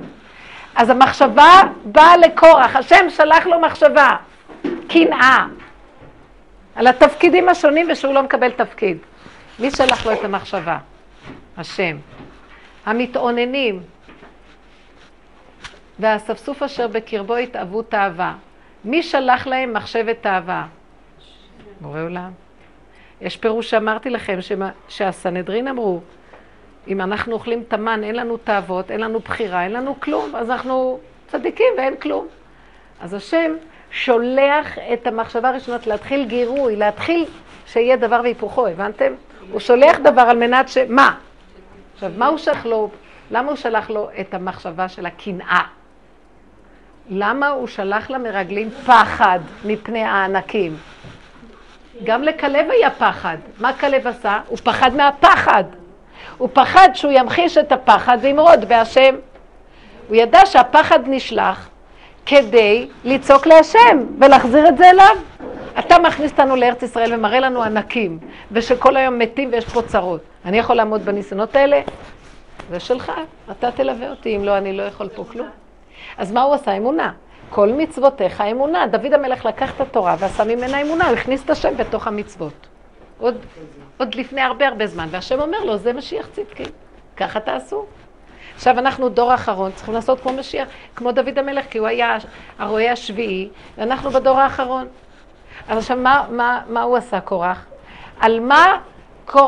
אז 0.75 0.91
המחשבה 0.91 1.63
באה 1.85 2.17
לקורח, 2.17 2.77
השם 2.77 3.11
שלח 3.11 3.47
לו 3.47 3.61
מחשבה, 3.61 4.11
קנאה, 4.89 5.47
על 6.75 6.87
התפקידים 6.87 7.49
השונים 7.49 7.87
ושהוא 7.91 8.15
לא 8.15 8.23
מקבל 8.23 8.51
תפקיד. 8.51 8.99
מי 9.59 9.71
שלח 9.71 10.07
לו 10.07 10.13
את 10.13 10.25
המחשבה? 10.25 10.79
השם. 11.57 11.97
המתאוננים 12.87 13.83
והאספסוף 15.99 16.63
אשר 16.63 16.89
בקרבו 16.89 17.37
התאוו 17.37 17.83
תאווה. 17.83 18.35
מי 18.85 19.03
שלח 19.03 19.47
להם 19.47 19.73
מחשבת 19.73 20.17
תאווה? 20.21 20.67
בורא 21.81 22.03
עולם. 22.03 22.31
יש 23.21 23.37
פירוש 23.37 23.71
שאמרתי 23.71 24.11
לכם, 24.11 24.41
שמה, 24.41 24.71
שהסנהדרין 24.89 25.69
אמרו, 25.69 26.01
אם 26.89 27.01
אנחנו 27.01 27.33
אוכלים 27.33 27.63
את 27.69 27.73
המן, 27.73 28.05
אין 28.05 28.17
לנו 28.17 28.37
תאוות, 28.37 28.91
אין 28.91 29.01
לנו 29.01 29.21
בחירה, 29.21 29.65
אין 29.65 29.73
לנו 29.73 30.01
כלום, 30.01 30.37
אז 30.37 30.51
אנחנו 30.51 30.99
צדיקים 31.27 31.73
ואין 31.77 31.97
כלום. 31.97 32.27
אז 33.01 33.15
השם 33.15 33.53
שולח 33.91 34.79
את 34.93 35.07
המחשבה 35.07 35.49
הראשונות 35.49 35.87
להתחיל 35.87 36.25
גירוי, 36.25 36.77
להתחיל 36.77 37.25
שיהיה 37.67 37.97
דבר 37.97 38.21
והיפוכו, 38.23 38.67
הבנתם? 38.67 39.13
הוא 39.53 39.61
שולח 39.61 39.99
דבר 39.99 40.21
על 40.21 40.39
מנת 40.39 40.69
ש... 40.69 40.79
מה? 40.89 41.15
עכשיו, 41.95 42.11
מה 42.17 42.27
הוא 42.27 42.39
שלח 42.39 42.67
לו? 42.67 42.91
למה 43.31 43.49
הוא 43.49 43.57
שלח 43.57 43.91
לו 43.91 44.09
את 44.21 44.35
המחשבה 44.35 44.89
של 44.89 45.07
הקנאה? 45.07 45.63
למה 47.11 47.49
הוא 47.49 47.67
שלח 47.67 48.11
למרגלים 48.11 48.71
פחד 48.71 49.39
מפני 49.65 50.03
הענקים? 50.03 50.77
גם 52.05 52.23
לכלב 52.23 52.67
היה 52.71 52.91
פחד. 52.91 53.37
מה 53.61 53.73
כלב 53.73 54.07
עשה? 54.07 54.41
הוא 54.47 54.59
פחד 54.59 54.95
מהפחד. 54.95 55.65
הוא 56.41 56.49
פחד 56.53 56.89
שהוא 56.95 57.13
ימחיש 57.13 57.59
את 57.59 57.73
הפחד 57.73 58.19
וימרוד 58.21 58.65
בהשם. 58.69 59.15
הוא 60.09 60.17
ידע 60.17 60.47
שהפחד 60.47 60.99
נשלח 61.07 61.69
כדי 62.27 62.89
לצעוק 63.05 63.47
להשם 63.47 64.07
ולהחזיר 64.21 64.69
את 64.69 64.79
זה 64.79 64.91
אליו. 64.91 65.17
אתה 65.79 65.99
מכניס 65.99 66.33
אותנו 66.33 66.57
לארץ 66.57 66.83
ישראל 66.83 67.15
ומראה 67.15 67.41
לנו 67.41 67.63
ענקים, 67.63 68.19
ושכל 68.53 68.97
היום 68.97 69.19
מתים 69.19 69.49
ויש 69.53 69.65
פה 69.65 69.83
צרות. 69.83 70.21
אני 70.45 70.59
יכול 70.59 70.77
לעמוד 70.77 71.05
בניסיונות 71.05 71.57
האלה? 71.57 71.81
זה 72.71 72.81
שלך, 72.81 73.13
אתה 73.51 73.71
תלווה 73.71 74.11
אותי, 74.11 74.37
אם 74.37 74.45
לא, 74.45 74.59
אני 74.59 74.77
לא 74.77 74.83
יכול 74.83 75.09
פה 75.09 75.25
כלום. 75.33 75.49
אז 76.19 76.33
מה 76.33 76.43
הוא 76.43 76.55
עשה? 76.55 76.73
אמונה. 76.73 77.13
כל 77.51 77.73
מצוותיך 77.73 78.41
אמונה. 78.41 78.87
דוד 78.87 79.13
המלך 79.13 79.45
לקח 79.45 79.75
את 79.77 79.81
התורה 79.81 80.17
ועשה 80.19 80.45
ממנה 80.45 80.83
אמונה, 80.83 81.09
הוא 81.09 81.17
הכניס 81.17 81.45
את 81.45 81.51
השם 81.51 81.77
בתוך 81.77 82.07
המצוות. 82.07 82.67
עוד, 83.19 83.35
עוד 84.01 84.15
לפני 84.15 84.41
הרבה 84.41 84.69
הרבה 84.69 84.87
זמן, 84.87 85.09
והשם 85.11 85.41
אומר 85.41 85.65
לו, 85.65 85.77
זה 85.77 85.93
משיח 85.93 86.27
צדקי, 86.33 86.65
ככה 87.17 87.41
תעשו. 87.41 87.85
עכשיו 88.55 88.79
אנחנו 88.79 89.09
דור 89.09 89.35
אחרון, 89.35 89.73
צריכים 89.75 89.95
לעשות 89.95 90.21
כמו 90.21 90.33
משיח, 90.33 90.69
כמו 90.97 91.13
דוד 91.13 91.39
המלך, 91.39 91.65
כי 91.71 91.79
הוא 91.79 91.87
היה 91.87 92.17
הרועה 92.59 92.93
השביעי, 92.93 93.49
ואנחנו 93.79 94.11
בדור 94.11 94.41
האחרון. 94.41 94.87
אז 95.69 95.79
עכשיו, 95.79 95.97
מה, 95.97 96.27
מה, 96.31 96.61
מה 96.69 96.83
הוא 96.83 96.97
עשה, 96.97 97.21
קורח? 97.21 97.67
על 98.21 98.41
מה, 98.41 98.79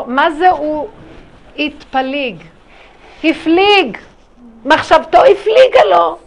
מה 0.07 0.31
זה 0.31 0.51
הוא 0.51 0.89
התפליג? 1.59 2.37
הפליג, 3.25 3.99
מחשבתו 4.65 5.19
הפליגה 5.19 5.85
לו. 5.91 6.19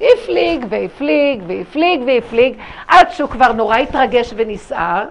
הפליג 0.00 0.66
והפליג 0.68 1.42
והפליג 1.46 2.00
והפליג, 2.06 2.54
עד 2.88 3.10
שהוא 3.10 3.30
כבר 3.30 3.52
נורא 3.52 3.76
התרגש 3.76 4.32
ונסער. 4.36 5.04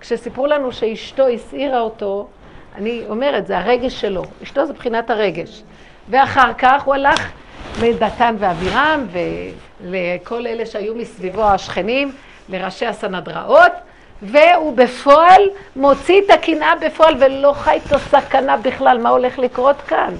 כשסיפרו 0.00 0.46
לנו 0.46 0.72
שאשתו 0.72 1.28
הסעירה 1.28 1.80
אותו, 1.80 2.28
אני 2.74 3.02
אומרת, 3.08 3.46
זה 3.46 3.58
הרגש 3.58 4.00
שלו. 4.00 4.24
אשתו 4.42 4.66
זה 4.66 4.72
מבחינת 4.72 5.10
הרגש. 5.10 5.62
ואחר 6.08 6.52
כך 6.58 6.82
הוא 6.82 6.94
הלך 6.94 7.32
לדתן 7.82 8.36
ואבירם 8.38 9.06
ולכל 9.80 10.46
אלה 10.46 10.66
שהיו 10.66 10.94
מסביבו 10.94 11.44
השכנים, 11.44 12.12
לראשי 12.48 12.86
הסנהדראות, 12.86 13.72
והוא 14.22 14.76
בפועל 14.76 15.42
מוציא 15.76 16.22
את 16.24 16.30
הקנאה 16.30 16.72
בפועל 16.86 17.14
ולא 17.20 17.52
חי 17.52 17.80
את 17.86 17.92
הסכנה 17.92 18.56
בכלל, 18.56 18.98
מה 19.02 19.08
הולך 19.08 19.38
לקרות 19.38 19.76
כאן? 19.76 20.14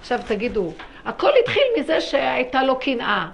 עכשיו 0.00 0.20
תגידו, 0.26 0.72
הכל 1.04 1.30
התחיל 1.42 1.62
מזה 1.78 2.00
שהייתה 2.00 2.62
לו 2.62 2.78
קנאה. 2.78 3.26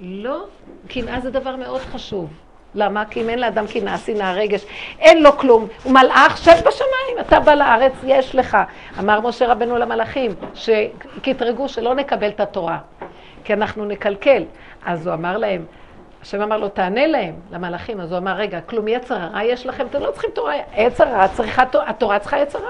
לא, 0.00 0.44
קנאה 0.88 1.20
זה 1.20 1.30
דבר 1.30 1.56
מאוד 1.56 1.80
חשוב. 1.80 2.43
למה? 2.74 3.04
כי 3.04 3.20
אם 3.20 3.28
אין 3.28 3.38
לאדם 3.38 3.66
קנאה, 3.66 3.98
שנאה, 3.98 4.32
רגש, 4.32 4.64
אין 5.00 5.22
לו 5.22 5.38
כלום. 5.38 5.66
הוא 5.82 5.92
מלאך, 5.92 6.36
שב 6.36 6.52
בשמיים, 6.52 7.18
אתה 7.20 7.40
בא 7.40 7.54
לארץ, 7.54 7.92
יש 8.04 8.34
לך. 8.34 8.58
אמר 8.98 9.20
משה 9.20 9.52
רבנו 9.52 9.78
למלאכים, 9.78 10.34
שקטרגו 10.54 11.68
שלא 11.68 11.94
נקבל 11.94 12.28
את 12.28 12.40
התורה, 12.40 12.78
כי 13.44 13.52
אנחנו 13.52 13.84
נקלקל. 13.84 14.44
אז 14.86 15.06
הוא 15.06 15.14
אמר 15.14 15.36
להם, 15.36 15.64
השם 16.22 16.42
אמר 16.42 16.56
לו, 16.56 16.68
תענה 16.68 17.06
להם, 17.06 17.34
למלאכים. 17.50 18.00
אז 18.00 18.12
הוא 18.12 18.18
אמר, 18.18 18.32
רגע, 18.32 18.60
כלום 18.60 18.88
יצר 18.88 19.14
הרע 19.14 19.44
יש 19.44 19.66
לכם? 19.66 19.86
אתם 19.86 20.00
לא 20.00 20.10
צריכים 20.10 20.30
תורה. 20.34 20.54
יצר 20.76 21.08
הרע 21.08 21.28
צריכה, 21.28 21.62
התורה 21.86 22.18
צריכה 22.18 22.38
יצר 22.38 22.58
הרע. 22.58 22.68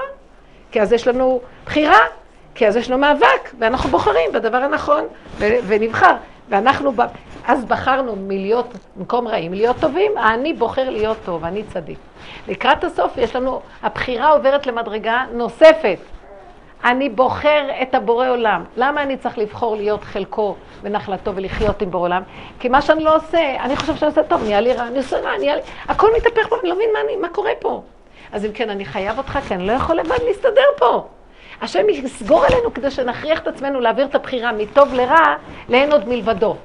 כי 0.71 0.83
אז 0.83 0.93
יש 0.93 1.09
לנו 1.09 1.41
בחירה, 1.67 1.99
כי 2.55 2.69
אז 2.69 2.77
יש 2.77 2.91
לנו 2.91 3.01
מאבק, 3.01 3.51
ואנחנו 3.59 3.91
בוחרים 3.91 4.33
בדבר 4.33 4.57
הנכון, 4.57 5.05
ונבחר. 5.39 6.15
ואנחנו, 6.49 6.93
אז 7.47 7.65
בחרנו 7.65 8.17
מלהיות 8.17 8.75
מקום 8.97 9.29
רעים, 9.29 9.53
להיות 9.53 9.77
טובים, 9.81 10.19
אני 10.19 10.53
בוחר 10.53 10.91
להיות 10.91 11.17
טוב, 11.25 11.45
אני 11.45 11.63
צדיק. 11.63 11.99
לקראת 12.49 12.85
הסוף 12.85 13.17
יש 13.17 13.37
לנו, 13.37 13.61
הבחירה 13.83 14.31
עוברת 14.31 14.67
למדרגה 14.67 15.25
נוספת. 15.33 15.99
אני 16.85 17.09
בוחר 17.09 17.67
את 17.83 17.95
הבורא 17.95 18.29
עולם. 18.29 18.65
למה 18.77 19.03
אני 19.03 19.17
צריך 19.17 19.39
לבחור 19.39 19.77
להיות 19.77 20.05
חלקו 20.05 20.55
ונחלתו 20.83 21.35
ולחיות 21.35 21.83
עם 21.83 21.91
בורא 21.91 22.05
עולם? 22.05 22.23
כי 22.61 22.69
מה 22.69 22.83
שאני 22.83 23.05
לא 23.05 23.17
עושה, 23.17 23.57
אני 23.61 23.77
חושב 23.77 23.97
שאני 23.97 24.09
עושה 24.09 24.23
טוב, 24.23 24.43
נהיה 24.43 24.61
לי 24.61 24.73
רע, 24.73 24.87
אני 24.87 24.99
עושה 24.99 25.21
רע, 25.21 25.39
נהיה 25.39 25.57
לי... 25.57 25.63
הכל 25.89 26.09
מתהפך 26.17 26.49
פה, 26.49 26.57
אני 26.61 26.69
לא 26.69 26.75
מבין 26.75 26.91
מה, 26.93 26.99
אני, 27.01 27.17
מה 27.17 27.29
קורה 27.29 27.53
פה. 27.61 27.83
אז 28.33 28.45
אם 28.45 28.53
כן, 28.53 28.71
אני 28.71 28.85
חייב 28.85 29.19
אותך, 29.19 29.39
כי 29.49 29.55
אני 29.55 29.67
לא 29.67 29.73
יכול 29.73 29.97
לבד 29.97 30.19
להסתדר 30.27 30.67
פה. 30.79 31.07
השם 31.63 31.89
יסגור 31.89 32.45
עלינו 32.45 32.75
כדי 32.75 32.91
שנכריח 32.91 33.41
את 33.41 33.47
עצמנו 33.47 33.81
להעביר 33.81 34.07
את 34.07 34.15
הבחירה 34.15 34.53
מטוב 34.53 34.95
לרע, 34.95 35.35
לאין 35.69 35.93
עוד 35.93 36.09
מלבדו. 36.09 36.57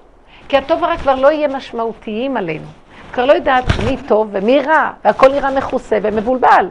כי 0.50 0.58
הטוב 0.58 0.84
ורע 0.84 0.98
כבר 0.98 1.16
לא 1.16 1.32
יהיה 1.32 1.48
משמעותיים 1.48 2.38
עלינו. 2.38 2.68
כבר 3.14 3.26
לא 3.26 3.34
יודעת 3.34 3.66
מי 3.86 3.98
טוב 4.08 4.30
ומי 4.32 4.62
רע, 4.62 4.92
והכל 5.06 5.28
נראה 5.32 5.52
מכוסה 5.58 5.98
ומבולבל. 6.04 6.68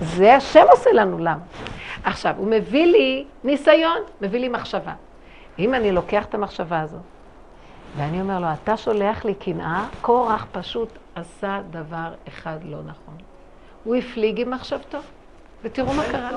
זה 0.00 0.34
השם 0.34 0.64
עושה 0.70 0.90
לנו 0.92 1.18
למה. 1.18 1.38
עכשיו, 2.04 2.34
הוא 2.38 2.46
מביא 2.50 2.86
לי 2.86 3.24
ניסיון, 3.44 3.98
מביא 4.20 4.40
לי 4.40 4.48
מחשבה. 4.48 4.92
אם 5.58 5.74
אני 5.74 5.92
לוקח 5.92 6.24
את 6.24 6.34
המחשבה 6.34 6.80
הזאת, 6.80 7.00
ואני 7.96 8.20
אומר 8.20 8.38
לו, 8.38 8.46
אתה 8.62 8.76
שולח 8.76 9.24
לי 9.24 9.34
קנאה, 9.34 9.84
קורח 10.00 10.46
פשוט 10.52 10.88
עשה 11.14 11.60
דבר 11.70 12.12
אחד 12.28 12.58
לא 12.64 12.78
נכון. 12.78 13.14
הוא 13.84 13.96
הפליג 13.96 14.40
עם 14.40 14.50
מחשבתו. 14.50 14.98
ותראו 15.62 15.92
מה 15.92 16.02
קרה. 16.12 16.30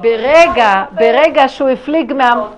ברגע, 0.00 0.84
ברגע 0.92 1.48
שהוא 1.48 1.68
הפליג 1.68 2.12
מה... 2.12 2.48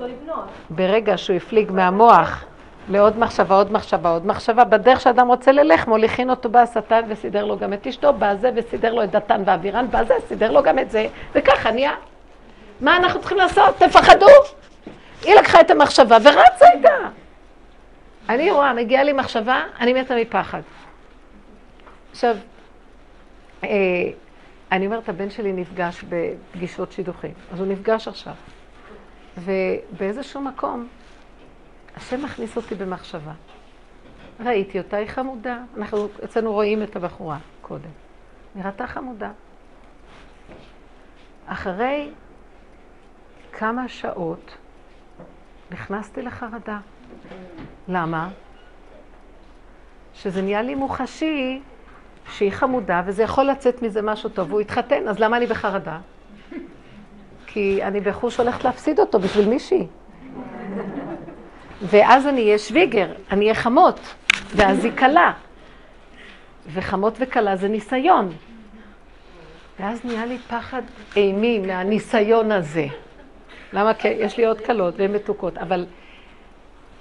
ברגע 0.71 1.19
שהוא 1.19 1.37
הפליג 1.37 1.73
מהמוח 1.73 2.45
לעוד 2.89 3.19
מחשבה, 3.19 3.57
עוד 3.57 3.73
מחשבה, 3.73 4.11
עוד 4.11 4.27
מחשבה, 4.27 4.65
בדרך 4.65 5.01
שאדם 5.01 5.29
רוצה 5.29 5.53
ללך, 5.53 5.89
מוליכין 5.89 6.31
אותו 6.31 6.49
בהשטן 6.49 7.01
וסידר 7.09 7.45
לו 7.45 7.59
גם 7.59 7.73
את 7.73 7.87
אשתו, 7.87 8.13
בזה 8.19 8.51
וסידר 8.57 8.95
לו 8.95 9.05
את 9.05 9.11
דתן 9.11 9.43
ואבירן, 9.47 9.87
בזה 9.91 10.15
סידר 10.29 10.53
לו 10.53 10.63
גם 10.63 10.79
את 10.79 10.91
זה, 10.91 11.07
וככה 11.33 11.71
נהיה. 11.71 11.93
מה 12.81 12.97
אנחנו 12.97 13.21
צריכים 13.21 13.39
לעשות? 13.39 13.77
תפחדו! 13.79 14.27
היא 15.23 15.35
לקחה 15.35 15.61
את 15.61 15.71
המחשבה 15.71 16.17
ורצה 16.23 16.67
איתה. 16.75 16.89
אני 18.29 18.51
רואה, 18.51 18.75
מגיעה 18.75 19.05
לי 19.05 19.13
מחשבה, 19.13 19.63
אני 19.81 19.93
מתה 19.93 20.15
מפחד. 20.15 20.61
עכשיו, 22.11 22.31
אה, 22.31 22.56
אני 23.63 24.87
אומרת, 24.87 25.09
הבן 25.09 25.31
שלי 25.31 25.53
נפגש 25.53 26.05
בפגישות 26.09 26.93
שידוכים, 26.93 27.33
אז 27.53 27.61
הוא 27.61 27.67
נפגש 27.67 28.09
עכשיו. 28.09 28.35
ובאיזשהו 29.39 30.41
מקום, 30.41 30.89
השם 31.97 32.25
מכניס 32.25 32.57
אותי 32.57 32.75
במחשבה. 32.75 33.33
ראיתי 34.41 34.79
אותה, 34.79 34.97
היא 34.97 35.09
חמודה. 35.09 35.59
אנחנו 35.77 36.09
אצלנו 36.25 36.53
רואים 36.53 36.83
את 36.83 36.97
הבחורה 36.97 37.39
קודם. 37.63 37.91
נראתה 38.55 38.87
חמודה. 38.87 39.31
אחרי 41.47 42.11
כמה 43.53 43.89
שעות 43.89 44.57
נכנסתי 45.71 46.23
לחרדה. 46.23 46.79
למה? 47.89 48.29
שזה 50.15 50.43
נהיה 50.43 50.63
לי 50.63 50.75
מוחשי 50.75 51.63
שהיא 52.33 52.53
חמודה, 52.53 53.03
וזה 53.07 53.23
יכול 53.23 53.45
לצאת 53.45 53.83
מזה 53.83 54.03
משהו 54.03 54.31
טוב, 54.31 54.51
והוא 54.51 54.61
יתחתן, 54.61 55.09
אז 55.09 55.19
למה 55.19 55.37
אני 55.37 55.47
בחרדה? 55.47 55.99
כי 57.47 57.85
אני 57.85 58.01
בחוש 58.01 58.37
הולכת 58.37 58.65
להפסיד 58.65 59.01
אותו 59.01 59.19
בשביל 59.19 59.49
מישהי. 59.49 59.87
ואז 61.83 62.27
אני 62.27 62.41
אהיה 62.45 62.59
שוויגר, 62.59 63.13
אני 63.31 63.45
אהיה 63.45 63.55
חמות, 63.55 64.01
ואז 64.57 64.85
היא 64.85 64.93
קלה. 64.93 65.33
וחמות 66.73 67.17
וקלה 67.21 67.57
זה 67.57 67.69
ניסיון. 67.69 68.33
ואז 69.81 70.05
נהיה 70.05 70.27
לי 70.27 70.39
פחד 70.39 70.83
אימי 71.17 71.59
מהניסיון 71.59 72.53
הזה. 72.53 72.87
למה? 73.73 73.95
כי 73.95 74.09
יש 74.09 74.37
לי 74.37 74.47
עוד 74.47 74.61
קלות 74.61 74.95
והן 74.99 75.13
מתוקות, 75.13 75.59
אבל 75.59 75.87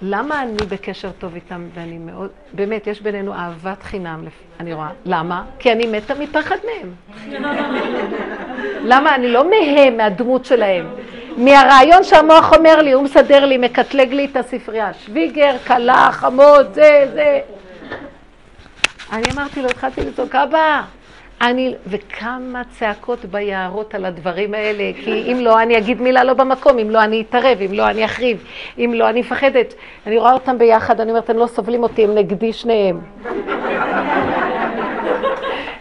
למה 0.02 0.42
אני 0.42 0.56
בקשר 0.68 1.10
טוב 1.18 1.34
איתם 1.34 1.66
ואני 1.74 1.98
מאוד, 1.98 2.30
באמת, 2.52 2.86
יש 2.86 3.00
בינינו 3.00 3.34
אהבת 3.34 3.82
חינם, 3.82 4.24
אני 4.60 4.74
רואה. 4.74 4.88
למה? 5.04 5.44
כי 5.58 5.72
אני 5.72 5.86
מתה 5.86 6.14
מפחד 6.14 6.56
מהם. 6.64 6.94
למה? 8.84 9.14
אני 9.14 9.28
לא 9.28 9.50
מהם, 9.50 9.96
מהדמות 9.96 10.44
שלהם. 10.44 10.88
מהרעיון 11.36 12.04
שהמוח 12.04 12.52
אומר 12.52 12.82
לי, 12.82 12.92
הוא 12.92 13.02
מסדר 13.02 13.44
לי, 13.44 13.58
מקטלג 13.58 14.12
לי 14.12 14.24
את 14.24 14.36
הספרייה. 14.36 14.94
שוויגר, 14.94 15.56
כלה, 15.66 16.08
חמוד, 16.12 16.74
זה, 16.74 17.10
זה. 17.14 17.40
אני 19.12 19.24
אמרתי 19.34 19.62
לו, 19.62 19.68
התחלתי 19.68 20.00
לצעוק, 20.00 20.34
אבא, 20.34 20.82
אני, 21.40 21.74
וכמה 21.86 22.62
צעקות 22.70 23.24
ביערות 23.24 23.94
על 23.94 24.04
הדברים 24.04 24.54
האלה, 24.54 24.90
כי 25.04 25.32
אם 25.32 25.38
לא, 25.40 25.62
אני 25.62 25.78
אגיד 25.78 26.00
מילה 26.00 26.24
לא 26.24 26.34
במקום, 26.34 26.78
אם 26.78 26.90
לא, 26.90 27.04
אני 27.04 27.24
אתערב, 27.28 27.58
אם 27.60 27.72
לא, 27.72 27.90
אני 27.90 28.04
אחריב, 28.04 28.44
אם 28.78 28.92
לא, 28.94 29.08
אני 29.08 29.20
מפחדת. 29.20 29.74
אני 30.06 30.18
רואה 30.18 30.32
אותם 30.32 30.58
ביחד, 30.58 31.00
אני 31.00 31.10
אומרת, 31.10 31.30
הם 31.30 31.36
לא 31.36 31.46
סובלים 31.46 31.82
אותי, 31.82 32.04
הם 32.04 32.14
נגדי 32.14 32.52
שניהם. 32.52 33.00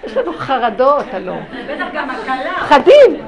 יש 0.05 0.17
לנו 0.17 0.33
חרדות, 0.33 1.05
הלוא. 1.13 1.35
בטח 1.67 1.85
גם 1.93 2.09
הקלה. 2.09 2.53
חדים. 2.57 3.21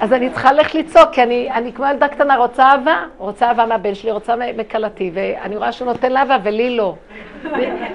אז 0.00 0.12
אני 0.12 0.30
צריכה 0.30 0.52
ללכת 0.52 0.74
לצעוק, 0.74 1.10
כי 1.12 1.22
אני, 1.22 1.50
אני 1.50 1.72
כמו 1.72 1.86
ילדה 1.86 2.08
קטנה, 2.08 2.36
רוצה 2.36 2.62
אהבה, 2.62 2.96
רוצה 3.18 3.48
אהבה 3.48 3.66
מהבן 3.66 3.94
שלי, 3.94 4.10
רוצה 4.10 4.34
מכלתי, 4.56 5.10
ואני 5.14 5.56
רואה 5.56 5.72
שהוא 5.72 5.86
נותן 5.86 6.12
לה 6.12 6.20
אהבה 6.20 6.36
ולי 6.42 6.76
לא. 6.76 6.94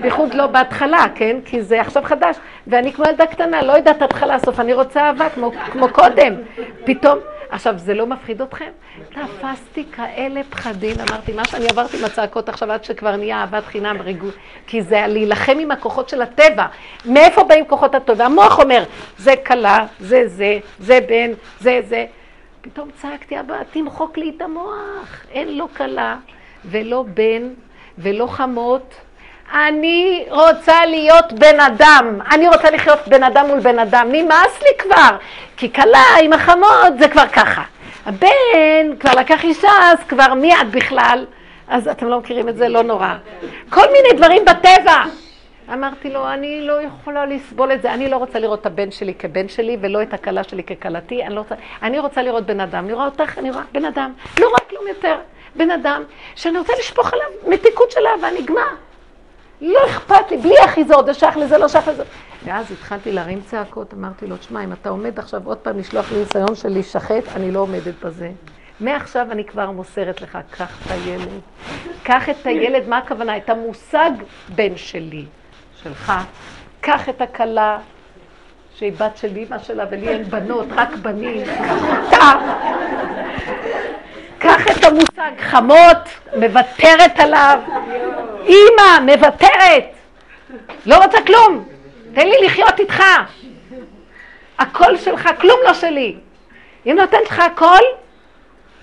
בייחוד 0.01 0.33
לא 0.33 0.47
בהתחלה, 0.47 1.05
כן? 1.15 1.37
כי 1.45 1.61
זה 1.61 1.81
עכשיו 1.81 2.03
חדש, 2.03 2.35
ואני 2.67 2.93
כמו 2.93 3.05
ילדה 3.05 3.25
קטנה, 3.25 3.61
לא 3.61 3.73
יודעת 3.73 4.01
התחלה, 4.01 4.39
סוף, 4.39 4.59
אני 4.59 4.73
רוצה 4.73 5.01
אהבה 5.01 5.29
כמו, 5.29 5.51
כמו 5.71 5.87
קודם. 5.89 6.33
פתאום, 6.83 7.19
עכשיו, 7.51 7.77
זה 7.77 7.93
לא 7.93 8.07
מפחיד 8.07 8.41
אתכם? 8.41 8.69
תפסתי 9.09 9.85
כאלה 9.95 10.41
פחדים, 10.49 10.95
אמרתי, 11.09 11.33
מה 11.33 11.45
שאני 11.45 11.67
עברתי 11.67 11.97
עם 11.97 12.05
הצעקות 12.05 12.49
עכשיו, 12.49 12.71
עד 12.71 12.83
שכבר 12.83 13.15
נהיה 13.15 13.37
אהבת 13.37 13.65
חינם 13.65 14.01
ריגול, 14.01 14.31
כי 14.67 14.81
זה 14.81 15.03
להילחם 15.07 15.57
עם 15.59 15.71
הכוחות 15.71 16.09
של 16.09 16.21
הטבע. 16.21 16.65
מאיפה 17.05 17.43
באים 17.43 17.65
כוחות 17.65 17.95
הטבע? 17.95 18.25
המוח 18.25 18.59
אומר, 18.59 18.83
זה 19.17 19.33
כלה, 19.45 19.85
זה 19.99 20.27
זה, 20.27 20.59
זה 20.79 20.99
בן, 21.07 21.31
זה 21.59 21.81
זה. 21.87 22.05
פתאום 22.61 22.89
צעקתי, 23.01 23.39
אבא, 23.39 23.55
תמחוק 23.71 24.17
לי 24.17 24.31
את 24.37 24.41
המוח. 24.41 25.25
אין 25.31 25.57
לו 25.57 25.67
כלה, 25.77 26.17
ולא 26.65 27.05
בן, 27.13 27.49
ולא 27.97 28.27
חמות. 28.27 28.93
אני 29.53 30.25
רוצה 30.29 30.85
להיות 30.85 31.33
בן 31.33 31.59
אדם, 31.59 32.19
אני 32.31 32.47
רוצה 32.47 32.71
לחיות 32.71 32.99
בן 33.07 33.23
אדם 33.23 33.47
מול 33.47 33.59
בן 33.59 33.79
אדם, 33.79 34.07
נמאס 34.11 34.61
לי 34.61 34.77
כבר, 34.77 35.17
כי 35.57 35.73
כלה 35.73 36.05
עם 36.21 36.33
החמות 36.33 36.99
זה 36.99 37.07
כבר 37.07 37.27
ככה. 37.27 37.63
הבן 38.05 38.97
כבר 38.99 39.11
לקח 39.11 39.43
אישה, 39.43 39.71
אז 39.81 39.97
כבר 40.07 40.33
מיד 40.33 40.71
בכלל, 40.71 41.25
אז 41.67 41.87
אתם 41.87 42.07
לא 42.07 42.19
מכירים 42.19 42.49
את 42.49 42.57
זה, 42.57 42.69
לא 42.69 42.81
נורא. 42.83 43.13
כל 43.69 43.85
מיני 43.91 44.17
דברים 44.17 44.45
בטבע. 44.45 45.03
אמרתי 45.73 46.09
לו, 46.09 46.27
אני 46.27 46.61
לא 46.67 46.81
יכולה 46.81 47.25
לסבול 47.25 47.71
את 47.71 47.81
זה, 47.81 47.93
אני 47.93 48.09
לא 48.09 48.17
רוצה 48.17 48.39
לראות 48.39 48.61
את 48.61 48.65
הבן 48.65 48.91
שלי 48.91 49.13
כבן 49.13 49.47
שלי 49.47 49.77
ולא 49.81 50.01
את 50.01 50.13
הכלה 50.13 50.43
שלי 50.43 50.63
ככלתי, 50.63 51.23
אני, 51.23 51.35
לא 51.35 51.39
רוצה, 51.39 51.55
אני 51.83 51.99
רוצה 51.99 52.21
לראות 52.21 52.45
בן 52.45 52.59
אדם, 52.59 52.85
אני 52.85 52.93
רואה 52.93 53.05
אותך, 53.05 53.37
אני 53.37 53.51
רואה 53.51 53.63
בן 53.71 53.85
אדם, 53.85 54.13
לא 54.39 54.47
רואה 54.47 54.59
כלום 54.69 54.87
יותר, 54.87 55.15
בן 55.55 55.71
אדם 55.71 56.03
שאני 56.35 56.57
רוצה 56.57 56.73
לשפוך 56.79 57.13
עליו 57.13 57.27
מתיקות 57.47 57.91
של 57.91 58.01
אהבה, 58.07 58.27
נגמר. 58.39 58.90
לא 59.61 59.79
אכפת 59.85 60.31
לי, 60.31 60.38
בלי 60.38 60.55
אחיזות, 60.65 61.05
זה 61.05 61.13
שייך 61.13 61.38
לזה, 61.38 61.57
לא 61.57 61.67
שייך 61.67 61.88
לזה. 61.88 62.03
ואז 62.45 62.71
התחלתי 62.71 63.11
להרים 63.11 63.41
צעקות, 63.41 63.93
אמרתי 63.93 64.27
לו, 64.27 64.38
תשמע, 64.38 64.63
אם 64.63 64.73
אתה 64.73 64.89
עומד 64.89 65.19
עכשיו 65.19 65.41
עוד 65.45 65.57
פעם 65.57 65.79
לשלוח 65.79 66.11
לי 66.11 66.19
ניסיון 66.19 66.55
של 66.55 66.69
להישחט, 66.69 67.23
אני 67.35 67.51
לא 67.51 67.59
עומדת 67.59 67.93
בזה. 68.03 68.31
מעכשיו 68.79 69.27
אני 69.31 69.45
כבר 69.45 69.71
מוסרת 69.71 70.21
לך, 70.21 70.38
קח 70.51 70.85
את 70.85 70.91
הילד. 70.91 71.29
קח 72.03 72.29
את 72.29 72.45
הילד, 72.45 72.88
מה 72.88 72.97
הכוונה? 72.97 73.38
את 73.38 73.49
המושג 73.49 74.11
בן 74.55 74.77
שלי, 74.77 75.25
שלך. 75.83 76.13
קח 76.81 77.09
את 77.09 77.21
הכלה, 77.21 77.77
שהיא 78.75 78.93
בת 78.93 79.17
של 79.17 79.35
אימא 79.35 79.57
שלה, 79.57 79.85
ולי 79.91 80.09
אין 80.09 80.23
בנות, 80.23 80.67
רק 80.75 80.89
בנים. 80.95 81.43
קח 84.41 84.68
את 84.68 84.85
המושג 84.85 85.31
חמות, 85.39 85.97
מוותרת 86.35 87.19
עליו. 87.19 87.59
אימא, 88.45 88.99
מוותרת. 89.01 89.85
לא 90.85 91.03
רוצה 91.03 91.18
כלום. 91.22 91.65
תן 92.13 92.27
לי 92.27 92.45
לחיות 92.45 92.80
איתך. 92.80 93.03
הכל 94.59 94.97
שלך, 94.97 95.30
כלום 95.41 95.59
לא 95.63 95.73
שלי. 95.73 96.15
אם 96.85 96.95
נותנת 96.99 97.30
לך 97.30 97.39
הכל, 97.39 97.80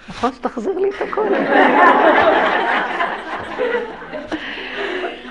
נכון 0.08 0.32
שתחזיר 0.32 0.78
לי 0.78 0.88
את 0.88 1.02
הכל. 1.08 1.26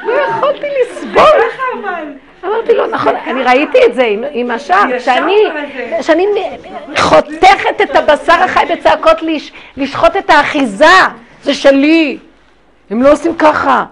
לא 0.04 0.14
יכולתי 0.14 0.68
לסבול. 0.82 1.42
אמרתי 2.48 2.74
לו, 2.74 2.88
נכון, 2.88 3.16
אני 3.16 3.44
ראיתי 3.44 3.78
את 3.86 3.94
זה 3.94 4.16
עם 4.32 4.52
השאר, 4.52 5.00
שאני 6.02 6.24
חותכת 6.98 7.82
את 7.82 7.96
הבשר 7.96 8.34
החי 8.34 8.66
בצעקות 8.76 9.18
לשחוט 9.78 10.16
את 10.18 10.30
האחיזה, 10.30 10.86
זה 11.44 11.54
שלי. 11.54 12.18
הם 12.90 13.04
לא 13.04 13.12
עושים 13.12 13.38
ככה. 13.38 13.86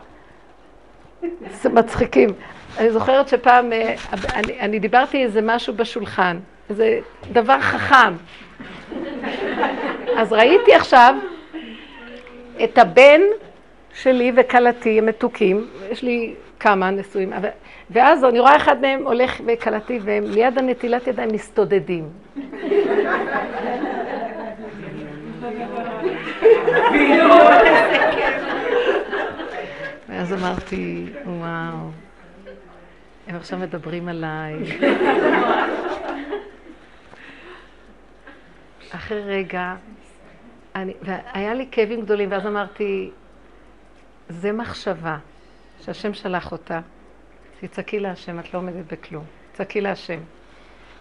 זה 1.61 1.69
מצחיקים. 1.69 2.29
אני 2.77 2.91
זוכרת 2.91 3.27
שפעם, 3.27 3.73
אה, 3.73 3.95
אני, 4.33 4.59
אני 4.59 4.79
דיברתי 4.79 5.23
איזה 5.23 5.41
משהו 5.43 5.73
בשולחן, 5.73 6.37
איזה 6.69 6.99
דבר 7.31 7.61
חכם. 7.61 8.13
אז 10.17 10.33
ראיתי 10.33 10.75
עכשיו 10.75 11.15
את 12.63 12.77
הבן 12.77 13.21
שלי 13.93 14.31
וכלתי, 14.35 14.99
הם 14.99 15.05
מתוקים, 15.05 15.67
יש 15.91 16.03
לי 16.03 16.33
כמה 16.59 16.89
נשואים, 16.89 17.33
ואז 17.91 18.23
אני 18.23 18.39
רואה 18.39 18.55
אחד 18.55 18.81
מהם 18.81 19.03
הולך 19.03 19.41
וכלתי, 19.47 19.99
והם 20.03 20.23
ליד 20.23 20.57
הנטילת 20.57 21.07
ידיים 21.07 21.29
מסתודדים. 21.33 22.09
ואז 30.09 30.33
אמרתי, 30.33 31.05
וואו, 31.25 31.89
הם 33.27 33.35
עכשיו 33.35 33.59
מדברים 33.59 34.07
עליי. 34.07 34.53
אחרי 38.91 39.21
רגע, 39.21 39.75
אני, 40.75 40.93
והיה 41.01 41.53
לי 41.53 41.67
כאבים 41.71 42.01
גדולים, 42.01 42.31
ואז 42.31 42.45
אמרתי, 42.45 43.11
זה 44.29 44.51
מחשבה 44.51 45.17
שהשם 45.81 46.13
שלח 46.13 46.51
אותה. 46.51 46.79
תצעקי 47.59 47.99
להשם, 47.99 48.39
את 48.39 48.53
לא 48.53 48.59
עומדת 48.59 48.93
בכלום. 48.93 49.23
צעקי 49.53 49.81
להשם. 49.81 50.19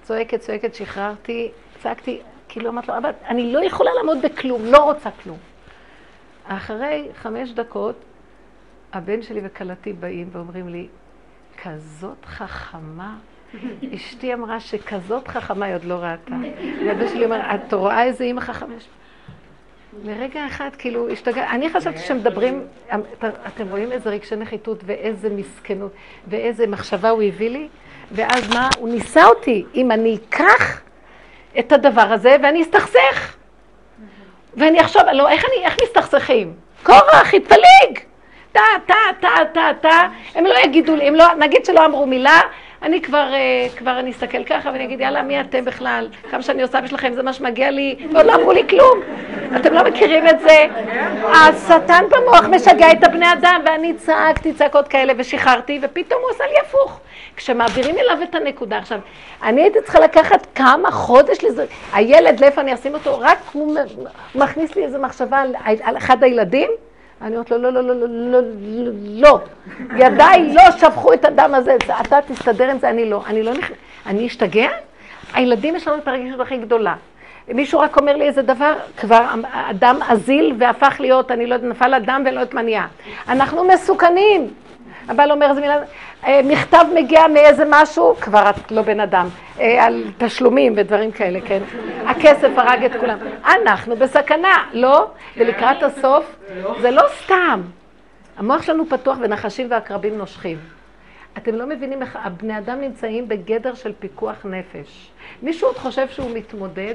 צועקת, 0.03 0.41
צועקת, 0.41 0.75
שחררתי, 0.75 1.51
צעקתי, 1.79 2.21
כאילו 2.49 2.71
אמרתי 2.71 2.87
לו, 2.89 2.99
אבל 2.99 3.11
אני 3.29 3.53
לא 3.53 3.65
יכולה 3.65 3.91
לעמוד 3.97 4.19
בכלום, 4.23 4.65
לא 4.65 4.79
רוצה 4.85 5.11
כלום. 5.11 5.39
אחרי 6.47 7.09
חמש 7.15 7.51
דקות, 7.51 8.05
הבן 8.93 9.23
שלי 9.23 9.41
וכלתי 9.45 9.93
באים 9.93 10.29
ואומרים 10.33 10.69
לי, 10.69 10.89
כזאת 11.63 12.25
חכמה. 12.25 13.17
אשתי 13.95 14.35
אמרה 14.35 14.61
שכזאת 14.61 15.29
חכמה 15.29 15.67
היא 15.67 15.75
עוד 15.75 15.85
לא 15.85 15.95
ראתה. 15.95 16.35
והבן 16.87 17.09
שלי 17.09 17.25
אומר, 17.25 17.41
את 17.55 17.73
רואה 17.73 18.05
איזה 18.05 18.25
אימא 18.25 18.41
חכמה? 18.41 18.75
לרגע 20.03 20.47
אחד, 20.47 20.71
כאילו, 20.79 21.09
השתגע... 21.09 21.51
אני 21.51 21.71
חשבתי 21.71 21.99
שמדברים, 21.99 22.67
אתם 23.47 23.69
רואים 23.71 23.93
איזה 23.93 24.11
רגשי 24.11 24.37
נחיתות 24.37 24.79
ואיזה 24.87 25.29
מסכנות 25.31 25.93
ואיזה 26.29 26.67
מחשבה 26.67 27.11
הוא 27.11 27.23
הביא 27.23 27.51
לי? 27.51 27.69
ואז 28.13 28.55
מה? 28.55 28.69
הוא 28.79 28.89
ניסה 28.89 29.25
אותי. 29.25 29.65
אם 29.75 29.91
אני 29.91 30.19
אקח 30.29 30.83
את 31.59 31.73
הדבר 31.73 32.13
הזה 32.13 32.37
ואני 32.43 32.63
אסתכסך. 32.63 33.37
ואני 34.57 34.81
אחשוב, 34.81 35.03
לא, 35.13 35.29
איך, 35.29 35.45
אני, 35.45 35.67
איך 35.67 35.77
מסתכסכים? 35.83 36.55
קורח, 36.83 37.35
התפלג! 37.35 37.99
טה, 38.53 38.61
טה, 38.87 38.95
טה, 39.21 39.29
טה, 39.55 39.71
טה. 39.81 40.09
הם 40.35 40.45
לא 40.45 40.55
יגידו 40.65 40.97
לי, 40.97 41.11
לא, 41.11 41.35
נגיד 41.39 41.65
שלא 41.65 41.87
אמרו 41.87 42.07
מילה, 42.07 42.41
אני 42.85 43.03
כבר, 43.03 43.31
uh, 43.31 43.79
כבר 43.79 43.99
אני 43.99 44.11
אסתכל 44.11 44.45
ככה 44.45 44.71
ואני 44.73 44.85
אגיד, 44.85 45.01
יאללה, 45.01 45.23
מי 45.23 45.41
אתם 45.41 45.65
בכלל? 45.65 46.09
כמה 46.31 46.43
שאני 46.43 46.63
עושה 46.63 46.81
בשבילכם, 46.81 47.13
זה 47.15 47.23
מה 47.23 47.33
שמגיע 47.33 47.71
לי, 47.71 47.97
ועוד 48.13 48.27
לא 48.27 48.35
אמרו 48.35 48.53
לי 48.53 48.69
כלום. 48.69 49.01
אתם 49.57 49.75
לא 49.75 49.85
מכירים 49.85 50.29
את 50.29 50.41
זה? 50.41 50.67
השטן 51.23 52.05
במוח 52.11 52.45
משגע 52.45 52.93
את 52.93 53.05
הבני 53.05 53.33
אדם, 53.33 53.61
ואני 53.67 53.95
צעקתי 53.95 54.53
צעקות 54.53 54.89
כאלה 54.89 55.13
ושחררתי, 55.17 55.79
ופתאום 55.83 56.23
הוא 56.23 56.31
עשה 56.31 56.45
לי 56.47 56.55
הפוך. 56.67 57.01
כשמעבירים 57.37 57.99
אליו 57.99 58.19
את 58.23 58.35
הנקודה. 58.35 58.79
עכשיו, 58.79 58.99
אני 59.43 59.63
הייתי 59.63 59.79
צריכה 59.83 60.01
לקחת 60.01 60.47
כמה 60.55 60.91
חודש 60.91 61.45
לזה, 61.45 61.67
הילד, 61.93 62.41
לאיפה 62.41 62.61
אני 62.61 62.75
אשים 62.75 62.95
אותו? 62.95 63.19
רק 63.21 63.39
הוא 63.53 63.77
מכניס 64.35 64.77
לי 64.77 64.85
איזו 64.85 64.99
מחשבה 64.99 65.39
על, 65.39 65.55
על 65.83 65.97
אחד 65.97 66.25
הילדים, 66.25 66.71
אני 67.25 67.35
אומרת 67.35 67.51
לו, 67.51 67.59
לא, 67.59 67.73
לא, 67.73 67.81
לא, 67.83 67.95
לא, 67.95 68.07
לא, 68.09 68.41
לא, 68.41 68.91
לא, 69.15 69.41
ידיי 69.97 70.55
לא 70.55 70.63
שפכו 70.71 71.13
את 71.13 71.25
הדם 71.25 71.55
הזה, 71.55 71.77
אתה 72.01 72.19
תסתדר 72.27 72.71
עם 72.71 72.79
זה, 72.79 72.91
אני 72.91 73.11
לא, 73.11 73.23
אני 73.27 73.43
לא 73.43 73.53
נכנס, 73.53 73.77
אני 74.07 74.27
אשתגע? 74.27 74.69
הילדים 75.35 75.77
יש 75.77 75.89
לנו 75.89 75.99
את 75.99 76.09
הרגישות 76.09 76.41
הכי 76.41 76.57
גדולה. 76.57 76.95
מישהו 77.49 77.81
רק 77.81 77.97
אומר 77.97 78.17
לי 78.17 78.27
איזה 78.27 78.43
דבר, 78.43 78.75
כבר 78.97 79.27
אדם 79.53 79.99
אזיל 80.09 80.55
והפך 80.59 80.97
להיות, 81.01 81.31
אני 81.31 81.47
לא 81.47 81.55
יודעת, 81.55 81.71
נפל 81.71 81.95
אדם 81.95 82.23
ולא 82.27 82.41
יודעת 82.41 82.55
מה 82.55 82.63
נהיה. 82.63 82.87
אנחנו 83.29 83.65
מסוכנים. 83.65 84.51
הבעל 85.09 85.33
אומר 85.33 85.51
איזה 85.51 85.61
מילה, 85.61 85.79
אה, 86.27 86.41
מכתב 86.45 86.85
מגיע 86.95 87.29
מאיזה 87.29 87.65
משהו, 87.71 88.15
כבר 88.21 88.51
את 88.51 88.73
לא 88.73 88.83
בן 88.83 89.01
אדם, 89.01 89.29
אה, 89.61 89.85
על 89.85 90.05
תשלומים 90.19 90.73
ודברים 90.77 91.13
כאלה, 91.13 91.39
כן? 91.47 91.63
הכסף 92.07 92.49
הרג 92.57 92.85
את 92.85 93.01
כולם. 93.01 93.19
אנחנו 93.45 93.97
בסכנה, 93.97 94.65
לא? 94.73 95.07
ולקראת 95.37 95.83
הסוף, 95.83 96.37
זה 96.81 96.91
לא 96.91 97.03
סתם. 97.25 97.63
המוח 98.37 98.63
שלנו 98.63 98.87
פתוח 98.89 99.19
ונחשים 99.21 99.67
ועקרבים 99.71 100.19
נושכים. 100.19 100.74
אתם 101.39 101.55
לא 101.55 101.67
מבינים 101.67 102.03
איך 102.03 102.19
הבני 102.23 102.59
אדם 102.59 102.81
נמצאים 102.81 103.29
בגדר 103.29 103.75
של 103.75 103.93
פיקוח 103.99 104.37
נפש. 104.45 105.11
מישהו 105.43 105.69
עוד 105.69 105.77
חושב 105.77 106.09
שהוא 106.09 106.31
מתמודד? 106.35 106.95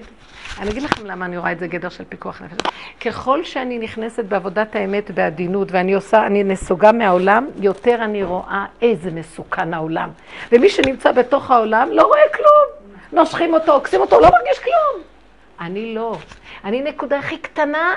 אני 0.60 0.70
אגיד 0.70 0.84
לכם 0.84 1.06
למה 1.06 1.26
אני 1.26 1.38
רואה 1.38 1.52
את 1.52 1.60
זה 1.60 1.68
גדר 1.68 1.90
של 1.90 2.04
פיקוח 2.10 2.42
נפש. 2.42 2.74
ככל 3.06 3.44
שאני 3.44 3.80
נכנסת 3.80 4.26
בעבודת 4.26 4.76
האמת 4.76 5.12
בעדינות 5.12 5.72
ואני 5.72 5.94
עושה, 5.94 6.26
אני 6.26 6.44
נסוגה 6.44 6.92
מהעולם, 6.92 7.48
יותר 7.60 7.96
אני 8.04 8.24
רואה 8.24 8.66
איזה 8.82 9.12
מסוכן 9.12 9.74
העולם. 9.74 10.10
ומי 10.52 10.70
שנמצא 10.70 11.12
בתוך 11.12 11.52
העולם 11.52 11.90
לא 11.92 12.04
רואה 12.04 12.30
כלום. 12.34 12.90
נושכים 13.12 13.54
אותו, 13.54 13.74
עוקסים 13.74 14.02
אותו, 14.02 14.20
לא 14.20 14.30
מרגיש 14.30 14.60
כלום. 14.60 15.04
אני 15.62 15.96
לא. 15.96 16.18
אני 16.66 16.82
נקודה 16.82 17.20
הכי 17.20 17.38
קטנה, 17.38 17.94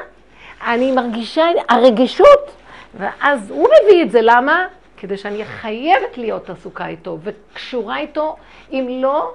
אני 0.67 0.93
מרגישה 0.93 1.45
הרגישות, 1.69 2.51
ואז 2.99 3.51
הוא 3.51 3.69
מביא 3.83 4.03
את 4.03 4.11
זה, 4.11 4.19
למה? 4.23 4.67
כדי 5.03 5.17
שאני 5.17 5.35
אהיה 5.35 5.47
חייבת 5.47 6.19
להיות 6.19 6.51
עסוקה 6.51 6.87
איתו 6.87 7.19
וקשורה 7.23 7.99
איתו, 7.99 8.37
אם 8.73 8.87
לא, 9.03 9.33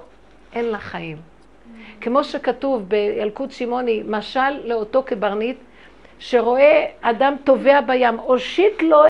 אין 0.52 0.64
לה 0.64 0.78
חיים. 0.78 1.16
כמו 2.00 2.24
שכתוב 2.24 2.88
בילקוט 2.88 3.50
שמעוני, 3.50 4.02
משל 4.06 4.50
לאותו 4.64 5.02
קברניט, 5.02 5.56
שרואה 6.18 6.86
אדם 7.00 7.36
טובע 7.44 7.80
בים, 7.80 8.18
הושיט 8.18 8.82
לו 8.82 9.04